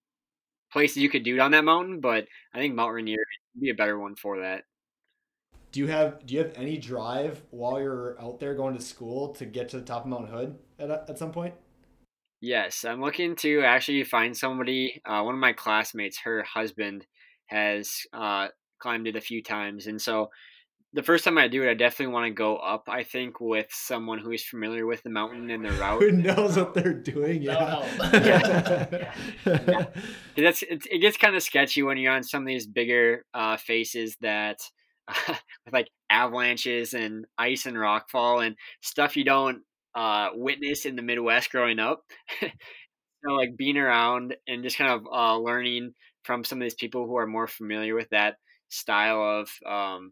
places 0.72 0.98
you 0.98 1.10
could 1.10 1.24
do 1.24 1.36
it 1.36 1.40
on 1.40 1.52
that 1.52 1.64
mountain, 1.64 2.00
but 2.00 2.28
I 2.54 2.60
think 2.60 2.76
Mount 2.76 2.94
Rainier 2.94 3.18
would 3.56 3.62
be 3.62 3.70
a 3.70 3.76
better 3.76 4.00
one 4.00 4.16
for 4.16 4.40
that. 4.40 4.64
Do 5.72 5.80
you 5.80 5.88
have 5.88 6.26
Do 6.26 6.34
you 6.34 6.40
have 6.40 6.54
any 6.56 6.78
drive 6.78 7.44
while 7.50 7.82
you're 7.82 8.16
out 8.22 8.40
there 8.40 8.56
going 8.56 8.78
to 8.78 8.82
school 8.82 9.34
to 9.36 9.46
get 9.46 9.70
to 9.70 9.80
the 9.80 9.86
top 9.86 10.04
of 10.04 10.08
Mount 10.08 10.30
Hood 10.30 10.58
at 10.80 10.90
at 10.90 11.18
some 11.18 11.32
point? 11.32 11.54
Yes, 12.42 12.86
I'm 12.86 13.02
looking 13.02 13.36
to 13.38 13.62
actually 13.62 14.04
find 14.04 14.38
somebody. 14.38 15.02
Uh, 15.06 15.24
one 15.24 15.34
of 15.34 15.42
my 15.42 15.54
classmates, 15.54 16.20
her 16.20 16.44
husband, 16.44 17.06
has 17.48 18.02
uh, 18.14 18.50
climbed 18.80 19.08
it 19.08 19.16
a 19.16 19.22
few 19.22 19.42
times, 19.42 19.88
and 19.88 20.02
so 20.02 20.30
the 20.96 21.04
first 21.04 21.26
time 21.26 21.38
I 21.38 21.50
do 21.50 21.62
it, 21.64 21.70
I 21.70 21.74
definitely 21.74 22.14
want 22.14 22.28
to 22.28 22.32
go 22.34 22.56
up. 22.56 22.88
I 22.88 23.04
think 23.04 23.42
with 23.42 23.68
someone 23.70 24.18
who 24.18 24.32
is 24.32 24.44
familiar 24.46 24.86
with 24.86 25.04
the 25.04 25.10
mountain 25.10 25.50
and 25.52 25.64
the 25.66 25.72
route. 25.80 26.02
Who 26.02 26.12
knows 26.12 26.58
what 26.58 26.74
they're 26.74 26.94
doing? 26.94 27.44
That'll 27.44 27.86
Yeah. 28.14 28.86
help. 29.44 29.94
That's 30.38 30.64
it, 30.64 30.88
it 30.90 31.02
gets 31.02 31.18
kind 31.18 31.36
of 31.36 31.44
sketchy 31.44 31.84
when 31.84 31.98
you're 31.98 32.14
on 32.14 32.24
some 32.24 32.44
of 32.44 32.48
these 32.48 32.66
bigger 32.66 33.26
uh, 33.34 33.58
faces 33.58 34.16
that 34.22 34.60
with 35.66 35.74
like 35.74 35.90
avalanches 36.10 36.94
and 36.94 37.26
ice 37.38 37.66
and 37.66 37.76
rockfall 37.76 38.46
and 38.46 38.56
stuff 38.82 39.18
you 39.18 39.26
don't 39.26 39.60
uh, 39.96 40.30
witness 40.34 40.86
in 40.86 40.96
the 40.96 41.02
Midwest 41.02 41.52
growing 41.52 41.80
up. 41.80 42.04
so 42.42 43.34
like 43.34 43.58
being 43.58 43.78
around 43.78 44.36
and 44.48 44.64
just 44.64 44.78
kind 44.78 44.92
of 44.92 45.02
uh, 45.14 45.38
learning 45.38 45.94
from 46.24 46.44
some 46.46 46.60
of 46.60 46.64
these 46.64 46.74
people 46.76 47.06
who 47.06 47.18
are 47.18 47.28
more 47.28 47.48
familiar 47.48 47.96
with 47.96 48.10
that 48.12 48.36
style 48.70 49.22
of, 49.42 49.50
um, 49.70 50.12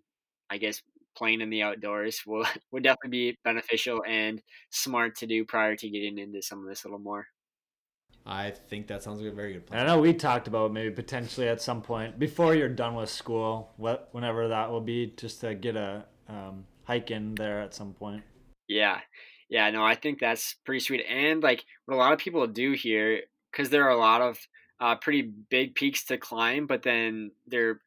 I 0.50 0.58
guess, 0.58 0.82
playing 1.16 1.42
in 1.42 1.50
the 1.50 1.64
outdoors 1.64 2.24
will 2.28 2.46
would 2.72 2.84
definitely 2.84 3.32
be 3.32 3.38
beneficial 3.44 4.04
and 4.08 4.42
smart 4.70 5.18
to 5.18 5.28
do 5.28 5.46
prior 5.46 5.76
to 5.76 5.90
getting 5.90 6.18
into 6.18 6.42
some 6.42 6.60
of 6.60 6.68
this 6.68 6.84
a 6.84 6.88
little 6.88 7.00
more. 7.00 7.28
I 8.26 8.52
think 8.52 8.88
that 8.88 9.04
sounds 9.04 9.22
like 9.22 9.32
a 9.32 9.36
very 9.36 9.54
good 9.54 9.66
plan. 9.66 9.82
I 9.82 9.88
know 9.88 10.00
we 10.00 10.14
talked 10.14 10.48
about 10.48 10.72
maybe 10.72 10.92
potentially 10.92 11.50
at 11.50 11.62
some 11.62 11.82
point 11.82 12.18
before 12.18 12.56
you're 12.56 12.70
done 12.70 12.96
with 12.96 13.10
school, 13.10 13.74
what 13.76 14.08
whenever 14.12 14.48
that 14.48 14.72
will 14.72 14.82
be, 14.82 15.14
just 15.18 15.42
to 15.42 15.54
get 15.56 15.76
a 15.76 16.06
um, 16.30 16.66
hike 16.86 17.12
in 17.12 17.36
there 17.36 17.60
at 17.60 17.74
some 17.74 17.94
point. 17.94 18.24
Yeah. 18.68 19.00
Yeah, 19.50 19.70
no, 19.72 19.84
I 19.84 19.96
think 19.96 20.20
that's 20.20 20.56
pretty 20.66 20.80
sweet. 20.80 21.06
And 21.08 21.44
like 21.44 21.66
what 21.86 21.96
a 21.96 21.98
lot 21.98 22.14
of 22.14 22.20
people 22.20 22.48
do 22.48 22.72
here, 22.72 23.24
because 23.52 23.70
there 23.70 23.84
are 23.84 23.92
a 23.92 23.98
lot 23.98 24.22
of 24.22 24.40
uh, 24.80 24.96
pretty 24.96 25.22
big 25.22 25.76
peaks 25.76 26.06
to 26.06 26.18
climb, 26.18 26.66
but 26.66 26.82
then 26.82 27.32
there 27.46 27.82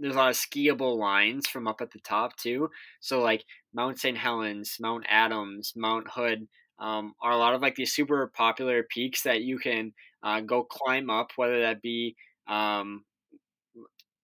there's 0.00 0.14
a 0.14 0.18
lot 0.18 0.30
of 0.30 0.36
skiable 0.36 0.96
lines 0.98 1.46
from 1.46 1.68
up 1.68 1.80
at 1.80 1.90
the 1.92 2.00
top 2.00 2.36
too. 2.36 2.70
So 3.00 3.20
like 3.20 3.44
Mount 3.74 3.98
St. 3.98 4.16
Helens, 4.16 4.76
Mount 4.80 5.04
Adams, 5.08 5.72
Mount 5.76 6.08
Hood 6.10 6.48
um, 6.78 7.14
are 7.22 7.32
a 7.32 7.36
lot 7.36 7.54
of 7.54 7.62
like 7.62 7.74
these 7.76 7.92
super 7.92 8.32
popular 8.34 8.82
peaks 8.82 9.22
that 9.22 9.42
you 9.42 9.58
can 9.58 9.92
uh, 10.22 10.40
go 10.40 10.64
climb 10.64 11.10
up, 11.10 11.32
whether 11.36 11.60
that 11.60 11.82
be 11.82 12.16
um, 12.48 13.04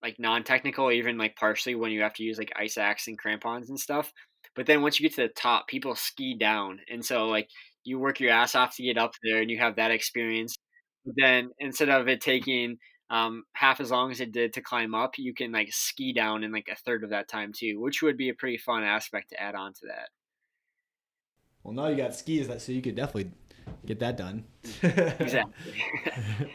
like 0.03 0.16
non-technical, 0.18 0.93
even 0.93 1.18
like 1.18 1.37
partially 1.37 1.74
when 1.74 1.91
you 1.93 2.03
have 2.03 2.14
to 2.14 2.22
use 2.22 2.39
like 2.39 2.53
ice 2.57 2.79
axe 2.79 3.09
and 3.09 3.18
crampons 3.18 3.68
and 3.70 3.79
stuff. 3.81 4.12
But 4.55 4.66
then 4.66 4.83
once 4.83 4.99
you 4.99 5.09
get 5.09 5.16
to 5.16 5.22
the 5.22 5.29
top, 5.29 5.68
people 5.68 5.95
ski 5.95 6.37
down, 6.39 6.81
and 6.91 7.05
so 7.05 7.27
like 7.27 7.49
you 7.85 7.99
work 7.99 8.20
your 8.20 8.31
ass 8.33 8.55
off 8.55 8.77
to 8.77 8.83
get 8.83 8.99
up 8.99 9.12
there, 9.22 9.41
and 9.41 9.51
you 9.51 9.59
have 9.59 9.77
that 9.77 9.91
experience. 9.91 10.57
But 11.05 11.14
then 11.18 11.51
instead 11.59 11.89
of 11.89 12.09
it 12.09 12.20
taking 12.20 12.79
um, 13.11 13.45
half 13.53 13.81
as 13.81 13.91
long 13.91 14.11
as 14.11 14.21
it 14.21 14.33
did 14.33 14.53
to 14.55 14.61
climb 14.61 14.95
up, 14.95 15.19
you 15.19 15.33
can 15.35 15.53
like 15.53 15.73
ski 15.73 16.13
down 16.13 16.43
in 16.43 16.53
like 16.53 16.69
a 16.71 16.77
third 16.77 17.05
of 17.05 17.11
that 17.11 17.29
time 17.29 17.53
too, 17.53 17.81
which 17.81 18.03
would 18.03 18.17
be 18.17 18.29
a 18.29 18.35
pretty 18.35 18.59
fun 18.59 18.83
aspect 18.83 19.31
to 19.31 19.41
add 19.41 19.55
on 19.55 19.73
to 19.75 19.87
that. 19.87 20.09
Well, 21.63 21.75
now 21.75 21.89
you 21.89 21.97
got 21.97 22.15
skis, 22.15 22.49
that 22.49 22.61
so 22.63 22.73
you 22.73 22.83
could 22.83 22.95
definitely 22.95 23.33
get 23.85 23.99
that 24.01 24.17
done. 24.17 24.45
Exactly. 24.83 25.53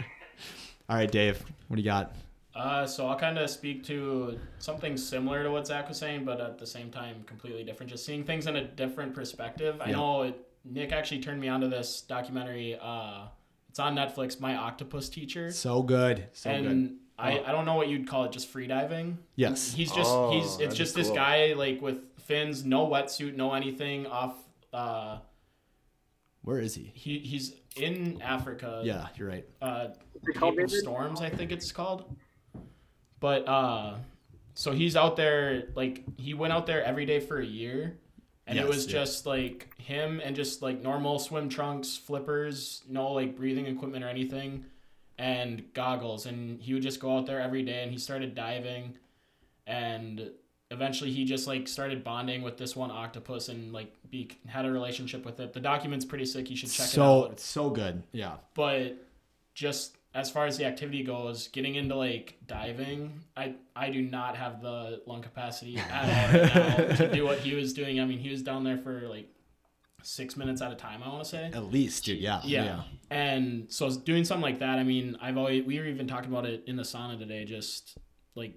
All 0.90 0.98
right, 0.98 1.12
Dave, 1.12 1.44
what 1.68 1.78
do 1.78 1.82
you 1.82 1.90
got? 1.90 2.16
Uh, 2.54 2.86
so 2.86 3.08
I'll 3.08 3.18
kind 3.18 3.38
of 3.38 3.50
speak 3.50 3.84
to 3.86 4.38
something 4.60 4.98
similar 4.98 5.44
to 5.44 5.52
what 5.52 5.68
Zach 5.68 5.88
was 5.88 5.98
saying, 5.98 6.26
but 6.26 6.42
at 6.42 6.58
the 6.58 6.68
same 6.68 6.92
time, 6.92 7.24
completely 7.26 7.64
different. 7.64 7.90
Just 7.90 8.06
seeing 8.06 8.26
things 8.26 8.48
in 8.48 8.58
a 8.58 8.64
different 8.66 9.14
perspective. 9.14 9.80
I 9.82 9.92
know 9.92 10.24
it, 10.24 10.48
Nick 10.66 10.92
actually 10.92 11.22
turned 11.22 11.40
me 11.40 11.48
onto 11.48 11.70
this 11.70 12.02
documentary. 12.02 12.78
Uh, 12.82 13.28
it's 13.72 13.80
on 13.80 13.96
Netflix, 13.96 14.38
My 14.38 14.58
Octopus 14.58 15.08
Teacher. 15.08 15.50
So 15.50 15.82
good, 15.82 16.28
so 16.34 16.50
and 16.50 16.90
good. 16.90 16.98
I, 17.18 17.40
I 17.40 17.54
don't 17.54 17.64
know 17.66 17.76
what 17.76 17.88
you'd 17.88 18.06
call 18.06 18.26
it, 18.26 18.34
just 18.34 18.50
free 18.50 18.68
diving. 18.68 19.18
Yes. 19.38 19.72
He's 19.72 19.94
just 19.94 20.12
Oh, 20.12 20.30
he's 20.32 20.60
it's 20.60 20.74
be 20.74 20.78
just 20.78 20.94
this 20.94 21.10
guy 21.10 21.54
like 21.54 21.82
with 21.82 22.00
fins, 22.20 22.66
no 22.66 22.86
wetsuit, 22.86 23.38
no 23.38 23.54
anything 23.54 24.08
off. 24.08 24.36
Uh, 24.74 25.20
Where 26.42 26.60
is 26.60 26.76
he? 26.76 26.92
he 26.94 27.20
he's 27.20 27.56
in 27.78 28.22
Africa. 28.22 28.82
Yeah, 28.84 29.08
you're 29.16 29.30
right. 29.30 29.46
uh, 29.62 29.88
it 30.28 30.36
called, 30.36 30.56
Cape 30.56 30.66
of 30.66 30.70
David? 30.70 30.84
Storms, 30.84 31.22
I 31.22 31.30
think 31.30 31.54
it's 31.54 31.72
called. 31.72 32.14
But 33.22 33.48
uh, 33.48 34.00
so 34.54 34.74
he's 34.74 34.98
out 34.98 35.16
there 35.16 35.70
like 35.76 36.04
he 36.18 36.34
went 36.34 36.52
out 36.52 36.66
there 36.66 36.84
every 36.84 37.06
day 37.06 37.22
for 37.22 37.40
a 37.40 37.46
year, 37.46 38.01
and 38.52 38.60
it 38.60 38.68
was 38.68 38.86
just 38.86 39.26
like 39.26 39.70
him 39.80 40.22
and 40.24 40.36
just 40.36 40.62
like 40.62 40.82
normal 40.82 41.20
swim 41.20 41.50
trunks, 41.50 41.98
flippers, 41.98 42.84
no 42.88 43.12
like 43.12 43.36
breathing 43.36 43.66
equipment 43.66 44.04
or 44.04 44.08
anything, 44.08 44.66
and 45.18 45.64
goggles, 45.74 46.26
and 46.26 46.62
he 46.62 46.74
would 46.74 46.84
just 46.84 47.00
go 47.00 47.18
out 47.18 47.26
there 47.26 47.42
every 47.42 47.64
day, 47.64 47.84
and 47.84 47.92
he 47.92 47.98
started 47.98 48.36
diving, 48.36 48.98
and 49.68 50.32
eventually 50.72 51.12
he 51.12 51.26
just 51.26 51.48
like 51.48 51.68
started 51.68 52.04
bonding 52.04 52.42
with 52.42 52.58
this 52.58 52.76
one 52.76 52.90
octopus 52.90 53.50
and 53.50 53.74
like 53.74 53.94
be 54.10 54.30
had 54.48 54.66
a 54.66 54.72
relationship 54.72 55.26
with 55.26 55.40
it. 55.40 55.54
The 55.54 55.60
document's 55.60 56.06
pretty 56.06 56.26
sick. 56.26 56.50
You 56.50 56.56
should 56.56 56.72
check 56.72 56.88
so 56.88 57.02
it 57.02 57.26
out 57.26 57.32
it's 57.34 57.46
so 57.46 57.70
good. 57.70 58.02
Yeah. 58.14 58.36
but 58.54 58.96
just 59.54 59.98
as 60.14 60.30
far 60.30 60.46
as 60.46 60.58
the 60.58 60.66
activity 60.66 61.04
goes, 61.04 61.48
getting 61.50 61.76
into 61.76 61.96
like 61.96 62.38
diving, 62.48 63.22
I 63.38 63.56
I 63.76 63.90
do 63.90 64.02
not 64.02 64.36
have 64.36 64.62
the 64.62 65.02
lung 65.06 65.22
capacity 65.22 65.78
at 65.78 65.90
all 65.92 66.42
right 66.42 66.56
now 66.90 66.96
to 66.96 67.12
do 67.14 67.24
what 67.26 67.40
he 67.40 67.56
was 67.56 67.74
doing. 67.74 68.00
I 68.02 68.06
mean, 68.06 68.20
he 68.20 68.30
was 68.30 68.42
down 68.44 68.64
there 68.64 68.78
for 68.78 69.08
like 69.08 69.30
six 70.04 70.36
minutes 70.36 70.62
at 70.62 70.72
a 70.72 70.76
time. 70.76 71.02
I 71.04 71.08
want 71.10 71.24
to 71.24 71.30
say. 71.30 71.52
At 71.54 71.66
least, 71.72 72.06
dude. 72.06 72.20
Yeah. 72.20 72.42
Yeah. 72.44 72.82
And 73.10 73.72
so 73.72 73.90
doing 73.96 74.24
something 74.26 74.42
like 74.42 74.60
that, 74.60 74.80
I 74.80 74.84
mean, 74.84 75.18
I've 75.22 75.38
always 75.38 75.64
we 75.66 75.80
were 75.80 75.86
even 75.86 76.08
talking 76.08 76.30
about 76.32 76.46
it 76.46 76.64
in 76.68 76.76
the 76.76 76.84
sauna 76.84 77.18
today, 77.18 77.46
just 77.46 77.98
like 78.36 78.56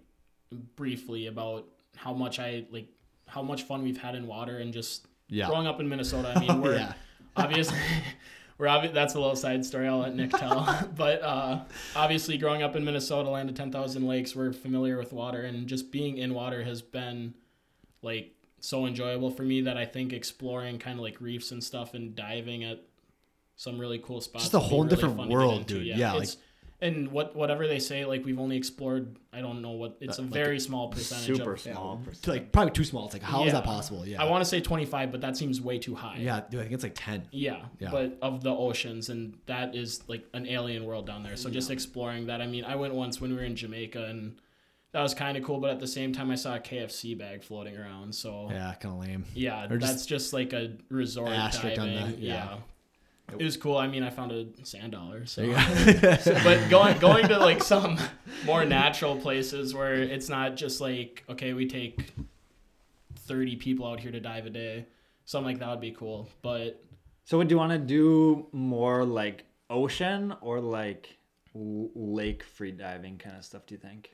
briefly 0.77 1.27
about 1.27 1.67
how 1.97 2.13
much 2.13 2.39
I 2.39 2.67
like 2.71 2.89
how 3.27 3.43
much 3.43 3.63
fun 3.63 3.83
we've 3.83 3.99
had 4.01 4.15
in 4.15 4.27
water 4.27 4.59
and 4.59 4.73
just 4.73 5.07
Yeah. 5.29 5.47
growing 5.47 5.67
up 5.67 5.81
in 5.81 5.89
Minnesota. 5.89 6.33
I 6.35 6.41
mean, 6.47 6.61
we're 6.61 6.77
yeah. 6.77 6.95
obviously 7.37 7.79
we're 8.59 8.67
obvi- 8.67 8.93
that's 8.93 9.15
a 9.15 9.21
little 9.21 9.37
side 9.37 9.65
story 9.65 9.87
i'll 9.89 9.99
let 9.99 10.15
nick 10.15 10.31
tell 10.31 10.87
but 10.97 11.23
uh, 11.23 11.61
obviously 11.97 12.37
growing 12.39 12.63
up 12.63 12.77
in 12.77 12.85
minnesota 12.85 13.29
land 13.29 13.49
of 13.49 13.55
10000 13.55 14.07
lakes 14.07 14.35
we're 14.37 14.53
familiar 14.53 14.97
with 14.99 15.13
water 15.13 15.43
and 15.43 15.67
just 15.67 15.91
being 15.91 16.19
in 16.19 16.35
water 16.35 16.63
has 16.65 16.83
been 16.83 17.35
like 18.03 18.33
so 18.61 18.87
enjoyable 18.87 19.31
for 19.31 19.43
me 19.43 19.61
that 19.63 19.77
i 19.77 19.85
think 19.85 20.13
exploring 20.13 20.79
kind 20.79 20.99
of 20.99 21.03
like 21.03 21.21
reefs 21.21 21.51
and 21.51 21.63
stuff 21.63 21.95
and 21.95 22.15
diving 22.15 22.65
at 22.65 22.81
some 23.57 23.79
really 23.79 23.99
cool 23.99 24.21
spots 24.21 24.45
Just 24.45 24.55
a 24.55 24.59
whole 24.59 24.83
really 24.83 24.91
different 24.97 25.17
fun 25.17 25.27
to 25.29 25.31
get 25.31 25.37
world, 25.37 25.67
dude. 25.67 25.87
Yeah, 25.87 26.11
it's- 26.17 26.37
and 26.85 27.09
what 27.11 27.35
whatever 27.35 27.67
they 27.67 27.79
say 27.79 28.05
like 28.05 28.25
we've 28.25 28.39
only 28.39 28.57
explored 28.57 29.17
i 29.33 29.41
don't 29.41 29.61
know 29.63 29.71
what 29.73 29.97
it's 30.01 30.19
a 30.19 30.21
Uh, 30.21 30.25
like 30.25 30.35
very 30.35 30.61
small 30.61 30.89
percentage 30.89 31.37
Super 31.39 31.55
of, 31.55 31.61
small. 31.61 32.01
T- 32.23 32.31
Like 32.31 32.53
probably 32.53 32.73
too 32.73 32.85
small. 32.85 33.07
It's 33.07 33.15
like 33.15 33.23
how 33.23 33.41
is 33.43 33.47
Yeah. 33.47 33.53
that 33.59 33.65
possible? 33.65 34.07
Yeah. 34.07 34.23
i 34.23 34.27
want 34.31 34.43
to 34.45 34.49
say 34.49 34.61
25 34.61 35.11
but 35.11 35.21
that 35.23 35.37
seems 35.37 35.61
way 35.61 35.79
too 35.79 35.95
high 35.95 36.19
yeah, 36.19 36.43
dude. 36.51 36.61
I 36.61 36.63
think 36.65 36.75
it's 36.75 36.85
like 36.85 36.95
ten. 36.95 37.27
yeah, 37.33 37.63
Yeah. 37.81 37.91
but 37.91 38.19
of 38.23 38.43
the 38.43 38.51
oceans, 38.67 39.09
and 39.09 39.21
that 39.47 39.75
is 39.75 40.03
like 40.09 40.25
an 40.35 40.47
alien 40.47 40.85
world 40.85 41.07
down 41.07 41.23
there. 41.23 41.37
So 41.37 41.49
just 41.51 41.71
exploring 41.71 42.27
that. 42.27 42.41
I 42.41 42.47
mean, 42.47 42.65
I 42.65 42.77
went 42.77 42.95
once 42.95 43.21
when 43.21 43.31
we 43.33 43.37
were 43.39 43.45
in 43.45 43.57
Jamaica, 43.57 44.05
and 44.13 44.37
that 44.93 45.03
was 45.03 45.15
kind 45.15 45.37
of 45.39 45.43
cool. 45.43 45.59
But 45.61 45.71
at 45.71 45.81
the 45.81 45.87
same 45.99 46.13
time, 46.13 46.31
I 46.31 46.37
saw 46.37 46.55
a 46.55 46.61
KFC 46.61 47.19
bag 47.19 47.43
floating 47.43 47.77
around. 47.77 48.15
So 48.15 48.49
yeah, 48.51 48.69
Yeah, 48.69 48.75
kind 48.75 48.95
of 48.95 49.01
lame. 49.09 49.25
Yeah, 49.35 49.67
just 49.67 49.81
that's 49.81 50.07
just 50.07 50.33
like 50.33 50.53
a 50.53 50.73
resort 50.91 51.31
asterisk 51.31 51.81
on 51.81 51.89
diving. 51.93 52.17
the- 52.21 52.23
yeah. 52.23 52.57
Yeah. 53.31 53.37
It 53.39 53.45
was 53.45 53.57
cool. 53.57 53.77
I 53.77 53.87
mean, 53.87 54.03
I 54.03 54.11
found 54.11 54.33
a 54.33 54.47
sand 54.65 54.93
dollar. 54.93 55.27
So, 55.27 55.47
but 56.45 56.69
going 56.71 56.99
going 56.99 57.29
to 57.29 57.39
like 57.39 57.63
some 57.63 57.99
more 58.45 58.65
natural 58.65 59.17
places 59.17 59.75
where 59.75 59.95
it's 59.95 60.29
not 60.29 60.57
just 60.57 60.81
like 60.81 61.25
okay, 61.29 61.53
we 61.53 61.67
take 61.67 62.13
thirty 63.17 63.57
people 63.57 63.87
out 63.87 64.01
here 64.01 64.13
to 64.13 64.21
dive 64.21 64.47
a 64.47 64.51
day. 64.51 64.87
Something 65.25 65.53
like 65.53 65.59
that 65.61 65.71
would 65.71 65.81
be 65.81 65.93
cool. 65.93 66.29
But 66.43 66.83
So 67.25 67.39
would 67.39 67.51
you 67.51 67.57
want 67.57 67.73
to 67.73 67.79
do 67.79 68.47
more 68.53 69.05
like 69.05 69.45
ocean 69.71 70.35
or 70.41 70.61
like 70.61 71.17
lake 71.55 72.43
free 72.43 72.73
diving 72.73 73.19
kind 73.19 73.37
of 73.37 73.45
stuff? 73.45 73.67
Do 73.67 73.75
you 73.75 73.81
think? 73.81 74.11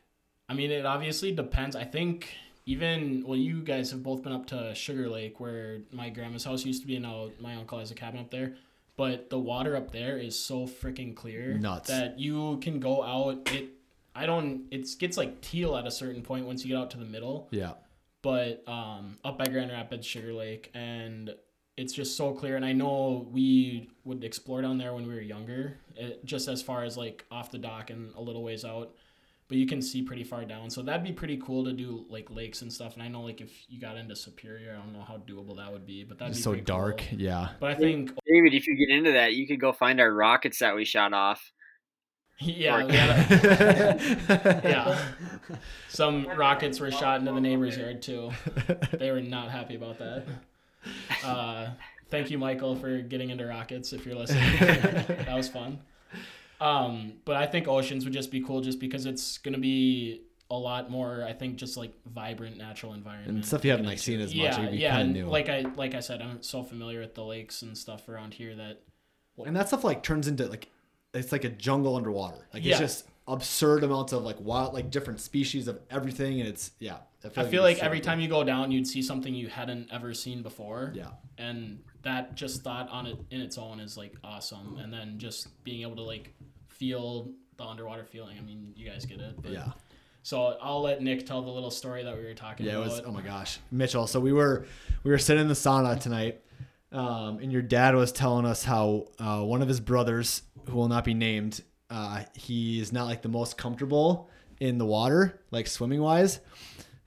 I 0.48 0.54
mean, 0.54 0.70
it 0.70 0.86
obviously 0.86 1.32
depends. 1.32 1.74
I 1.74 1.84
think 1.84 2.32
even 2.66 3.24
well, 3.26 3.38
you 3.38 3.62
guys 3.62 3.90
have 3.90 4.02
both 4.02 4.22
been 4.22 4.32
up 4.32 4.46
to 4.46 4.74
Sugar 4.74 5.08
Lake, 5.08 5.40
where 5.40 5.78
my 5.92 6.10
grandma's 6.10 6.44
house 6.44 6.64
used 6.64 6.82
to 6.82 6.86
be, 6.86 6.96
and 6.96 7.04
now 7.04 7.30
my 7.40 7.56
uncle 7.56 7.78
has 7.78 7.90
a 7.90 7.94
cabin 7.94 8.20
up 8.20 8.30
there. 8.30 8.54
But 9.00 9.30
the 9.30 9.38
water 9.38 9.76
up 9.76 9.92
there 9.92 10.18
is 10.18 10.38
so 10.38 10.66
freaking 10.66 11.16
clear 11.16 11.54
Nuts. 11.54 11.88
that 11.88 12.20
you 12.20 12.58
can 12.58 12.80
go 12.80 13.02
out. 13.02 13.50
It, 13.50 13.70
I 14.14 14.26
don't. 14.26 14.66
It 14.70 14.86
gets 14.98 15.16
like 15.16 15.40
teal 15.40 15.74
at 15.74 15.86
a 15.86 15.90
certain 15.90 16.20
point 16.20 16.44
once 16.44 16.66
you 16.66 16.74
get 16.74 16.82
out 16.82 16.90
to 16.90 16.98
the 16.98 17.06
middle. 17.06 17.48
yeah. 17.50 17.72
But 18.20 18.62
um, 18.68 19.16
up 19.24 19.38
by 19.38 19.46
Grand 19.46 19.70
Rapids, 19.70 20.06
Sugar 20.06 20.34
Lake, 20.34 20.70
and 20.74 21.34
it's 21.78 21.94
just 21.94 22.14
so 22.14 22.34
clear. 22.34 22.56
And 22.56 22.64
I 22.66 22.74
know 22.74 23.26
we 23.32 23.88
would 24.04 24.22
explore 24.22 24.60
down 24.60 24.76
there 24.76 24.92
when 24.92 25.08
we 25.08 25.14
were 25.14 25.22
younger, 25.22 25.78
it, 25.96 26.22
just 26.26 26.46
as 26.46 26.60
far 26.60 26.84
as 26.84 26.98
like 26.98 27.24
off 27.30 27.50
the 27.50 27.56
dock 27.56 27.88
and 27.88 28.14
a 28.16 28.20
little 28.20 28.42
ways 28.42 28.66
out. 28.66 28.94
But 29.50 29.56
you 29.58 29.66
can 29.66 29.82
see 29.82 30.00
pretty 30.02 30.22
far 30.22 30.44
down, 30.44 30.70
so 30.70 30.80
that'd 30.80 31.02
be 31.02 31.10
pretty 31.10 31.36
cool 31.38 31.64
to 31.64 31.72
do 31.72 32.06
like 32.08 32.30
lakes 32.30 32.62
and 32.62 32.72
stuff. 32.72 32.94
And 32.94 33.02
I 33.02 33.08
know 33.08 33.22
like 33.22 33.40
if 33.40 33.50
you 33.68 33.80
got 33.80 33.96
into 33.96 34.14
Superior, 34.14 34.74
I 34.74 34.76
don't 34.76 34.92
know 34.92 35.02
how 35.02 35.16
doable 35.16 35.56
that 35.56 35.72
would 35.72 35.84
be, 35.84 36.04
but 36.04 36.18
that'd 36.20 36.30
It's 36.30 36.38
be 36.38 36.42
so 36.44 36.50
pretty 36.52 36.64
cool. 36.66 36.76
dark. 36.78 37.02
Yeah. 37.10 37.48
But 37.58 37.72
I 37.72 37.74
think 37.74 38.12
David, 38.28 38.54
if 38.54 38.68
you 38.68 38.76
get 38.76 38.90
into 38.96 39.10
that, 39.10 39.34
you 39.34 39.48
could 39.48 39.60
go 39.60 39.72
find 39.72 40.00
our 40.00 40.12
rockets 40.12 40.60
that 40.60 40.76
we 40.76 40.84
shot 40.84 41.12
off. 41.12 41.50
yeah, 42.38 42.76
Or- 42.76 42.82
gotta- 42.88 44.60
yeah. 44.64 44.98
Some 45.88 46.26
rockets 46.28 46.78
were 46.78 46.92
shot 46.92 47.18
into 47.18 47.32
the 47.32 47.40
neighbor's 47.40 47.76
yard 47.76 48.02
too. 48.02 48.30
They 49.00 49.10
were 49.10 49.20
not 49.20 49.50
happy 49.50 49.74
about 49.74 49.98
that. 49.98 50.26
Uh, 51.24 51.70
thank 52.08 52.30
you, 52.30 52.38
Michael, 52.38 52.76
for 52.76 53.00
getting 53.02 53.30
into 53.30 53.46
rockets. 53.46 53.92
If 53.92 54.06
you're 54.06 54.14
listening, 54.14 54.58
that 54.60 55.34
was 55.34 55.48
fun. 55.48 55.80
Um, 56.60 57.14
but 57.24 57.36
I 57.36 57.46
think 57.46 57.68
oceans 57.68 58.04
would 58.04 58.12
just 58.12 58.30
be 58.30 58.40
cool, 58.42 58.60
just 58.60 58.78
because 58.80 59.06
it's 59.06 59.38
gonna 59.38 59.58
be 59.58 60.22
a 60.50 60.56
lot 60.56 60.90
more. 60.90 61.24
I 61.24 61.32
think 61.32 61.56
just 61.56 61.76
like 61.76 61.92
vibrant 62.06 62.58
natural 62.58 62.92
environment 62.92 63.30
And 63.36 63.46
stuff 63.46 63.64
you 63.64 63.70
haven't 63.70 63.86
like 63.86 63.98
seen 63.98 64.20
as 64.20 64.34
much. 64.34 64.42
Yeah, 64.44 64.58
It'd 64.58 64.70
be 64.72 64.78
yeah. 64.78 64.90
kind 64.96 65.08
of 65.10 65.14
new. 65.14 65.26
Like 65.26 65.48
I 65.48 65.64
like 65.76 65.94
I 65.94 66.00
said, 66.00 66.20
I'm 66.20 66.42
so 66.42 66.62
familiar 66.62 67.00
with 67.00 67.14
the 67.14 67.24
lakes 67.24 67.62
and 67.62 67.76
stuff 67.78 68.08
around 68.08 68.34
here 68.34 68.54
that 68.56 68.80
and 69.46 69.56
that 69.56 69.68
stuff 69.68 69.84
like 69.84 70.02
turns 70.02 70.28
into 70.28 70.46
like 70.48 70.68
it's 71.14 71.32
like 71.32 71.44
a 71.44 71.48
jungle 71.48 71.96
underwater. 71.96 72.46
Like 72.52 72.64
Yeah. 72.64 72.72
it's 72.72 72.80
just 72.80 73.06
absurd 73.28 73.84
amounts 73.84 74.12
of 74.12 74.22
like 74.24 74.36
wild 74.40 74.74
like 74.74 74.90
different 74.90 75.20
species 75.20 75.68
of 75.68 75.78
everything 75.88 76.40
and 76.40 76.48
it's 76.48 76.72
yeah. 76.78 76.96
I 77.36 77.44
feel 77.44 77.62
like 77.62 77.78
every 77.78 78.00
time 78.00 78.18
you 78.18 78.28
go 78.28 78.42
down, 78.42 78.70
you'd 78.72 78.86
see 78.86 79.02
something 79.02 79.32
you 79.34 79.48
hadn't 79.48 79.88
ever 79.92 80.12
seen 80.14 80.42
before. 80.42 80.92
Yeah. 80.94 81.10
and 81.38 81.80
that 82.02 82.34
just 82.34 82.62
thought 82.62 82.88
on 82.88 83.06
it 83.06 83.18
in 83.30 83.40
its 83.42 83.56
own 83.58 83.78
is 83.78 83.96
like 83.96 84.14
awesome 84.24 84.78
and 84.78 84.90
then 84.92 85.18
just 85.18 85.62
being 85.64 85.82
able 85.82 85.96
to 85.96 86.02
like 86.02 86.34
feel 86.80 87.30
the 87.58 87.64
underwater 87.64 88.04
feeling 88.04 88.36
i 88.38 88.42
mean 88.42 88.72
you 88.74 88.88
guys 88.88 89.04
get 89.04 89.20
it 89.20 89.34
but, 89.42 89.52
Yeah. 89.52 89.72
so 90.22 90.56
i'll 90.62 90.80
let 90.82 91.02
nick 91.02 91.26
tell 91.26 91.42
the 91.42 91.50
little 91.50 91.70
story 91.70 92.02
that 92.02 92.16
we 92.16 92.24
were 92.24 92.34
talking 92.34 92.66
about. 92.66 92.78
Yeah, 92.78 92.84
it 92.84 92.88
was 92.88 93.00
oh 93.06 93.12
my 93.12 93.22
gosh. 93.22 93.58
Mitchell. 93.70 94.06
So 94.06 94.18
we 94.18 94.32
were 94.32 94.66
we 95.04 95.10
were 95.10 95.18
sitting 95.18 95.42
in 95.42 95.48
the 95.48 95.54
sauna 95.54 96.00
tonight. 96.00 96.40
Um, 96.92 97.38
and 97.38 97.52
your 97.52 97.62
dad 97.62 97.94
was 97.94 98.10
telling 98.10 98.44
us 98.46 98.64
how 98.64 99.06
uh, 99.20 99.42
one 99.42 99.62
of 99.62 99.68
his 99.68 99.78
brothers, 99.78 100.42
who 100.68 100.74
will 100.76 100.88
not 100.88 101.04
be 101.04 101.14
named, 101.14 101.62
uh, 101.88 102.24
he's 102.34 102.92
not 102.92 103.04
like 103.06 103.22
the 103.22 103.28
most 103.28 103.56
comfortable 103.56 104.28
in 104.58 104.76
the 104.78 104.84
water, 104.86 105.40
like 105.52 105.68
swimming 105.68 106.00
wise. 106.02 106.40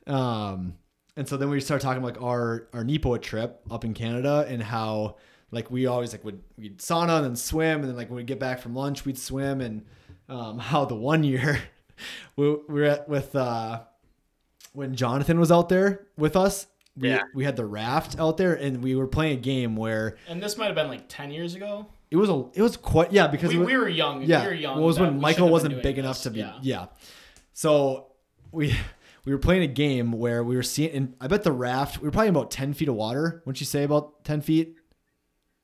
Um, 0.07 0.75
and 1.17 1.27
so 1.27 1.35
then 1.35 1.49
we 1.49 1.59
started 1.59 1.83
talking 1.83 2.01
like 2.01 2.21
our 2.21 2.67
our 2.73 2.83
Nipoa 2.85 3.21
trip 3.21 3.61
up 3.69 3.83
in 3.83 3.93
Canada 3.93 4.45
and 4.47 4.63
how 4.63 5.17
like 5.53 5.69
we 5.71 5.85
always 5.85 6.11
like 6.11 6.23
would 6.25 6.41
we'd 6.57 6.79
sauna 6.79 7.17
and 7.17 7.25
then 7.25 7.35
swim 7.35 7.79
and 7.81 7.89
then 7.89 7.95
like 7.95 8.09
when 8.09 8.17
we 8.17 8.23
get 8.23 8.39
back 8.39 8.59
from 8.59 8.75
lunch 8.75 9.05
we'd 9.05 9.17
swim 9.17 9.61
and 9.61 9.85
um, 10.29 10.57
how 10.69 10.83
the 10.85 10.95
one 10.95 11.23
year 11.23 11.59
we, 12.35 12.49
we 12.49 12.81
were 12.81 12.83
at 12.85 13.07
with 13.07 13.35
uh, 13.35 13.81
when 14.73 14.95
Jonathan 14.95 15.39
was 15.39 15.51
out 15.51 15.69
there 15.69 16.07
with 16.17 16.35
us. 16.35 16.67
We, 16.95 17.09
Yeah. 17.09 17.21
we 17.33 17.43
had 17.43 17.55
the 17.55 17.65
raft 17.65 18.19
out 18.19 18.37
there 18.37 18.53
and 18.53 18.83
we 18.83 18.95
were 18.95 19.07
playing 19.07 19.37
a 19.39 19.41
game 19.41 19.75
where 19.75 20.17
and 20.27 20.41
this 20.41 20.57
might 20.57 20.67
have 20.67 20.75
been 20.75 20.87
like 20.89 21.05
10 21.09 21.31
years 21.31 21.55
ago 21.55 21.87
it 22.11 22.17
was 22.17 22.29
a 22.29 22.45
it 22.53 22.61
was 22.61 22.77
quite 22.77 23.11
yeah 23.11 23.25
because 23.25 23.49
we, 23.51 23.57
was, 23.57 23.65
we 23.67 23.77
were 23.77 23.89
young. 23.89 24.21
yeah 24.21 24.41
we 24.41 24.47
were 24.47 24.53
young. 24.53 24.75
well, 24.75 24.83
it 24.83 24.87
was 24.87 24.99
when 24.99 25.19
Michael 25.19 25.49
wasn't 25.49 25.73
big 25.81 25.95
doing 25.95 26.05
enough 26.05 26.21
to 26.23 26.29
be 26.29 26.39
Yeah. 26.41 26.53
yeah. 26.61 26.85
So 27.53 28.07
we 28.51 28.75
we 29.25 29.31
were 29.31 29.39
playing 29.39 29.63
a 29.63 29.67
game 29.67 30.11
where 30.11 30.43
we 30.43 30.55
were 30.55 30.61
seeing 30.63 30.91
and 30.91 31.15
I 31.19 31.25
bet 31.27 31.41
the 31.43 31.51
raft 31.51 31.99
we 31.99 32.07
were 32.07 32.11
probably 32.11 32.29
about 32.29 32.51
ten 32.51 32.73
feet 32.73 32.89
of 32.89 32.95
water. 32.95 33.41
Wouldn't 33.45 33.59
you 33.59 33.65
say 33.65 33.83
about 33.83 34.23
ten 34.23 34.41
feet? 34.41 34.75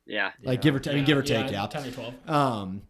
Yeah. 0.09 0.31
Like 0.43 0.61
give 0.61 0.75
or 0.75 0.79
t- 0.79 0.89
I 0.89 0.95
mean 0.95 1.05
give 1.05 1.17
or 1.17 1.21
take 1.21 1.51
yeah. 1.51 1.67
ten 1.67 1.87
or 1.87 1.91
twelve. 1.91 2.13
um, 2.27 2.81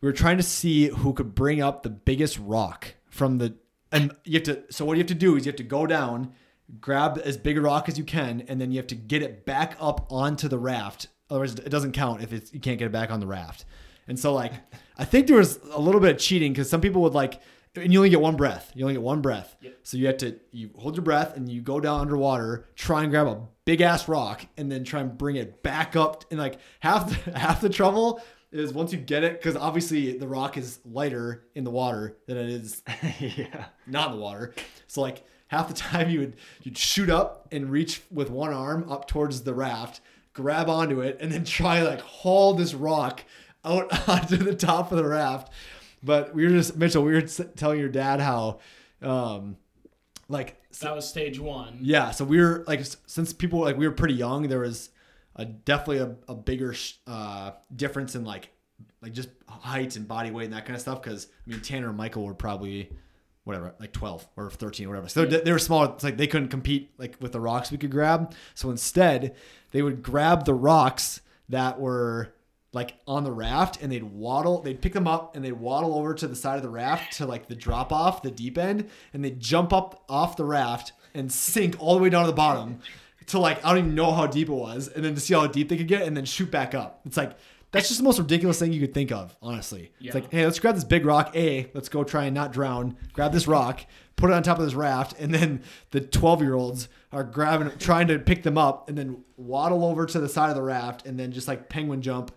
we 0.00 0.06
were 0.06 0.12
trying 0.12 0.36
to 0.36 0.42
see 0.42 0.88
who 0.88 1.12
could 1.12 1.34
bring 1.34 1.60
up 1.60 1.82
the 1.82 1.90
biggest 1.90 2.38
rock 2.38 2.94
from 3.10 3.38
the 3.38 3.56
and 3.90 4.14
you 4.24 4.34
have 4.34 4.44
to 4.44 4.62
so 4.72 4.84
what 4.84 4.96
you 4.96 5.00
have 5.00 5.08
to 5.08 5.14
do 5.14 5.36
is 5.36 5.44
you 5.44 5.50
have 5.50 5.56
to 5.56 5.64
go 5.64 5.86
down 5.86 6.32
grab 6.80 7.20
as 7.24 7.36
big 7.36 7.56
a 7.58 7.60
rock 7.60 7.88
as 7.88 7.98
you 7.98 8.04
can 8.04 8.44
and 8.48 8.60
then 8.60 8.70
you 8.70 8.76
have 8.76 8.86
to 8.86 8.94
get 8.94 9.22
it 9.22 9.44
back 9.44 9.76
up 9.80 10.06
onto 10.10 10.46
the 10.46 10.58
raft 10.58 11.08
otherwise 11.30 11.54
it 11.54 11.70
doesn't 11.70 11.92
count 11.92 12.22
if 12.22 12.32
it's, 12.32 12.52
you 12.52 12.60
can't 12.60 12.78
get 12.78 12.86
it 12.86 12.92
back 12.92 13.10
on 13.10 13.20
the 13.20 13.26
raft 13.26 13.64
and 14.06 14.18
so 14.18 14.32
like 14.32 14.52
i 14.98 15.04
think 15.04 15.26
there 15.26 15.36
was 15.36 15.58
a 15.72 15.80
little 15.80 16.00
bit 16.00 16.10
of 16.10 16.18
cheating 16.18 16.52
because 16.52 16.68
some 16.68 16.80
people 16.80 17.02
would 17.02 17.14
like 17.14 17.40
and 17.76 17.92
you 17.92 17.98
only 17.98 18.10
get 18.10 18.20
one 18.20 18.36
breath 18.36 18.72
you 18.74 18.84
only 18.84 18.94
get 18.94 19.02
one 19.02 19.20
breath 19.20 19.56
Yep. 19.60 19.78
so 19.82 19.96
you 19.96 20.06
have 20.06 20.16
to 20.18 20.38
you 20.52 20.70
hold 20.76 20.96
your 20.96 21.04
breath 21.04 21.36
and 21.36 21.48
you 21.50 21.60
go 21.60 21.80
down 21.80 22.00
underwater 22.00 22.66
try 22.74 23.02
and 23.02 23.10
grab 23.10 23.26
a 23.26 23.40
big 23.64 23.80
ass 23.80 24.08
rock 24.08 24.46
and 24.56 24.70
then 24.72 24.84
try 24.84 25.00
and 25.00 25.16
bring 25.16 25.36
it 25.36 25.62
back 25.62 25.94
up 25.96 26.24
and 26.30 26.38
like 26.40 26.58
half 26.80 27.08
the, 27.24 27.32
half 27.38 27.60
the 27.60 27.68
trouble 27.68 28.20
is 28.50 28.72
once 28.72 28.92
you 28.92 28.98
get 28.98 29.22
it 29.24 29.34
because 29.40 29.56
obviously 29.56 30.16
the 30.16 30.26
rock 30.26 30.56
is 30.56 30.80
lighter 30.86 31.44
in 31.54 31.64
the 31.64 31.70
water 31.70 32.16
than 32.26 32.36
it 32.38 32.48
is 32.48 32.82
yeah. 33.20 33.66
not 33.86 34.10
in 34.10 34.16
the 34.16 34.22
water. 34.22 34.54
So 34.86 35.02
like 35.02 35.22
half 35.48 35.68
the 35.68 35.74
time 35.90 36.08
you 36.08 36.20
would 36.20 36.36
you'd 36.62 36.78
shoot 36.78 37.10
up 37.10 37.46
and 37.52 37.70
reach 37.70 38.00
with 38.10 38.30
one 38.30 38.52
arm 38.54 38.90
up 38.90 39.06
towards 39.06 39.42
the 39.42 39.52
raft, 39.52 40.00
grab 40.32 40.70
onto 40.70 41.02
it, 41.02 41.18
and 41.20 41.30
then 41.30 41.44
try 41.44 41.82
like 41.82 42.00
haul 42.00 42.54
this 42.54 42.72
rock 42.72 43.22
out 43.66 44.08
onto 44.08 44.38
the 44.38 44.54
top 44.54 44.92
of 44.92 44.96
the 44.96 45.04
raft. 45.04 45.52
But 46.02 46.34
we 46.34 46.44
were 46.44 46.50
just 46.50 46.76
Mitchell, 46.76 47.02
we 47.02 47.12
were 47.12 47.22
telling 47.22 47.80
your 47.80 47.88
dad 47.88 48.20
how 48.20 48.60
um 49.02 49.56
like 50.28 50.60
That 50.80 50.94
was 50.94 51.08
stage 51.08 51.38
one. 51.40 51.78
yeah, 51.80 52.10
so 52.10 52.24
we 52.24 52.38
were 52.40 52.64
like 52.66 52.80
since 53.06 53.32
people 53.32 53.60
like 53.60 53.76
we 53.76 53.86
were 53.88 53.94
pretty 53.94 54.14
young, 54.14 54.48
there 54.48 54.60
was 54.60 54.90
a 55.36 55.44
definitely 55.44 55.98
a, 55.98 56.16
a 56.32 56.34
bigger 56.34 56.74
uh, 57.06 57.52
difference 57.74 58.14
in 58.14 58.24
like 58.24 58.50
like 59.00 59.12
just 59.12 59.28
height 59.48 59.96
and 59.96 60.06
body 60.08 60.30
weight 60.30 60.44
and 60.46 60.52
that 60.54 60.66
kind 60.66 60.74
of 60.74 60.80
stuff. 60.82 61.00
Because 61.02 61.28
I 61.46 61.50
mean, 61.50 61.60
Tanner 61.60 61.88
and 61.88 61.96
Michael 61.96 62.24
were 62.24 62.34
probably 62.34 62.90
whatever 63.44 63.74
like 63.80 63.92
twelve 63.92 64.26
or 64.36 64.50
thirteen 64.50 64.86
or 64.86 64.90
whatever. 64.90 65.08
So 65.08 65.24
they, 65.24 65.40
they 65.40 65.52
were 65.52 65.58
small. 65.58 65.84
It's 65.84 66.04
like 66.04 66.16
they 66.16 66.26
couldn't 66.26 66.48
compete 66.48 66.90
like 66.98 67.16
with 67.20 67.32
the 67.32 67.40
rocks 67.40 67.70
we 67.70 67.78
could 67.78 67.90
grab. 67.90 68.34
So 68.54 68.70
instead, 68.70 69.34
they 69.70 69.80
would 69.82 70.02
grab 70.02 70.44
the 70.44 70.54
rocks 70.54 71.20
that 71.48 71.80
were 71.80 72.34
like 72.72 72.94
on 73.06 73.24
the 73.24 73.32
raft 73.32 73.82
and 73.82 73.90
they'd 73.90 74.04
waddle 74.04 74.60
they'd 74.60 74.80
pick 74.80 74.92
them 74.92 75.06
up 75.06 75.34
and 75.34 75.44
they'd 75.44 75.52
waddle 75.52 75.94
over 75.94 76.14
to 76.14 76.28
the 76.28 76.36
side 76.36 76.56
of 76.56 76.62
the 76.62 76.68
raft 76.68 77.16
to 77.16 77.26
like 77.26 77.48
the 77.48 77.54
drop 77.54 77.92
off 77.92 78.22
the 78.22 78.30
deep 78.30 78.58
end 78.58 78.88
and 79.12 79.24
they'd 79.24 79.40
jump 79.40 79.72
up 79.72 80.04
off 80.08 80.36
the 80.36 80.44
raft 80.44 80.92
and 81.14 81.32
sink 81.32 81.74
all 81.78 81.96
the 81.96 82.02
way 82.02 82.10
down 82.10 82.24
to 82.24 82.30
the 82.30 82.36
bottom 82.36 82.78
to 83.26 83.38
like 83.38 83.64
I 83.64 83.70
don't 83.70 83.78
even 83.78 83.94
know 83.94 84.12
how 84.12 84.26
deep 84.26 84.48
it 84.48 84.52
was 84.52 84.88
and 84.88 85.04
then 85.04 85.14
to 85.14 85.20
see 85.20 85.34
how 85.34 85.46
deep 85.46 85.68
they 85.68 85.76
could 85.76 85.88
get 85.88 86.02
and 86.02 86.16
then 86.16 86.24
shoot 86.24 86.50
back 86.50 86.74
up. 86.74 87.00
It's 87.04 87.16
like 87.16 87.36
that's 87.70 87.88
just 87.88 88.00
the 88.00 88.04
most 88.04 88.18
ridiculous 88.18 88.58
thing 88.58 88.72
you 88.72 88.80
could 88.80 88.94
think 88.94 89.12
of, 89.12 89.36
honestly. 89.42 89.92
Yeah. 89.98 90.08
It's 90.08 90.14
like, 90.14 90.32
hey, 90.32 90.46
let's 90.46 90.58
grab 90.58 90.74
this 90.74 90.84
big 90.84 91.04
rock. 91.04 91.36
A, 91.36 91.70
let's 91.74 91.90
go 91.90 92.02
try 92.02 92.24
and 92.24 92.34
not 92.34 92.50
drown. 92.50 92.96
Grab 93.12 93.30
this 93.30 93.46
rock, 93.46 93.84
put 94.16 94.30
it 94.30 94.32
on 94.32 94.42
top 94.42 94.58
of 94.58 94.64
this 94.64 94.72
raft, 94.72 95.14
and 95.18 95.34
then 95.34 95.62
the 95.90 96.00
twelve 96.00 96.40
year 96.40 96.54
olds 96.54 96.88
are 97.12 97.24
grabbing, 97.24 97.70
trying 97.78 98.08
to 98.08 98.18
pick 98.18 98.42
them 98.42 98.56
up, 98.56 98.88
and 98.88 98.96
then 98.96 99.22
waddle 99.36 99.84
over 99.84 100.06
to 100.06 100.18
the 100.18 100.30
side 100.30 100.48
of 100.48 100.56
the 100.56 100.62
raft, 100.62 101.04
and 101.04 101.20
then 101.20 101.30
just 101.30 101.46
like 101.46 101.68
penguin 101.68 102.00
jump 102.00 102.32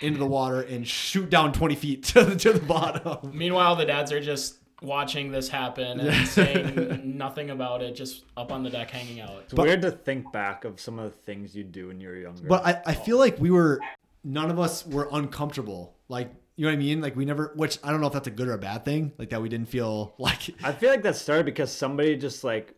into 0.00 0.18
the 0.18 0.26
water 0.26 0.60
and 0.62 0.86
shoot 0.86 1.30
down 1.30 1.52
twenty 1.52 1.74
feet 1.74 2.04
to 2.04 2.24
the, 2.24 2.36
to 2.36 2.52
the 2.52 2.60
bottom. 2.66 3.30
Meanwhile, 3.36 3.76
the 3.76 3.84
dads 3.86 4.12
are 4.12 4.20
just 4.20 4.58
watching 4.82 5.30
this 5.32 5.48
happen 5.48 6.00
and 6.00 6.26
saying 6.28 7.16
nothing 7.16 7.50
about 7.50 7.80
it, 7.82 7.94
just 7.94 8.24
up 8.36 8.52
on 8.52 8.62
the 8.62 8.70
deck 8.70 8.90
hanging 8.90 9.20
out. 9.20 9.30
It's 9.44 9.54
But- 9.54 9.62
weird 9.66 9.82
to 9.82 9.90
think 9.90 10.30
back 10.32 10.64
of 10.64 10.78
some 10.80 10.98
of 10.98 11.10
the 11.12 11.16
things 11.18 11.54
you 11.56 11.64
do 11.64 11.88
when 11.88 12.00
you 12.00 12.08
were 12.08 12.16
younger. 12.16 12.46
But 12.46 12.66
I, 12.66 12.82
I 12.86 12.94
feel 12.94 13.18
like 13.18 13.38
we 13.38 13.50
were 13.50 13.80
none 14.22 14.50
of 14.50 14.58
us 14.58 14.86
were 14.86 15.08
uncomfortable. 15.12 15.96
Like 16.08 16.32
you 16.56 16.64
know 16.66 16.70
what 16.70 16.74
I 16.76 16.78
mean? 16.78 17.00
Like 17.00 17.16
we 17.16 17.24
never 17.24 17.52
which 17.56 17.78
I 17.82 17.90
don't 17.90 18.00
know 18.00 18.06
if 18.06 18.12
that's 18.12 18.28
a 18.28 18.30
good 18.32 18.46
or 18.48 18.52
a 18.52 18.58
bad 18.58 18.84
thing. 18.84 19.12
Like 19.18 19.30
that 19.30 19.40
we 19.42 19.48
didn't 19.48 19.68
feel 19.68 20.14
like 20.18 20.50
I 20.62 20.72
feel 20.72 20.90
like 20.90 21.02
that 21.02 21.16
started 21.16 21.46
because 21.46 21.72
somebody 21.72 22.16
just 22.16 22.44
like, 22.44 22.74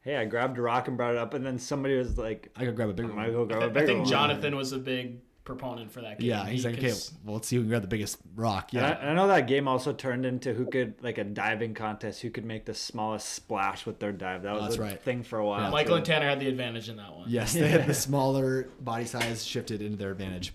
hey, 0.00 0.16
I 0.16 0.24
grabbed 0.24 0.56
a 0.58 0.62
rock 0.62 0.88
and 0.88 0.96
brought 0.96 1.12
it 1.12 1.18
up, 1.18 1.34
and 1.34 1.44
then 1.44 1.58
somebody 1.58 1.96
was 1.98 2.16
like, 2.16 2.50
I 2.56 2.64
could 2.64 2.76
grab 2.76 2.88
a 2.88 2.92
bigger 2.94 3.08
might 3.08 3.32
one. 3.32 3.32
go 3.32 3.44
grab 3.44 3.62
a 3.62 3.68
bigger 3.68 3.80
I 3.80 3.86
think 3.86 3.98
one. 4.00 4.08
Jonathan 4.08 4.56
was 4.56 4.72
a 4.72 4.78
big 4.78 5.20
proponent 5.46 5.90
for 5.90 6.02
that 6.02 6.18
game. 6.18 6.28
Yeah, 6.28 6.44
he's 6.46 6.64
like, 6.66 6.76
okay, 6.76 6.92
well, 7.24 7.36
let's 7.36 7.48
see 7.48 7.56
who 7.56 7.62
can 7.62 7.70
grab 7.70 7.80
the 7.80 7.88
biggest 7.88 8.18
rock. 8.34 8.74
And 8.74 8.84
I, 8.84 8.88
Yeah. 8.90 8.98
and 9.00 9.10
I 9.10 9.14
know 9.14 9.28
that 9.28 9.46
game 9.46 9.66
also 9.66 9.94
turned 9.94 10.26
into 10.26 10.52
who 10.52 10.66
could 10.66 10.94
like 11.02 11.16
a 11.16 11.24
diving 11.24 11.72
contest, 11.72 12.20
who 12.20 12.28
could 12.30 12.44
make 12.44 12.66
the 12.66 12.74
smallest 12.74 13.30
splash 13.30 13.86
with 13.86 13.98
their 13.98 14.12
dive. 14.12 14.42
That 14.42 14.52
was 14.54 14.62
That's 14.64 14.76
a 14.76 14.82
right. 14.82 15.00
thing 15.00 15.22
for 15.22 15.38
a 15.38 15.46
while. 15.46 15.62
Yeah. 15.62 15.70
Michael 15.70 15.92
too. 15.92 15.96
and 15.96 16.04
Tanner 16.04 16.28
had 16.28 16.40
the 16.40 16.48
advantage 16.48 16.90
in 16.90 16.96
that 16.98 17.14
one. 17.16 17.30
Yes, 17.30 17.54
they 17.54 17.68
had 17.70 17.86
the 17.86 17.94
smaller 17.94 18.68
body 18.80 19.06
size 19.06 19.46
shifted 19.46 19.80
into 19.80 19.96
their 19.96 20.10
advantage. 20.10 20.52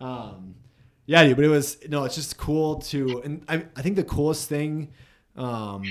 Um, 0.00 0.54
yeah, 1.06 1.24
dude, 1.24 1.36
but 1.36 1.44
it 1.44 1.48
was 1.48 1.76
no, 1.88 2.04
it's 2.04 2.14
just 2.14 2.36
cool 2.38 2.76
to, 2.76 3.20
and 3.24 3.44
I, 3.48 3.64
I 3.76 3.82
think 3.82 3.96
the 3.96 4.04
coolest 4.04 4.48
thing 4.48 4.92
um, 5.36 5.82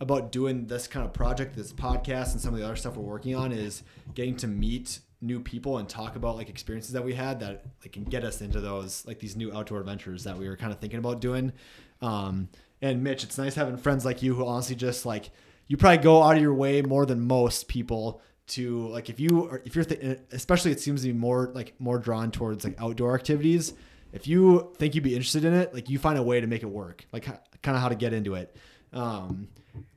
about 0.00 0.32
doing 0.32 0.66
this 0.66 0.86
kind 0.86 1.04
of 1.06 1.12
project, 1.12 1.54
this 1.54 1.72
podcast, 1.72 2.32
and 2.32 2.40
some 2.40 2.54
of 2.54 2.60
the 2.60 2.66
other 2.66 2.76
stuff 2.76 2.96
we're 2.96 3.02
working 3.04 3.34
on 3.36 3.52
is 3.52 3.82
getting 4.14 4.36
to 4.38 4.46
meet 4.48 5.00
new 5.24 5.40
people 5.40 5.78
and 5.78 5.88
talk 5.88 6.16
about 6.16 6.36
like 6.36 6.48
experiences 6.48 6.92
that 6.92 7.04
we 7.04 7.14
had 7.14 7.40
that 7.40 7.64
like 7.82 7.92
can 7.92 8.04
get 8.04 8.24
us 8.24 8.40
into 8.40 8.60
those 8.60 9.04
like 9.06 9.18
these 9.18 9.36
new 9.36 9.52
outdoor 9.52 9.80
adventures 9.80 10.24
that 10.24 10.38
we 10.38 10.48
were 10.48 10.56
kind 10.56 10.72
of 10.72 10.78
thinking 10.78 10.98
about 10.98 11.20
doing. 11.20 11.52
Um, 12.02 12.48
and 12.82 13.02
Mitch, 13.02 13.24
it's 13.24 13.38
nice 13.38 13.54
having 13.54 13.76
friends 13.76 14.04
like 14.04 14.22
you 14.22 14.34
who 14.34 14.46
honestly 14.46 14.76
just 14.76 15.06
like 15.06 15.30
you 15.66 15.76
probably 15.76 15.98
go 15.98 16.22
out 16.22 16.36
of 16.36 16.42
your 16.42 16.54
way 16.54 16.82
more 16.82 17.06
than 17.06 17.20
most 17.20 17.68
people 17.68 18.20
to 18.46 18.88
like 18.88 19.08
if 19.08 19.18
you 19.18 19.48
are 19.48 19.62
if 19.64 19.74
you're 19.74 19.84
th- 19.84 20.18
especially 20.32 20.70
it 20.70 20.80
seems 20.80 21.00
to 21.00 21.08
be 21.08 21.12
more 21.14 21.50
like 21.54 21.74
more 21.78 21.98
drawn 21.98 22.30
towards 22.30 22.64
like 22.64 22.78
outdoor 22.78 23.14
activities 23.14 23.72
if 24.12 24.28
you 24.28 24.72
think 24.76 24.94
you'd 24.94 25.02
be 25.02 25.14
interested 25.14 25.44
in 25.44 25.54
it 25.54 25.72
like 25.72 25.88
you 25.88 25.98
find 25.98 26.18
a 26.18 26.22
way 26.22 26.40
to 26.42 26.46
make 26.46 26.62
it 26.62 26.66
work 26.66 27.06
like 27.10 27.24
kind 27.24 27.74
of 27.74 27.80
how 27.80 27.88
to 27.88 27.94
get 27.94 28.12
into 28.12 28.34
it 28.34 28.54
um 28.94 29.48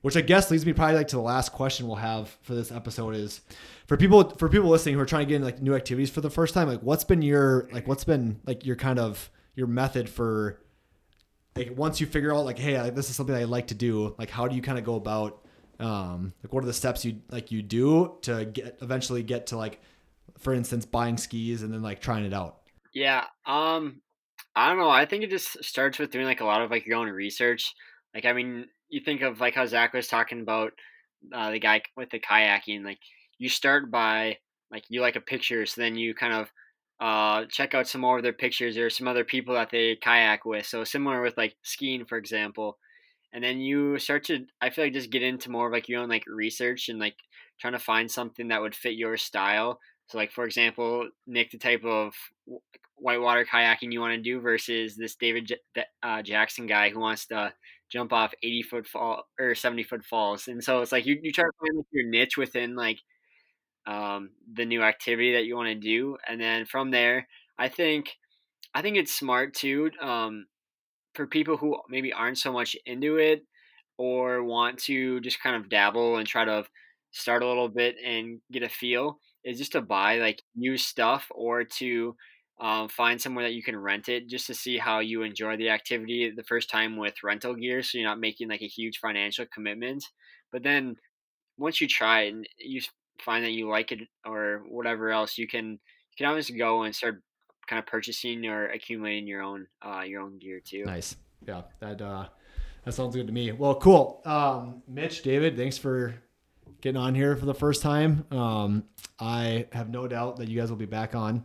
which 0.02 0.18
i 0.18 0.22
guess 0.22 0.50
leads 0.52 0.66
me 0.66 0.74
probably 0.74 0.96
like 0.96 1.08
to 1.08 1.16
the 1.16 1.22
last 1.22 1.52
question 1.52 1.88
we'll 1.88 1.96
have 1.96 2.30
for 2.42 2.56
this 2.56 2.72
episode 2.72 3.16
is 3.16 3.42
for 3.88 3.98
people 3.98 4.30
for 4.32 4.50
people 4.50 4.70
listening 4.70 4.96
who 4.96 5.02
are 5.02 5.06
trying 5.06 5.26
to 5.26 5.30
get 5.30 5.36
into 5.36 5.46
like 5.46 5.62
new 5.62 5.76
activities 5.76 6.10
for 6.10 6.22
the 6.22 6.30
first 6.30 6.54
time 6.54 6.68
like 6.68 6.82
what's 6.82 7.04
been 7.04 7.22
your 7.22 7.70
like 7.72 7.88
what's 7.88 8.04
been 8.04 8.40
like 8.46 8.66
your 8.66 8.76
kind 8.76 9.00
of 9.00 9.30
your 9.56 9.68
method 9.68 10.10
for 10.10 10.60
like 11.56 11.72
once 11.76 12.00
you 12.02 12.08
figure 12.08 12.34
out 12.34 12.46
like 12.46 12.60
hey 12.60 12.76
I, 12.78 12.90
this 12.90 13.10
is 13.10 13.16
something 13.16 13.36
i 13.36 13.44
like 13.44 13.68
to 13.68 13.76
do 13.76 14.16
like 14.18 14.30
how 14.30 14.48
do 14.48 14.56
you 14.56 14.62
kind 14.62 14.78
of 14.78 14.84
go 14.84 14.96
about 14.96 15.46
um 15.80 16.34
like 16.44 16.54
what 16.54 16.64
are 16.64 16.68
the 16.68 16.74
steps 16.74 17.06
you 17.06 17.22
like 17.30 17.52
you 17.52 17.62
do 17.62 18.18
to 18.24 18.46
get 18.46 18.78
eventually 18.82 19.24
get 19.24 19.48
to 19.48 19.58
like 19.58 19.80
for 20.38 20.54
instance 20.54 20.86
buying 20.86 21.18
skis 21.18 21.62
and 21.62 21.74
then 21.74 21.82
like 21.82 22.02
trying 22.02 22.26
it 22.26 22.34
out 22.34 22.58
Yeah. 22.98 23.26
Um, 23.46 24.02
I 24.56 24.70
don't 24.70 24.80
know. 24.80 24.90
I 24.90 25.06
think 25.06 25.24
it 25.24 25.30
just 25.30 25.64
starts 25.64 26.00
with 26.00 26.10
doing 26.10 26.26
like 26.26 26.42
a 26.42 26.46
lot 26.46 26.64
of 26.64 26.72
like 26.72 26.88
your 26.88 26.98
own 26.98 27.10
research. 27.10 27.76
Like, 28.14 28.26
I 28.26 28.34
mean, 28.34 28.66
you 28.90 29.02
think 29.02 29.22
of 29.22 29.40
like 29.40 29.56
how 29.56 29.66
Zach 29.66 29.94
was 29.94 30.08
talking 30.08 30.42
about 30.42 30.74
uh, 31.34 31.52
the 31.52 31.60
guy 31.60 31.82
with 31.96 32.10
the 32.10 32.20
kayaking. 32.20 32.84
Like, 32.84 33.00
you 33.38 33.50
start 33.50 33.92
by 33.92 34.38
like 34.72 34.84
you 34.90 35.02
like 35.02 35.16
a 35.16 35.22
picture, 35.22 35.66
so 35.66 35.82
then 35.82 35.96
you 35.96 36.14
kind 36.14 36.34
of 36.34 36.52
uh, 37.00 37.46
check 37.50 37.74
out 37.76 37.88
some 37.88 38.02
more 38.02 38.18
of 38.18 38.24
their 38.24 38.34
pictures 38.34 38.78
or 38.78 38.90
some 38.90 39.08
other 39.08 39.24
people 39.24 39.54
that 39.56 39.70
they 39.70 39.96
kayak 39.96 40.46
with. 40.46 40.66
So 40.66 40.84
similar 40.84 41.22
with 41.22 41.38
like 41.38 41.56
skiing, 41.64 42.06
for 42.06 42.18
example. 42.18 42.78
And 43.34 43.44
then 43.44 43.60
you 43.60 44.00
start 44.00 44.24
to, 44.26 44.46
I 44.62 44.70
feel 44.70 44.86
like, 44.86 44.94
just 44.94 45.12
get 45.12 45.22
into 45.22 45.52
more 45.52 45.68
of 45.68 45.74
like 45.74 45.90
your 45.90 46.02
own 46.02 46.10
like 46.10 46.24
research 46.28 46.90
and 46.90 47.00
like 47.00 47.16
trying 47.60 47.74
to 47.74 47.80
find 47.80 48.10
something 48.10 48.48
that 48.48 48.62
would 48.62 48.76
fit 48.76 48.94
your 48.94 49.18
style. 49.18 49.80
So, 50.08 50.18
like 50.18 50.32
for 50.32 50.46
example, 50.46 51.10
Nick, 51.28 51.52
the 51.52 51.58
type 51.58 51.84
of 51.84 52.14
whitewater 52.96 53.46
kayaking 53.46 53.92
you 53.92 54.00
want 54.02 54.16
to 54.16 54.22
do 54.22 54.40
versus 54.40 54.96
this 54.96 55.16
David 55.16 55.48
J- 55.48 55.84
uh, 56.02 56.22
Jackson 56.22 56.66
guy 56.66 56.90
who 56.90 57.00
wants 57.00 57.28
to 57.28 57.54
jump 57.92 58.14
off 58.14 58.34
80 58.44 58.62
foot 58.64 58.88
fall 58.88 59.24
or 59.40 59.56
70 59.56 59.84
foot 59.84 60.06
falls. 60.06 60.48
And 60.48 60.64
so 60.64 60.82
it's 60.82 60.92
like 60.92 61.06
you, 61.06 61.20
you 61.22 61.32
try 61.32 61.46
to 61.46 61.52
find 61.60 61.78
like 61.78 61.86
your 61.92 62.08
niche 62.08 62.38
within 62.38 62.76
like 62.76 63.00
um, 63.86 64.32
the 64.54 64.66
new 64.66 64.82
activity 64.84 65.34
that 65.34 65.46
you 65.46 65.56
want 65.56 65.70
to 65.70 65.76
do. 65.76 66.18
And 66.28 66.40
then 66.42 66.66
from 66.66 66.92
there, 66.92 67.28
I 67.58 67.70
think, 67.70 68.10
I 68.74 68.82
think 68.82 68.98
it's 68.98 69.14
smart 69.14 69.54
too 69.56 69.92
um, 70.02 70.48
for 71.14 71.28
people 71.28 71.58
who 71.58 71.78
maybe 71.90 72.14
aren't 72.14 72.38
so 72.38 72.52
much 72.54 72.76
into 72.86 73.18
it 73.18 73.44
or 73.98 74.44
want 74.44 74.80
to 74.80 75.20
just 75.22 75.42
kind 75.42 75.56
of 75.56 75.70
dabble 75.70 76.18
and 76.18 76.28
try 76.28 76.46
to 76.46 76.66
start 77.12 77.44
a 77.44 77.48
little 77.48 77.70
bit 77.70 77.96
and 78.06 78.40
get 78.52 78.64
a 78.64 78.70
feel 78.70 79.20
is 79.44 79.58
just 79.58 79.72
to 79.74 79.82
buy 79.82 80.18
like 80.18 80.44
new 80.56 80.78
stuff 80.78 81.28
or 81.34 81.64
to 81.64 82.16
um, 82.60 82.90
find 82.90 83.22
somewhere 83.22 83.46
that 83.46 83.54
you 83.54 83.64
can 83.64 83.76
rent 83.76 84.10
it 84.10 84.28
just 84.28 84.48
to 84.48 84.54
see 84.54 84.78
how 84.78 85.00
you 85.00 85.22
enjoy 85.22 85.56
the 85.58 85.70
activity 85.70 86.32
the 86.36 86.44
first 86.44 86.70
time 86.70 86.98
with 86.98 87.24
rental 87.24 87.54
gear 87.56 87.84
so 87.84 87.98
you're 87.98 88.08
not 88.08 88.20
making 88.20 88.50
like 88.50 88.62
a 88.62 88.68
huge 88.68 88.98
financial 89.00 89.46
commitment 89.54 90.04
but 90.52 90.64
then 90.64 90.96
once 91.58 91.80
you 91.80 91.88
try 91.88 92.22
it 92.22 92.34
and 92.34 92.48
you 92.58 92.82
find 93.24 93.44
that 93.44 93.52
you 93.52 93.70
like 93.70 93.92
it 93.92 94.00
or 94.26 94.64
whatever 94.70 95.12
else 95.12 95.38
you 95.38 95.48
can 95.48 95.72
you 95.72 96.18
can 96.18 96.28
always 96.28 96.50
go 96.50 96.84
and 96.84 96.96
start 96.96 97.22
kind 97.68 97.80
of 97.80 97.86
purchasing 97.86 98.46
or 98.46 98.70
accumulating 98.70 99.28
your 99.28 99.42
own 99.42 99.68
uh, 99.86 100.02
your 100.02 100.22
own 100.22 100.40
gear 100.40 100.60
too. 100.64 100.86
Nice. 100.86 101.16
Yeah, 101.48 101.64
that 101.80 102.02
uh, 102.02 102.28
that 102.84 102.94
sounds 102.94 103.16
good 103.16 103.28
to 103.28 103.34
me. 103.34 103.52
Well, 103.52 103.76
cool. 103.76 104.22
Um, 104.26 104.82
Mitch, 104.88 105.22
David, 105.22 105.56
thanks 105.56 105.78
for 105.78 106.16
getting 106.82 107.00
on 107.00 107.14
here 107.14 107.36
for 107.36 107.46
the 107.46 107.54
first 107.54 107.82
time. 107.82 108.26
Um, 108.32 108.86
I 109.20 109.68
have 109.72 109.90
no 109.90 110.08
doubt 110.08 110.38
that 110.38 110.48
you 110.48 110.60
guys 110.60 110.70
will 110.70 110.78
be 110.78 110.86
back 110.86 111.14
on. 111.14 111.44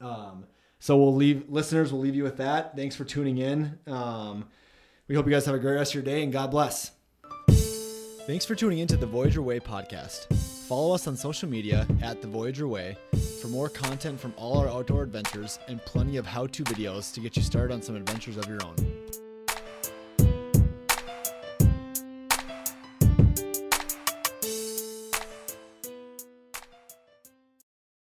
Um, 0.00 0.44
so 0.78 0.96
we'll 0.96 1.14
leave 1.14 1.44
listeners. 1.48 1.92
We'll 1.92 2.02
leave 2.02 2.14
you 2.14 2.22
with 2.24 2.36
that. 2.38 2.76
Thanks 2.76 2.94
for 2.96 3.04
tuning 3.04 3.38
in. 3.38 3.78
Um, 3.86 4.46
we 5.08 5.14
hope 5.14 5.26
you 5.26 5.32
guys 5.32 5.46
have 5.46 5.54
a 5.54 5.58
great 5.58 5.74
rest 5.74 5.92
of 5.92 5.94
your 5.96 6.04
day 6.04 6.22
and 6.22 6.32
God 6.32 6.50
bless. 6.50 6.92
Thanks 8.26 8.44
for 8.44 8.56
tuning 8.56 8.80
into 8.80 8.96
the 8.96 9.06
Voyageur 9.06 9.42
Way 9.42 9.60
podcast. 9.60 10.26
Follow 10.66 10.94
us 10.94 11.06
on 11.06 11.16
social 11.16 11.48
media 11.48 11.86
at 12.02 12.20
the 12.20 12.26
Voyageur 12.26 12.66
Way 12.68 12.96
for 13.40 13.46
more 13.46 13.68
content 13.68 14.18
from 14.18 14.34
all 14.36 14.58
our 14.58 14.68
outdoor 14.68 15.04
adventures 15.04 15.60
and 15.68 15.80
plenty 15.84 16.16
of 16.16 16.26
how 16.26 16.48
to 16.48 16.64
videos 16.64 17.14
to 17.14 17.20
get 17.20 17.36
you 17.36 17.42
started 17.42 17.72
on 17.72 17.82
some 17.82 17.94
adventures 17.94 18.36
of 18.36 18.48
your 18.48 18.58
own. 18.64 18.74